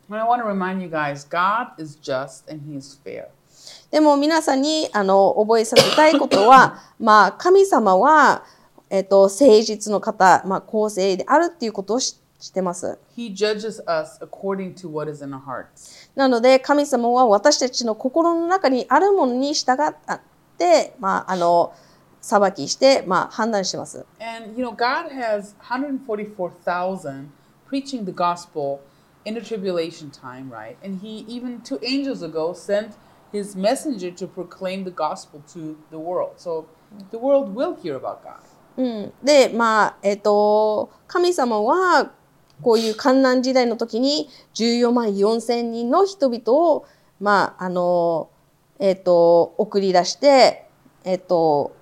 [3.92, 8.42] でも、皆さんに、あの、覚えさせたいことは、 まあ、神様は、
[8.90, 12.98] えっと、誠実の方、まあ、公正であるっていうことをししてます。
[13.16, 16.10] He judges us according to what is in our hearts.
[16.14, 19.96] なので、神様は私たちの心の中にあるものに従っ
[20.58, 21.72] て、まあ、あの、
[22.20, 24.04] 裁きして、まあ、判断してます。
[24.20, 27.28] And, you know, God has 144,000
[27.66, 28.80] preaching the gospel
[29.24, 30.76] in the tribulation time, right?
[30.84, 32.92] And He, even two angels ago, sent
[33.32, 36.34] His messenger to proclaim the gospel to the world.
[36.36, 36.66] So
[37.10, 38.42] the world will hear about God.
[38.76, 42.10] うん、でまあえっ、と神様は
[42.62, 46.86] こういう観覧時代の時に14万4千人の人々を
[47.20, 48.30] まああの
[48.78, 50.66] えっ、と送り出して
[51.04, 51.76] えっ、と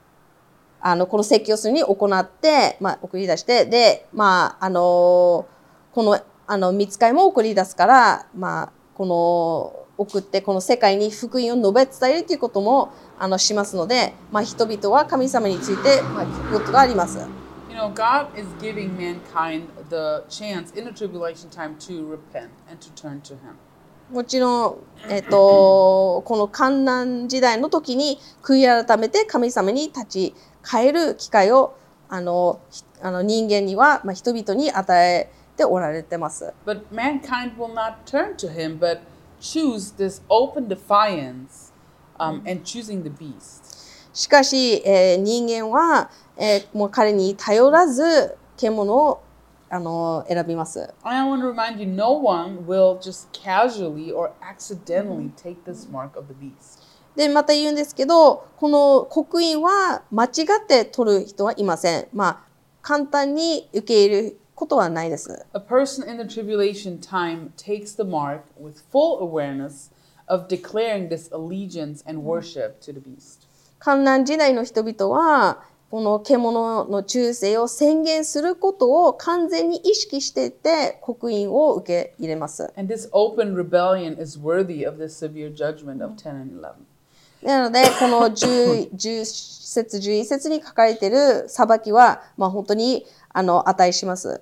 [0.81, 5.47] あのこの説教するに行って、まあ、送り出してでまああの
[5.93, 17.19] このあの見つかいも送り出すからまあこの送ってこの世界に福音を述べ伝えるということもあのしますので、まあ、人々は神様について、まあ、聞くことがあります。
[17.71, 19.63] You know, God is giving mankind
[19.93, 23.57] the chance in the tribulation time to repent and to turn to Him.
[24.11, 24.77] もちろん、
[25.09, 31.75] えっと、この観覧時代の時に悔い改めて神様に立ち返る機会を
[32.09, 36.53] あのひあの人間には、まあ、人々に与えておられてます。
[36.67, 39.01] But mankind will not turn to him, but
[39.41, 41.73] choose this open defiance
[42.19, 44.11] um, and choosing the beast.
[44.13, 49.23] しかし、えー人間は、えーもう彼に頼らず獣を
[49.75, 50.93] あの選びます。
[51.03, 56.27] I want to remind you no one will just casually or accidentally take this mark of
[56.29, 56.83] the beast.
[57.17, 62.09] でまた言うんですけどこの刻印は間違って取る人はいません。
[62.13, 62.41] まあ
[62.83, 65.47] 簡単に受け入れることはないです。
[65.55, 69.91] A person in the tribulation time takes the mark with full awareness
[70.27, 73.49] of declaring this allegiance and worship to the beast.
[73.79, 82.73] 観覧時代の人々はこの獣の忠誠を宣言することを完全に意識していて刻印を受け入れます。
[82.79, 86.67] And this open rebellion is worthy of the severe judgment of 10 and
[87.43, 87.47] 11.
[87.47, 94.41] なのでこの 10, 10節11節に書かれている裁きは、まあ、本当にあの値します。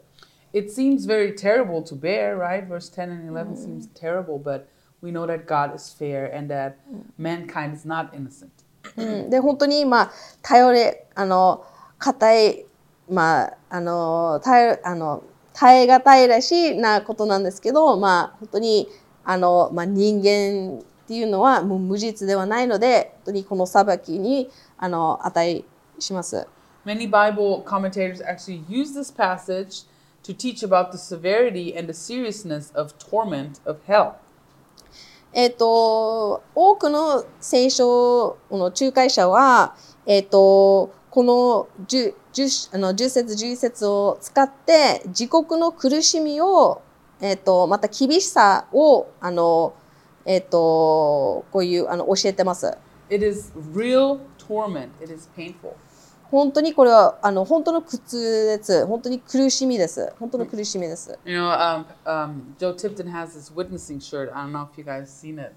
[0.55, 2.65] It seems very terrible to bear, right?
[2.69, 4.67] Verse 10 and 11 seems terrible, but
[5.03, 6.75] we know that God is fair and that
[7.19, 8.60] mankind is not innocent.
[8.97, 10.13] うん、で本当にまあ
[10.43, 11.65] 頼れあの
[11.99, 12.67] 硬い
[13.09, 15.23] まああの耐えあの
[15.53, 18.89] 耐え難いらしいなことなんですけどまあ本当に
[19.25, 24.49] あの、まあ、人間っていうのはもう無実ではないので本当にこの裁きに
[24.79, 25.65] あの値
[25.99, 26.47] します。
[26.87, 29.85] Many Bible commentators actually use this passage
[30.23, 34.20] to teach about the severity and the seriousness of torment of hell.
[35.33, 39.77] えっ、と多くの聖書の仲介者は
[40.07, 46.83] えっ、とこの 10, 10, あの10節11節を使って自国の苦しみを
[47.21, 49.75] えっ、とまた厳しさをあの
[50.25, 52.77] えっ、とこういうあの教えてます。
[53.09, 55.75] It is real torment, it is painful.
[56.31, 58.87] 本当にこれはあの本当の苦痛です。
[58.87, 60.13] 本当に苦しみです。
[60.19, 61.19] 本当の苦しみです。
[61.25, 64.31] You know, um, um, Joe Tipton has this witnessing shirt.
[64.35, 65.53] I don't know if you guys seen it.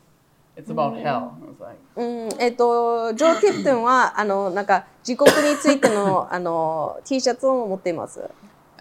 [0.56, 1.34] It's about hell.
[1.42, 8.22] It was like, うん、えっ、とジョー・ティプトンはあのなんか自国についてのあの T シャツを持っています。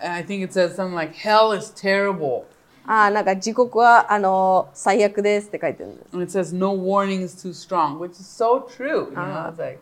[0.02, 2.44] and I think it says something like, hell is terrible.
[2.84, 6.08] あーなんか自国はあの最悪ですって書いてるんです。
[6.12, 9.08] And it says, no warning is too strong, which is so true.
[9.10, 9.78] You know, it's like,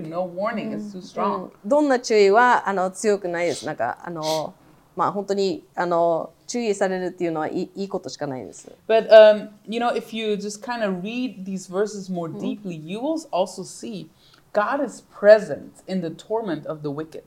[0.00, 0.08] true.
[0.08, 1.46] No warning is too う strong.
[1.46, 3.66] んどんな注意はあの強くないです。
[3.66, 4.54] なんかあの
[4.96, 8.70] まあ本当にあの注意されるっていうのはいいいいことしかないんです。
[8.88, 13.16] But, um, you know, if you just kind of read these verses more deeply, you will
[13.30, 14.08] also see
[14.52, 17.22] God is present in the torment of the wicked.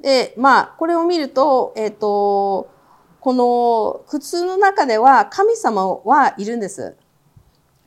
[0.00, 2.68] でまあこれを見るとえっ、と
[3.20, 6.94] この苦痛の中では神様はいるんです。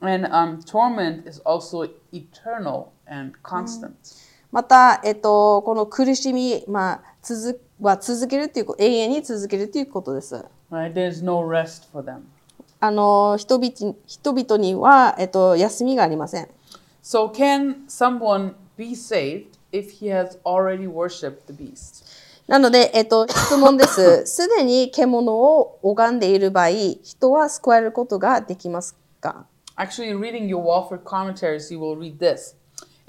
[0.02, 3.92] And um, torment is also eternal and constant.
[4.52, 10.44] また、えっと、この苦しみ、まあ、続は続けるっていう永遠に続けるということです。
[10.70, 10.92] Right?
[10.92, 12.22] There's no rest for them.
[12.80, 16.48] あの人々人々には、えっと、休みがありません。
[17.02, 22.04] So, can someone be saved if he has already worshipped the beast?
[22.46, 24.26] なので、えっと、質問です。
[24.26, 26.70] すでに獣を拝んでいる場合、
[27.02, 29.46] 人は救われることができますか
[29.76, 32.56] Actually, reading your Walford commentaries, you will read this.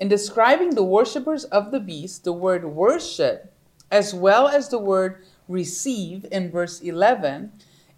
[0.00, 3.52] In describing the worshippers of the beast, the word worship,
[3.90, 7.52] as well as the word receive in verse 11,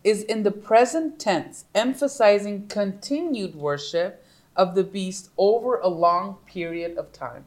[0.04, 4.24] is in the present tense, emphasizing continued worship
[4.56, 7.44] of the beast over a long period of time.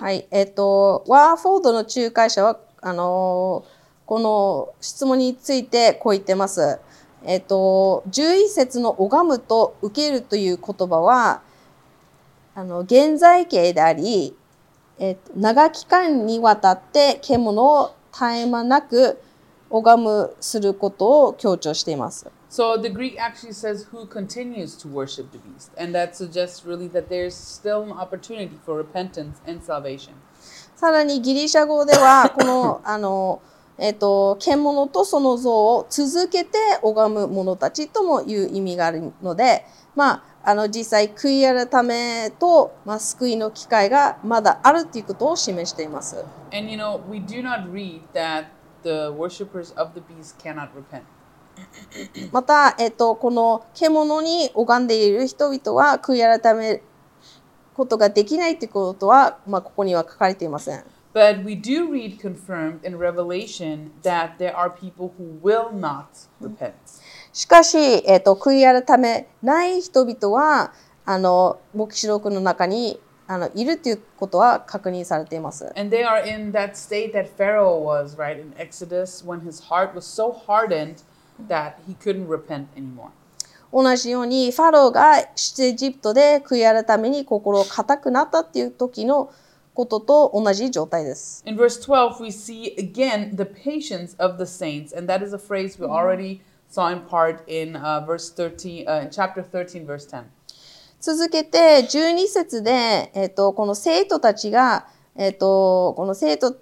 [0.00, 3.64] はい、えっと、ワーフォードの仲介者は、あの
[4.06, 6.80] この質問についてこう言ってます。
[7.24, 11.42] えっと、11節の拝むと受けるという言葉は、
[12.55, 14.35] あの、現在形であり、
[14.97, 19.21] えっと、長期間にわたって獣を絶え間なく
[19.69, 22.27] 拝むすることを強調しています。
[22.49, 27.07] So the Greek actually says who continues to worship the beast, and that suggests really that
[27.07, 30.13] there's still an opportunity for repentance and salvation.
[30.75, 33.41] さらにギリシャ語ではこのあの、
[33.77, 39.65] えっと獣とその像を続けて拝む者たちともいう意味があるので、
[39.95, 46.25] まあ、あの実際悔い改めと、まあ、救いの機会がまだあるということを示しています。
[46.51, 48.47] And you know, we do not read that
[48.81, 51.03] the worshippers of the beast cannot repent.
[52.31, 56.83] また、えっとこの獣に拝んでいる人々は悔い改める
[57.75, 60.83] ことができないということは、まあ、ここには書かれていません。
[61.13, 66.07] But we do read confirmed in Revelation that there are people who will not
[66.41, 66.73] repent.
[67.33, 70.73] しかし、えっと悔い改めない人々は
[71.05, 75.71] あの黙示録の中にあのいるということは確認されています。
[75.75, 80.01] And they are in that state that Pharaoh was, right, in Exodus, when his heart was
[80.01, 81.03] so hardened
[81.47, 83.11] that he couldn't repent anymore.
[83.71, 89.31] 同じようにファローが出エジプトで悔い改めに心固くなったっていう時の
[89.75, 91.43] ことと同じ状態です。
[91.45, 95.79] In verse 12, we see again the patience of the saints, and that is a phrase
[95.79, 100.23] we already saw in part in uh, verse 13, uh, in chapter 13, verse 10.
[101.01, 106.57] 続けて12節で、えっとこの生徒たちが、えっとこの生徒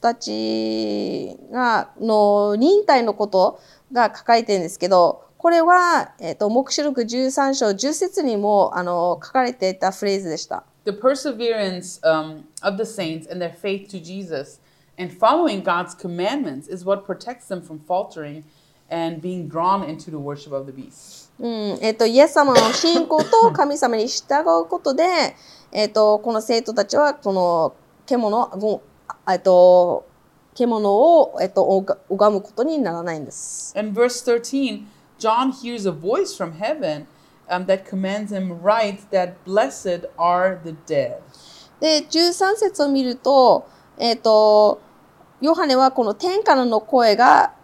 [0.00, 3.60] たちがの忍耐のこと
[3.92, 10.64] が書かれてるんですけどこれは、えっと黙示録13章10節にもあの書かれていたフレーズでした。
[10.84, 14.60] The perseverance um, of the saints and their faith to Jesus
[14.98, 18.44] and following God's commandments is what protects them from faltering
[18.90, 21.30] and being drawn into the worship of the beast.
[21.38, 25.04] うんえっとイエス様の信仰と神様に従うことで、
[25.72, 28.82] えっとこの生徒たちはこの獣ご
[29.28, 30.06] えっと
[30.54, 33.72] 獣を、えっと、拝拝むことにならないんです。
[33.78, 34.84] In verse 13,
[35.18, 37.06] John hears a voice from heaven
[37.48, 41.20] um, that commands him, Write that blessed are the dead.
[41.80, 44.80] で13節を見ると,、えっと
[45.40, 47.54] ヨハネはこの天からの声が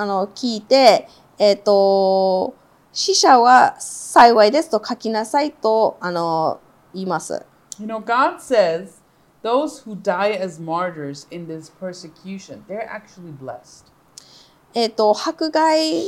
[0.00, 1.08] あの聞いて、
[1.38, 2.54] えっと
[2.90, 6.58] 死者は幸いですと書きなさいとあの
[6.94, 7.44] 言います。
[7.78, 9.02] You know, God says
[9.42, 13.92] those who die as martyrs in this persecution, they're actually blessed.
[14.72, 16.02] えっ、と、迫害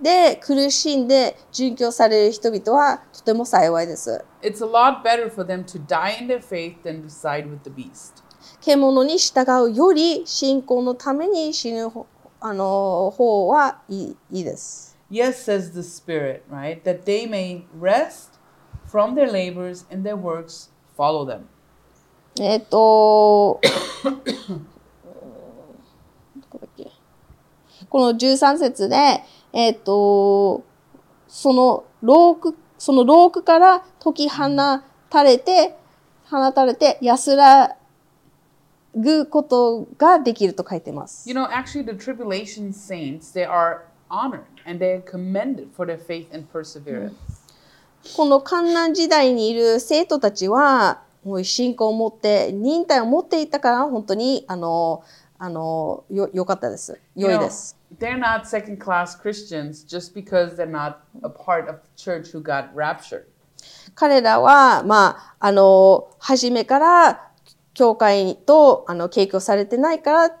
[0.00, 4.24] で苦しんで殉教される人々はとても幸いです。
[4.40, 7.70] It's a lot better for them to die in their faith than to side with the
[7.70, 8.22] beast.
[8.60, 12.06] 獣に従うより信仰のために死ぬほ
[12.48, 14.96] あの方はいいいいです。
[15.10, 16.80] Yes, says the Spirit, right?
[16.84, 18.38] That they may rest
[18.88, 21.46] from their labors and their works follow them.
[22.40, 23.60] えっ、と、
[24.04, 24.10] ど
[27.88, 30.62] この13節で、えっ、と、
[31.26, 34.44] その牢獄、その牢獄から解き放
[35.10, 35.76] たれて、
[36.30, 37.76] 放たれて安ら
[38.96, 41.28] ぐことができると書いてます。
[41.28, 46.34] You know, actually, the tribulation saints, they are honored and they are commended for their faith
[46.34, 47.12] and perseverance.
[48.16, 55.02] この観難時代にいる生徒たちは、もう信仰を持って、忍耐を持っていたから、本当に、あの、
[55.38, 56.98] あの、よ、良かったです。
[57.14, 57.76] You 良い know, です。
[57.98, 62.72] they're not second class Christians just because they're not a part of the church who got
[62.74, 63.24] raptured.
[63.94, 67.30] 彼らは、まあ、あの、初めから、
[67.76, 70.36] 教会と、あの、提供されてないから、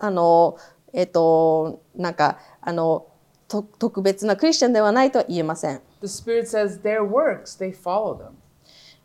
[0.00, 0.58] あの、
[0.92, 3.06] えっ、と、なんか、あの、
[3.46, 5.80] と特別なクリスチャンではないとは言えません。
[6.02, 8.30] The Spirit says their works, they follow them.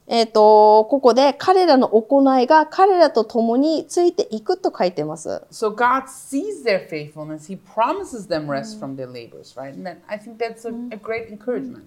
[0.08, 5.44] えっ、と、ここで彼らの行いが彼らと共についていくと書いてます。
[5.52, 7.48] So God sees their faithfulness.
[7.48, 9.74] He promises them rest from their labors, right?
[9.74, 11.84] And I think that's a, a great encouragement.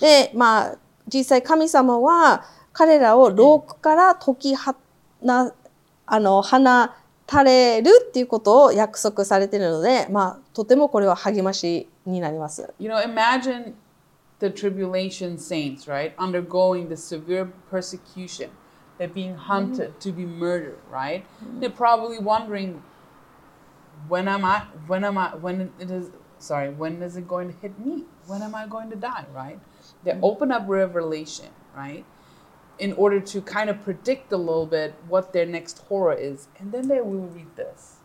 [0.00, 4.74] で、まあ、実際神様は彼らを牢獄から解き放
[5.22, 5.52] な、
[6.06, 6.58] あの、放
[7.26, 12.72] たれるっていうことを約束されているので、まあ、とてもこれは励ましになります。
[12.78, 13.74] You know, imagine
[14.40, 16.14] the tribulation saints, right?
[16.16, 18.50] Undergoing the severe persecution.
[18.98, 21.24] They're being hunted to be murdered, right?
[21.60, 22.82] They're probably wondering,
[24.08, 27.58] when am I, when am I, when it is, sorry, when is it going to
[27.60, 28.04] hit me?
[28.26, 29.58] When am I going to die, right?
[30.04, 32.04] They open up Revelation, right?
[32.78, 36.48] In order to kind of predict a little bit what their next horror is.
[36.58, 38.02] And then they will read this.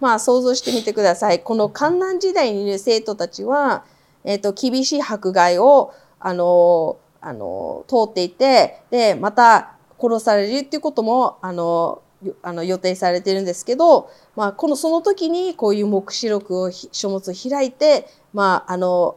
[0.00, 1.40] まあ、想像してみてください。
[1.40, 3.84] この観難時代にいる生徒たちは、
[4.24, 12.02] えっ、と、厳しい迫害を、あの、あの、通っていて、で、また殺されるっていうことも、あの、
[12.42, 19.16] あの予定されてるんですけど、まあ、このその時にこういう黙示録を書物を開いて、まあ、あの、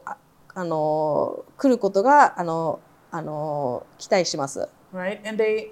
[0.55, 2.79] あの、来ることが、あの、
[3.15, 4.67] あの、期待します。
[4.91, 5.19] right?
[5.27, 5.71] And they,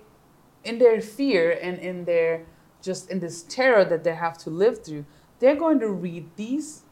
[0.64, 2.44] in their fear and in their
[2.84, 5.06] just in this terror that they have to live through,
[5.40, 6.84] they're going to read these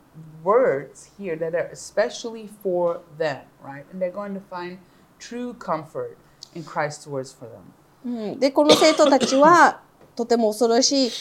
[0.43, 3.85] words here that are especially for them, right?
[3.91, 4.79] And they're going to find
[5.19, 6.17] true comfort
[6.55, 7.73] in Christ's words for them.
[8.05, 9.81] うん、でこの生徒たちは
[10.15, 11.11] とても恐ろしい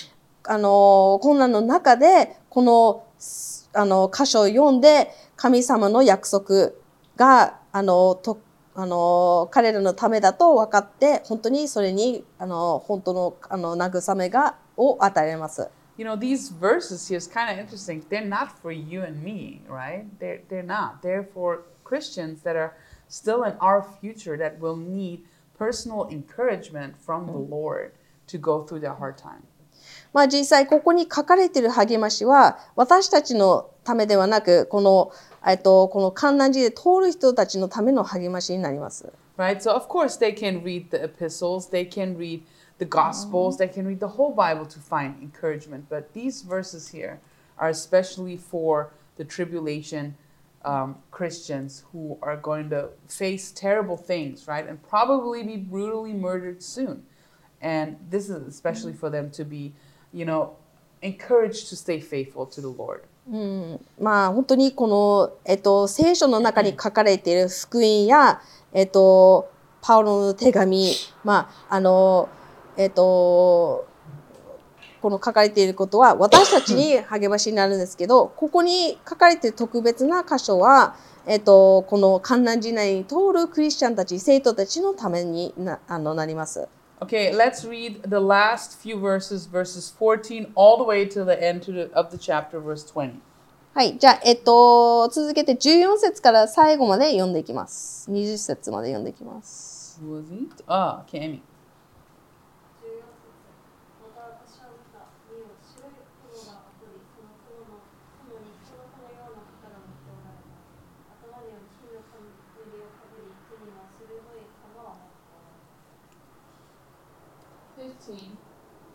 [0.45, 6.71] あの困難の中でこのすあの箇所を読んで神様の約束
[7.17, 8.39] があのと
[8.81, 15.69] あの彼らのためだと分かって本当にそれにあの本当のあの慰めがを与えます。
[15.97, 18.05] You know, these verses here is kind of interesting.
[18.09, 20.05] They're not for you and me, right?
[20.21, 21.03] They're, they're not.
[21.03, 22.75] They're for Christians that are
[23.09, 25.25] still in our future that will need
[25.59, 27.95] personal encouragement from the Lord
[28.29, 29.43] to go through their hard time.
[30.13, 35.11] まあ実際ここに書かれている励ましは私たちのためではなくこの,、
[35.46, 39.12] えっと、この観覧時で通る人たちのための励ましになります。
[39.38, 39.58] Right?
[39.58, 42.44] So, of course, they can read the epistles, they can read
[42.78, 45.86] the gospels, they can read the whole Bible to find encouragement.
[45.90, 47.20] But these verses here
[47.58, 50.16] are especially for the tribulation
[50.66, 54.68] um, Christians who are going to face terrible things, right?
[54.68, 57.04] And probably be brutally murdered soon.
[57.62, 59.74] And this is especially for them to be,
[60.14, 60.56] you know,
[61.02, 63.04] encouraged to stay faithful to the Lord.
[63.31, 68.41] うん、まあ本当にこの、えっと、聖書の中に書かれている福音や、
[68.73, 69.51] えっと、
[69.83, 70.93] パウロの手紙、
[71.25, 72.29] まああの
[72.79, 73.87] えっと、
[75.03, 80.97] この書かれていることは私たちに励ましになるんですけどここに書かれている特別な箇所は、
[81.27, 86.69] えっと、この観覧時代に通るクリスチャンたち生徒たちのためになあのなります。
[87.02, 91.72] Okay, let's read the last few verses, verses 14 all the way to the end to
[91.74, 93.20] the, of the chapter, verse 20.
[93.74, 93.98] はい。
[93.98, 98.10] じゃあ、えっと、続けて14節から最後まで読んでいきます。
[98.12, 100.00] 20節まで読んでいきます。
[100.02, 100.64] Who was it?
[100.68, 101.40] Ah, okay,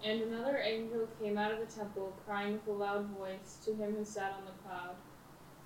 [0.05, 3.97] And another angel came out of the temple, crying with a loud voice to him
[3.97, 4.95] who sat on the cloud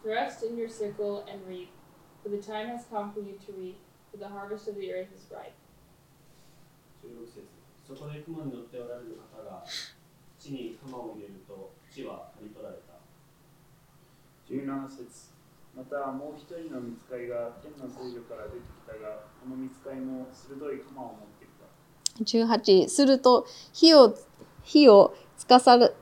[0.03, 1.71] Thrust in your sickle and reap,
[2.25, 3.79] for the time has come for you to reap,
[4.11, 5.55] for the harvest of the earth is ripe.
[7.03, 7.47] 16節
[7.87, 9.65] そこで雲に乗っておられる方が
[10.39, 12.95] 地に鎌を入れると地は刈り取られた
[14.47, 15.35] 17節
[15.75, 21.37] またもう一人の見つかいが天の聖女から出てきたがこの見つかいも鋭い鎌を持ってきた て
[22.24, 24.16] 18すると火を
[24.64, 25.96] 火を司る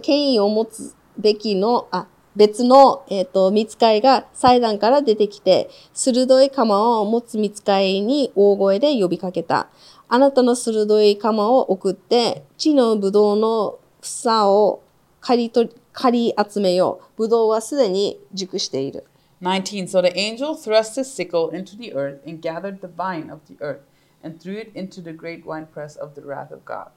[0.00, 9.68] 権威を持つべきのあ別の、えー、と見つかいが祭壇から出てきて鋭い鎌を持つ見つかいに大声で呼びかけた。
[10.08, 14.82] あなたの鋭い鎌を送って地のブドウの房を
[15.20, 17.18] 刈り取り刈り集めよう。
[17.18, 19.04] ブドウはすでに熟している。
[19.42, 19.88] 19.
[19.88, 23.56] So the angel thrust his sickle into the earth and gathered the vine of the
[23.60, 23.80] earth.
[24.23, 26.91] and threw it into the great winepress of the wrath of God.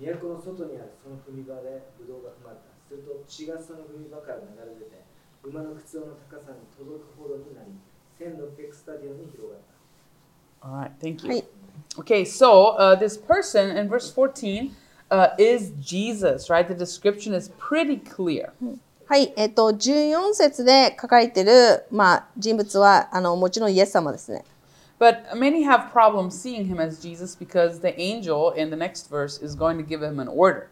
[0.00, 5.04] 20都の外にあるその踏み場でブドウが踏まれたすると血がその踏み場から流れ出て
[5.44, 7.70] 馬の靴の高さに届くほどになり
[8.18, 9.74] 1600スタディオンに広がった
[10.66, 11.30] All right, thank you.
[11.30, 11.44] Hi.
[11.98, 14.74] Okay, so uh, this person in verse 14
[15.10, 16.66] uh, is Jesus, right?
[16.66, 18.52] The description is pretty clear.
[19.06, 24.42] はい、えっ、と、14節で書かれている、まあ、人物は、あの、もちろんイエス様ですね。
[24.99, 29.41] But many have problems seeing him as Jesus because the angel in the next verse
[29.41, 30.67] is going to give him an order.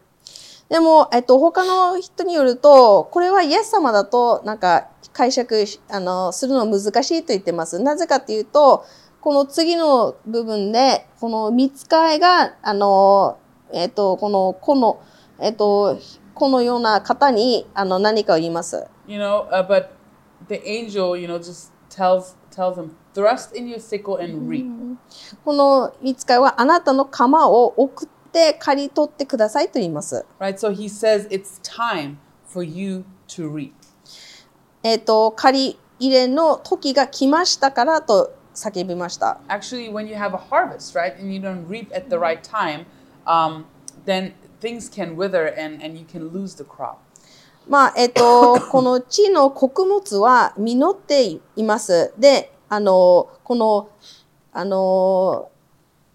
[0.68, 7.80] でも、えっ、と、他の人によると、これはイエス様だと、なんか、解釈しあのするの難しいと言ってます。
[7.80, 8.84] なぜかっていうと、
[9.22, 13.38] この次の部分で、この見つかいが、あの、
[13.72, 15.00] えっ、と、この、この、
[15.40, 15.98] えっ、と、
[16.34, 18.86] このような方に、あの、何かを言います。
[19.06, 19.88] You know, uh, but
[20.48, 24.66] the angel, you know, just tells tells him, thrust in your sickle and reap.
[25.44, 30.24] この見つかいは、あなたの鎌を送って刈り取ってくださいと言います。
[30.38, 30.54] Right?
[30.54, 32.16] So he says it's time
[32.46, 33.72] for you to reap.
[34.84, 39.40] えっ、と、借り入れの時が来ましたからと叫びました。
[39.48, 42.86] Actually, when you have a harvest, right, and you don't reap at the right time,
[43.26, 43.64] um,
[44.04, 46.98] then things can wither and, and you can lose the crop.
[47.68, 52.14] まあ、えっ、と、この地の穀物は実っています。
[52.16, 53.88] で、あの、この、
[54.52, 55.50] あの、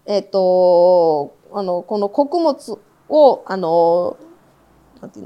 [0.06, 4.16] えっ、と、あの、この穀物を、あの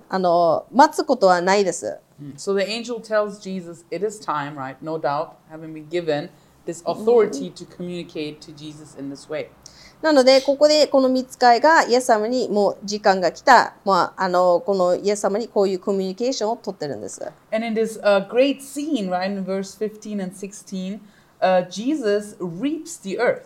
[0.08, 1.98] あの、待つことはないです。
[2.36, 4.76] So the angel tells Jesus it is time, right?
[4.82, 6.30] No doubt, having been given
[6.66, 9.48] this authority to communicate to Jesus in this way.
[10.02, 17.20] なので、ここでこの見つかいがイエス様にもう時間が来た、まあ、あの、このイエス様にこういうコミュニケーションを取ってるんです。
[17.52, 21.00] And in this uh, great scene, right, in verse 15 and 16,
[21.41, 23.43] uh, Jesus reaps the earth.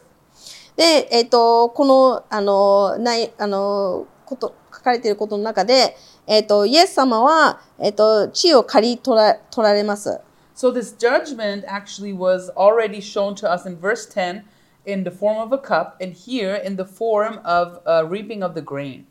[0.75, 10.21] で、えっ、と、この、あの、ない、あの、こと、書かれていることの中で、えっ、と、イエス様は、えっ、と、地を借り取ら取られます。
[10.55, 14.43] So this judgment actually was already shown to us in verse 10
[14.85, 18.55] in the form of a cup, and here in the form of uh, reaping of
[18.55, 19.05] the grain.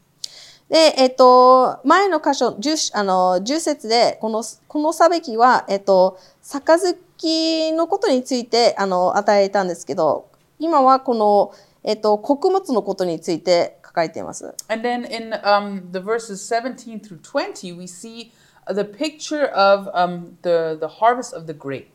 [0.72, 11.52] で、えっ、と、前の箇所、10, あの10節で、この、この裁きは、えっ、と、杯のことについて、あの、与えたんですけど、今はこの、
[11.84, 14.56] えっと、穀物のことについて書かれています。
[14.70, 18.32] And then in um, the verses 17 through 20, we see
[18.74, 21.88] the picture of um, the, the harvest of the grape.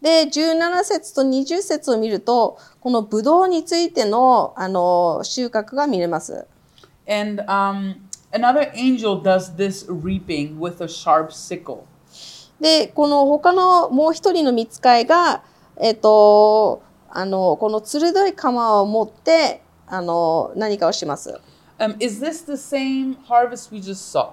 [0.00, 6.46] で、17節と20節を見ると、このブドウについてのあの収穫が見れます。
[7.06, 7.96] And um,
[8.34, 11.84] another angel does this reaping with a sharp sickle.
[12.60, 15.42] で、この他のもう一人の見つかいが、
[15.76, 21.40] えっと、あの、この鋭い鎌を持って、あの、何かをします。
[21.78, 24.30] Um, is this the same harvest we just saw?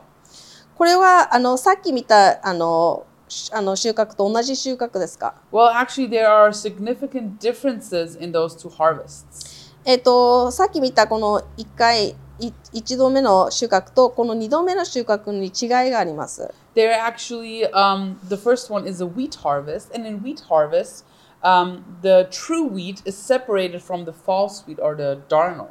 [0.76, 9.72] これは、あの、さっき見た、あの、しあの収穫と同じ収穫ですか Well, actually, there are significant differences in those two harvests.
[9.86, 16.54] えっと、さっき見たこの1回、い1度目の収穫とこの2度目の収穫に違いがあります。
[16.76, 21.06] There actually, um, the first one is a wheat harvest, and in wheat harvest,
[21.42, 25.68] um, the true wheat is separated from the false wheat or the darnel.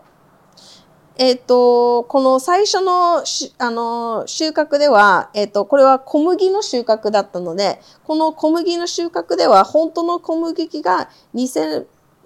[1.23, 11.49] えっと、この最初のしあの収穫では、えっと、これは小麦の収穫だったので、この小麦の収穫では、本当の小麦が偽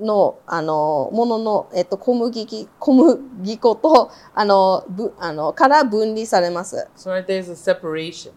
[0.00, 6.88] のあのものの、えっと、小麦き小麦粉とあのぶあのから分離されます。
[6.96, 8.32] So right there's a separation.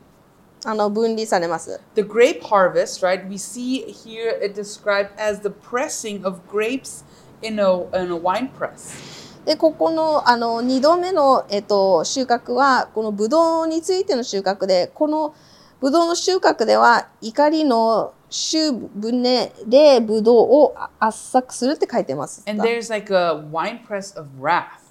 [0.65, 1.79] あの分離されます。
[1.95, 3.27] The grape harvest, right?
[3.27, 7.03] We see here it described as the pressing of grapes
[7.41, 9.17] in a in a wine press.
[9.47, 15.33] で、ここの、あの、2度目の、えっと、収穫は、このブドウについての収穫で、この
[15.79, 22.43] ブドウの収穫では、怒りの周船でブドウを圧搾するって書いてます。
[22.47, 24.87] And there's like a wine press of wrath.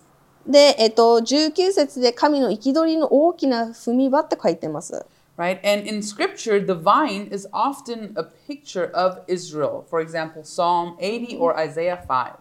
[0.46, 5.04] で、えっと、19節で神の憤りの大きな踏み場って書いてます。
[5.36, 5.58] Right?
[5.64, 9.84] And in scripture, the vine is often a picture of Israel.
[9.90, 12.36] For example, Psalm 80 or Isaiah 5.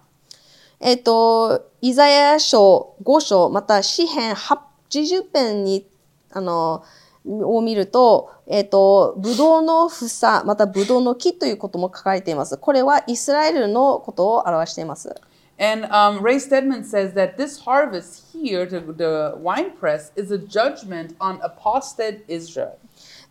[0.79, 5.87] えっと、イザヤ書5章、また詩編80編に、
[6.31, 6.83] あの、
[7.27, 12.57] を見ると、えっと、ブドウの房、またブドウの木ということも書かれています。
[12.57, 15.15] これはイスラエルのことを表しています。
[15.57, 21.15] And um, Ray Stedman says that this harvest here, the, the wine press, is a judgment
[21.19, 22.77] on apostate Israel.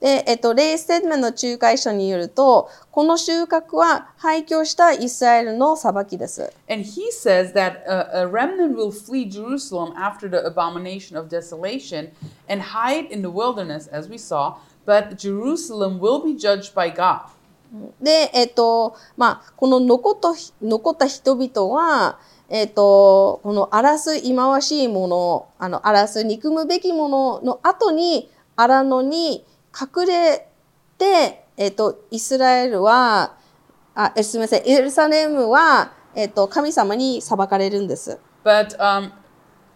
[0.04, 6.52] で、えっと、レイ・ステッドメンの仲介書によると、この収穫は廃墟したイスラエルの裁きです。
[6.68, 12.10] And he says that a, a remnant will flee Jerusalem after the abomination of desolation
[12.50, 17.22] and hide in the wilderness, as we saw, but Jerusalem will be judged by God.
[17.98, 22.18] で、えっと、まあ、この残った残った人々は、
[22.50, 29.44] えっと、この荒らす忌まわしいもの、あの、荒らす憎むべきものの後に、荒野に
[29.74, 30.48] 隠れ
[30.96, 33.36] て、えっと、イスラエルは、
[33.94, 38.18] あ、えすみません、エルサレムは、えっと、神様に裁かれるんです。
[38.44, 39.10] But um,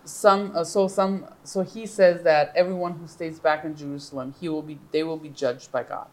[0.04, 4.48] some, uh, so some, so he says that everyone who stays back in Jerusalem, he
[4.48, 6.06] will be, they will be judged by God.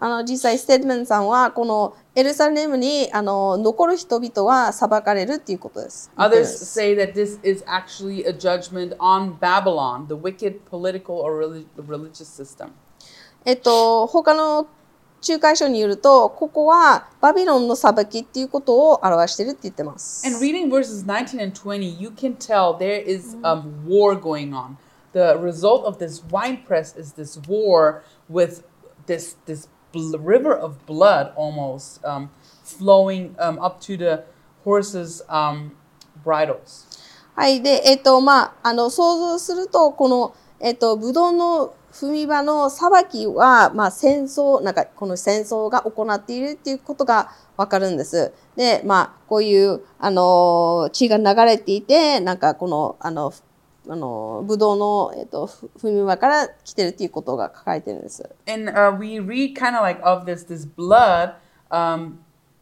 [0.00, 6.08] あの、実際、ステッドメンさんは、このエルサレムに、あの、残る人々は裁かれるっていうことです。
[6.16, 12.28] Others say that this is actually a judgment on Babylon, the wicked political or relig- religious
[12.28, 12.70] system.
[13.48, 14.66] えっと、他の
[15.26, 20.26] 仲介書によると、ここはバビロンの裁きっていうことを表してるって言ってます。
[20.26, 24.76] And reading verses 19 and 20, you can tell there is um, war going on.
[25.14, 28.64] The result of this wine press is this war with
[29.06, 32.28] this this river of blood almost um,
[32.62, 34.24] flowing um, up to the
[34.66, 35.70] horses' um,
[36.22, 36.86] bridles.
[37.34, 37.62] はい。
[37.62, 48.32] で、えっと、まあ、あの、想像すると、この、えっと、ブドウの踏み場の裁きは、まあ、戦争、なんか、この戦争が行っているっていうことがわかるんです。
[48.54, 53.32] で、まあ、こういう、あの、血が流れていて、なんか、この、あの、
[53.88, 55.48] あの、ブドウの、えっと、
[55.80, 58.28] 踏み場から来てるっていうことが書かれてるんです。
[58.46, 61.32] And uh, we read kind of like of this this blood
[61.70, 62.18] um,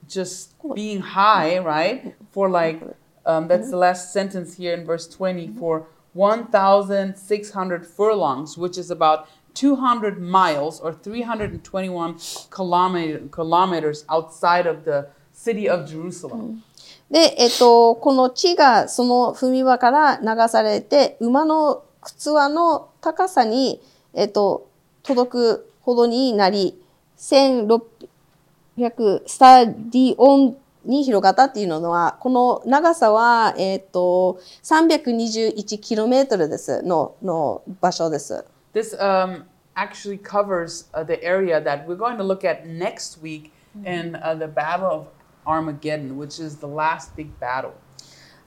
[0.08, 2.15] just being high, right?
[2.32, 2.81] For like
[3.26, 9.27] um, that's the last sentence here in verse 20 for 1,600 furlongs, which is about
[9.55, 12.17] 200 miles or 321
[12.51, 16.62] kilometer, kilometers outside of the city of Jerusalem.
[17.11, 23.81] で、えっと、この地がその踏み場から流されて、馬の靴輪の高さに、
[24.12, 24.69] えっと、
[25.03, 26.81] 届くほどになり、
[27.19, 38.44] 1600スタディオンに広がったっていうのは、この長さは、えっと、321キロメートルです、の、の場所です。
[38.73, 43.50] This um, actually covers uh, the area that we're going to look at next week
[43.84, 45.06] in uh, the Battle of
[45.47, 47.73] Armageddon, which is the last big battle.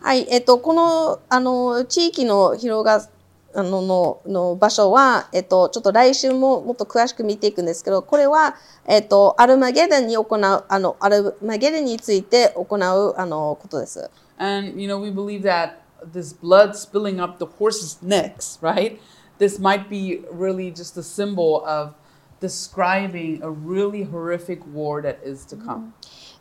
[0.02, 3.06] はい、えっと、この、あの、地域の広が、
[3.54, 8.56] あの、の、の場所は、えっと、ちょっと来週ももっと詳しく見ていくんですけど、これは、
[8.88, 14.10] えっと、アルマゲデンに行う、あの、アルマゲデンについて行う、あの、ことです。
[14.38, 15.80] And, you know, we believe that
[16.14, 19.00] this blood spilling up the horses' necks, right?
[19.40, 21.94] This might be really just a symbol of
[22.40, 25.94] describing a really horrific war that is to come.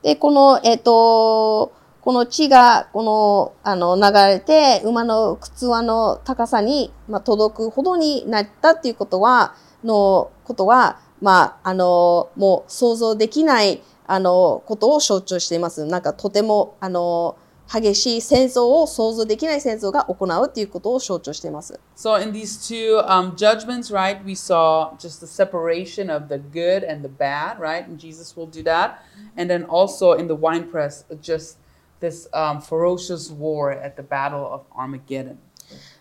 [0.02, 1.72] で、この、えっと、
[2.08, 9.54] この血が、この、あの、流れて、馬の靴輪の高さに、まあ、届くほどになったっていうことは、
[9.84, 15.84] のことは、まあ、あの、もう想像できない、あの、ことを象徴しています。
[15.84, 17.36] なんか、とても、あの、
[17.70, 21.78] 激しい戦争を想像できない戦争が行うっていうことを象徴しています。
[21.94, 27.06] So, in these two um, judgments, right, we saw just the separation of the good and
[27.06, 27.86] the bad, right?
[27.86, 28.92] And Jesus will do that.
[29.36, 31.58] And then also in the winepress, just
[32.00, 35.36] this um, ferocious war at the Battle of Armageddon.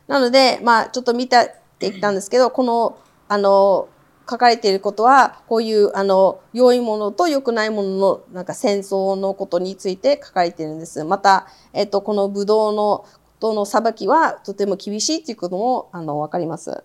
[0.08, 3.90] なので、まあ、ちょっと見てってきたんですけど、この、あの、
[4.30, 11.04] 書かれていることは、こういう、あの、良いものと良くないものの、なんか戦争のことについて書かれているんです。
[11.04, 13.06] また、えっと、このブドウの、
[13.40, 16.84] との裁きはとても厳しいということも、あの、わかります。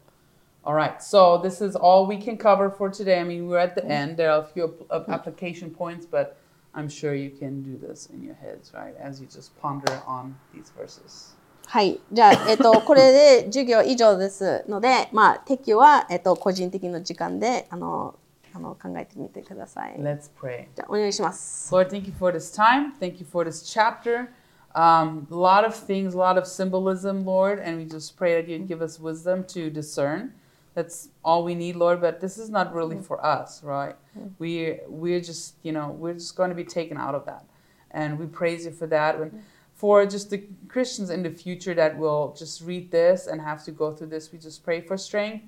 [0.64, 3.18] All right, so this is all we can cover for today.
[3.18, 4.16] I mean, we're at the end.
[4.16, 6.36] There are a few ap- application points, but
[6.73, 10.35] I'm sure you can do this in your heads, right, as you just ponder on
[10.53, 11.35] these verses.
[11.65, 11.99] はい。
[12.13, 18.15] じゃあ、えっと、これで授業以上ですので、まあ、適用は、えっと、個人的な時間で、あの、
[18.53, 19.95] あの考えてみてください。
[19.99, 20.67] Let's pray.
[20.75, 21.73] じゃあ、お願いします。
[21.73, 22.93] Lord, thank you for this time.
[22.99, 24.29] Thank you for this chapter.
[24.73, 28.47] Um, a lot of things, a lot of symbolism, Lord, and we just pray that
[28.47, 30.33] you'd give us wisdom to discern.
[30.74, 32.00] That's all we need, Lord.
[32.00, 33.96] But this is not really for us, right?
[34.38, 37.44] We we're just you know we're just going to be taken out of that,
[37.90, 39.16] and we praise you for that.
[39.16, 39.42] And
[39.74, 43.72] for just the Christians in the future that will just read this and have to
[43.72, 45.44] go through this, we just pray for strength,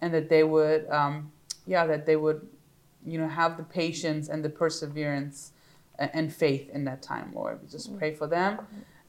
[0.00, 1.30] and that they would, um,
[1.66, 2.46] yeah, that they would,
[3.06, 5.52] you know, have the patience and the perseverance
[5.98, 7.60] and faith in that time, Lord.
[7.62, 8.58] We just pray for them,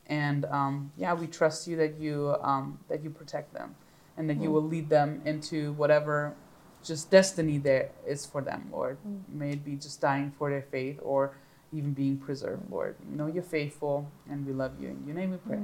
[0.08, 3.76] and um, yeah, we trust you that you um, that you protect them,
[4.17, 6.35] and that you will lead them into whatever
[6.83, 8.99] just destiny there is for them, Lord.
[9.29, 11.35] May it be just dying for their faith or
[11.73, 12.97] even being preserved, Lord.
[13.11, 14.89] You know you're faithful, and we love you.
[14.89, 15.61] In your name we pray.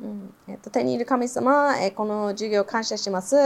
[0.00, 3.36] うんえっと、手にいる神様、えーこの授業感謝します。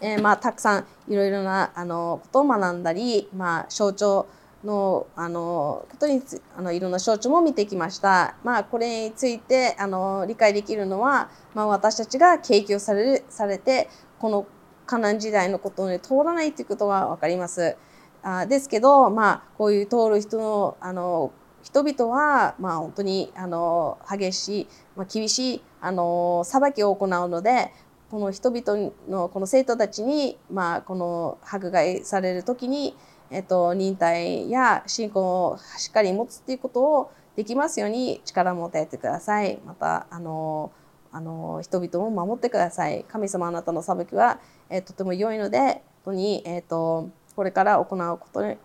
[0.00, 4.26] えーまあ、たくさんいろいろなあのことを学んだり、まあ、象徴
[4.63, 8.35] のあのことにつあのいろんな象徴も見てきました。
[8.43, 14.45] まあ、これについてあの理解できるのは、まあ、私たちが景気をされるされてこの
[14.85, 17.77] カナン時代のことに通らないということは分かります。
[18.23, 21.31] あですけど、まあ、こういう通る人のあの
[21.63, 27.71] 人々は、まあ、本当にあの激しい、まあ、厳しいあの裁きを行うので
[28.11, 32.93] この人々のこの生徒たちに、まあ、この迫害される時に、
[33.31, 39.57] えっと、忍耐や信仰をしっかり持つっていうことをできますように力を与えてください。
[39.65, 40.71] またあの
[41.13, 43.05] あの人々も守ってください。
[43.07, 48.57] 神様あなたの裁きは、えーとても良いので本当に、えー、とこれから行うことに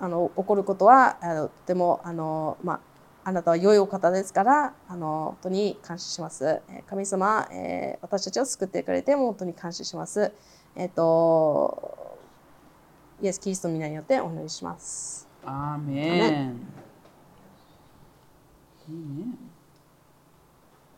[0.00, 2.80] あの起こることはあのとてもあの、まあ、
[3.24, 6.60] あなたは良いお方ですからあの本当に感謝します。
[6.88, 10.32] 神様、えー私たちを救ってくれて本当に感謝します。
[10.76, 12.07] えっ、と
[13.20, 15.28] イエス・キリストの皆によってお祈りします。
[15.44, 16.56] Amen.
[18.88, 19.57] Amen.